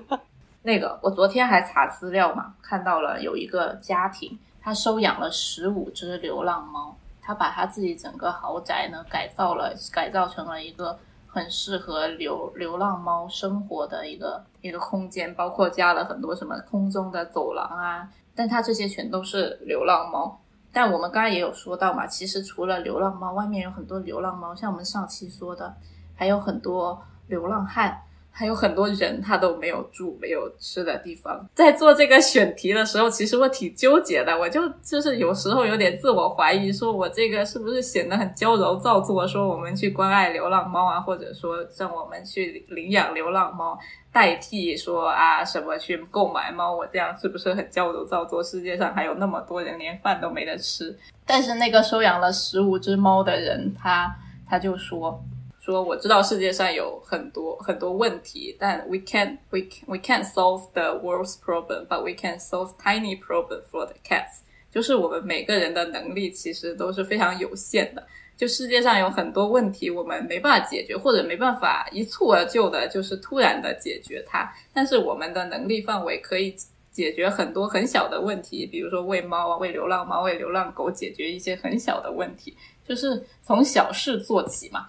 [0.62, 10.98] 那个我昨天还查资料嘛，看到了有一个家庭，他收养了十五只流浪猫，他把他自己整个豪宅呢改造了，改造成了一个
[11.34, 20.40] 很适合流流浪猫生活的一个一个空间，包括加了很多什么空中的走廊啊，但它这些全都是流浪猫。
[20.72, 25.74] 但我们刚才也有说到嘛，其实除了流浪猫，外面有很多流浪猫，像我们上期说的，
[26.14, 28.00] 还有很多流浪汉，
[28.36, 31.48] 还有很多人他都没有住、没有吃的地方。
[31.54, 39.24] 在做这个选题的时候，其实我挺纠结的，我就就是有时候有点自我怀疑，说我这个是不是显得很娇柔造作？
[39.28, 43.78] 说我们去关爱流浪猫啊，或者说让我们去领养流浪猫。
[44.12, 48.42] 代替说啊什么去购买猫，我这样是不是很娇柔造作？
[48.42, 50.96] 世界上还有那么多人连饭都没得吃。
[51.26, 54.14] 但是那个收养了十五只猫的人，他
[54.48, 55.20] 他就说
[55.64, 63.62] 说我知道世界上有很多很多问题，但 we can we we can't solve the world's problem, but we can solve tiny problem
[63.72, 64.42] for the cats。
[64.70, 68.06] 就是我们每个人的能力其实都是非常有限的。
[68.36, 74.52] 就世界上有很多问题，我们没办法解决，或者没办法一蹴而就的，就是突然的解决它。
[74.74, 76.54] 但是我们的能力范围可以
[76.90, 82.54] 解决很多很小的问题，比如说喂猫啊、喂流浪猫、喂流浪狗，解决一些很小的问题，
[82.86, 84.86] 就是从小事做起嘛。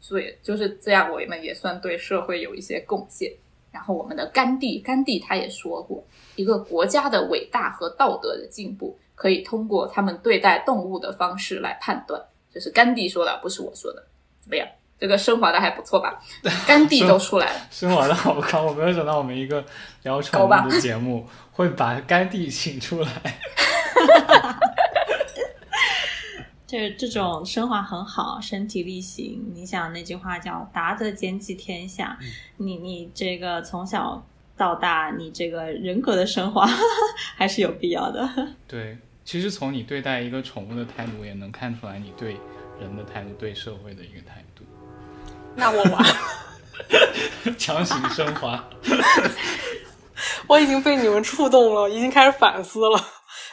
[0.00, 3.32] 所以就是这样，我们也算对社会有一些贡献。
[3.72, 6.02] 然后我们的甘地，甘地他也说过，
[6.34, 12.20] 一个国家的伟大和道德的进步，可以通过他们对待动物的方式来判断。
[12.52, 14.02] 这是甘地说的，不是我说的。
[14.40, 14.66] 怎么样？
[14.98, 16.18] 这个升华的还不错吧？
[16.66, 19.62] 甘地都出来了， 升华的好高，我没有想到我们一个
[20.04, 23.10] 聊宠物的节目会把甘地请出来。
[26.66, 29.52] 这这种升华很好，身体力行。
[29.54, 32.18] 你想那句话叫“达则兼济天下”，
[32.58, 34.26] 你你这个从小
[34.56, 36.68] 到大，你这个人格的升华
[37.36, 38.28] 还是有必要的。
[38.66, 42.36] 对，其实从你对待一个宠物的态度，也能看出来你对
[42.80, 44.64] 人的态度，对社会的一个态度。
[45.54, 46.04] 那我完，
[47.56, 48.62] 强行升华，
[50.48, 53.00] 我已经被你们触动了，已经开始反思了，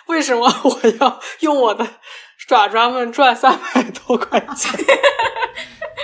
[0.08, 1.88] 为什么我要用我的
[2.48, 4.72] 爪爪们赚三百多块钱？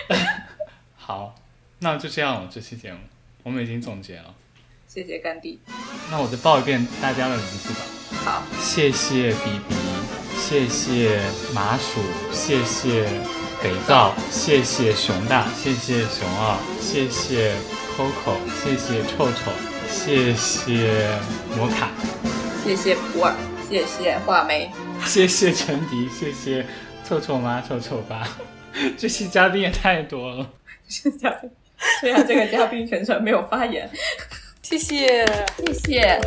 [0.95, 1.35] 好，
[1.79, 2.49] 那就这样了。
[2.51, 2.99] 这期节目
[3.43, 4.33] 我们已经总结了，
[4.87, 5.59] 谢谢甘地。
[6.09, 7.79] 那我再报一遍大家的名字吧。
[8.23, 9.75] 好，谢谢比比，
[10.37, 11.21] 谢谢
[11.53, 11.99] 麻薯，
[12.31, 13.05] 谢谢
[13.61, 17.53] 肥皂，谢谢熊大，谢谢熊二，谢谢
[17.95, 19.51] Coco，谢谢臭臭，
[19.89, 21.19] 谢谢
[21.55, 21.89] 摩卡，
[22.63, 23.33] 谢谢普洱，
[23.69, 24.71] 谢谢画眉，
[25.05, 26.65] 谢谢陈迪，谢谢
[27.03, 28.27] 臭臭妈、臭臭爸，
[28.97, 30.49] 这期嘉宾也太多了。
[30.87, 31.49] 是嘉宾，
[31.99, 33.89] 虽然这个嘉宾全程没有发言，
[34.61, 35.25] 谢谢。
[35.65, 36.19] 谢谢。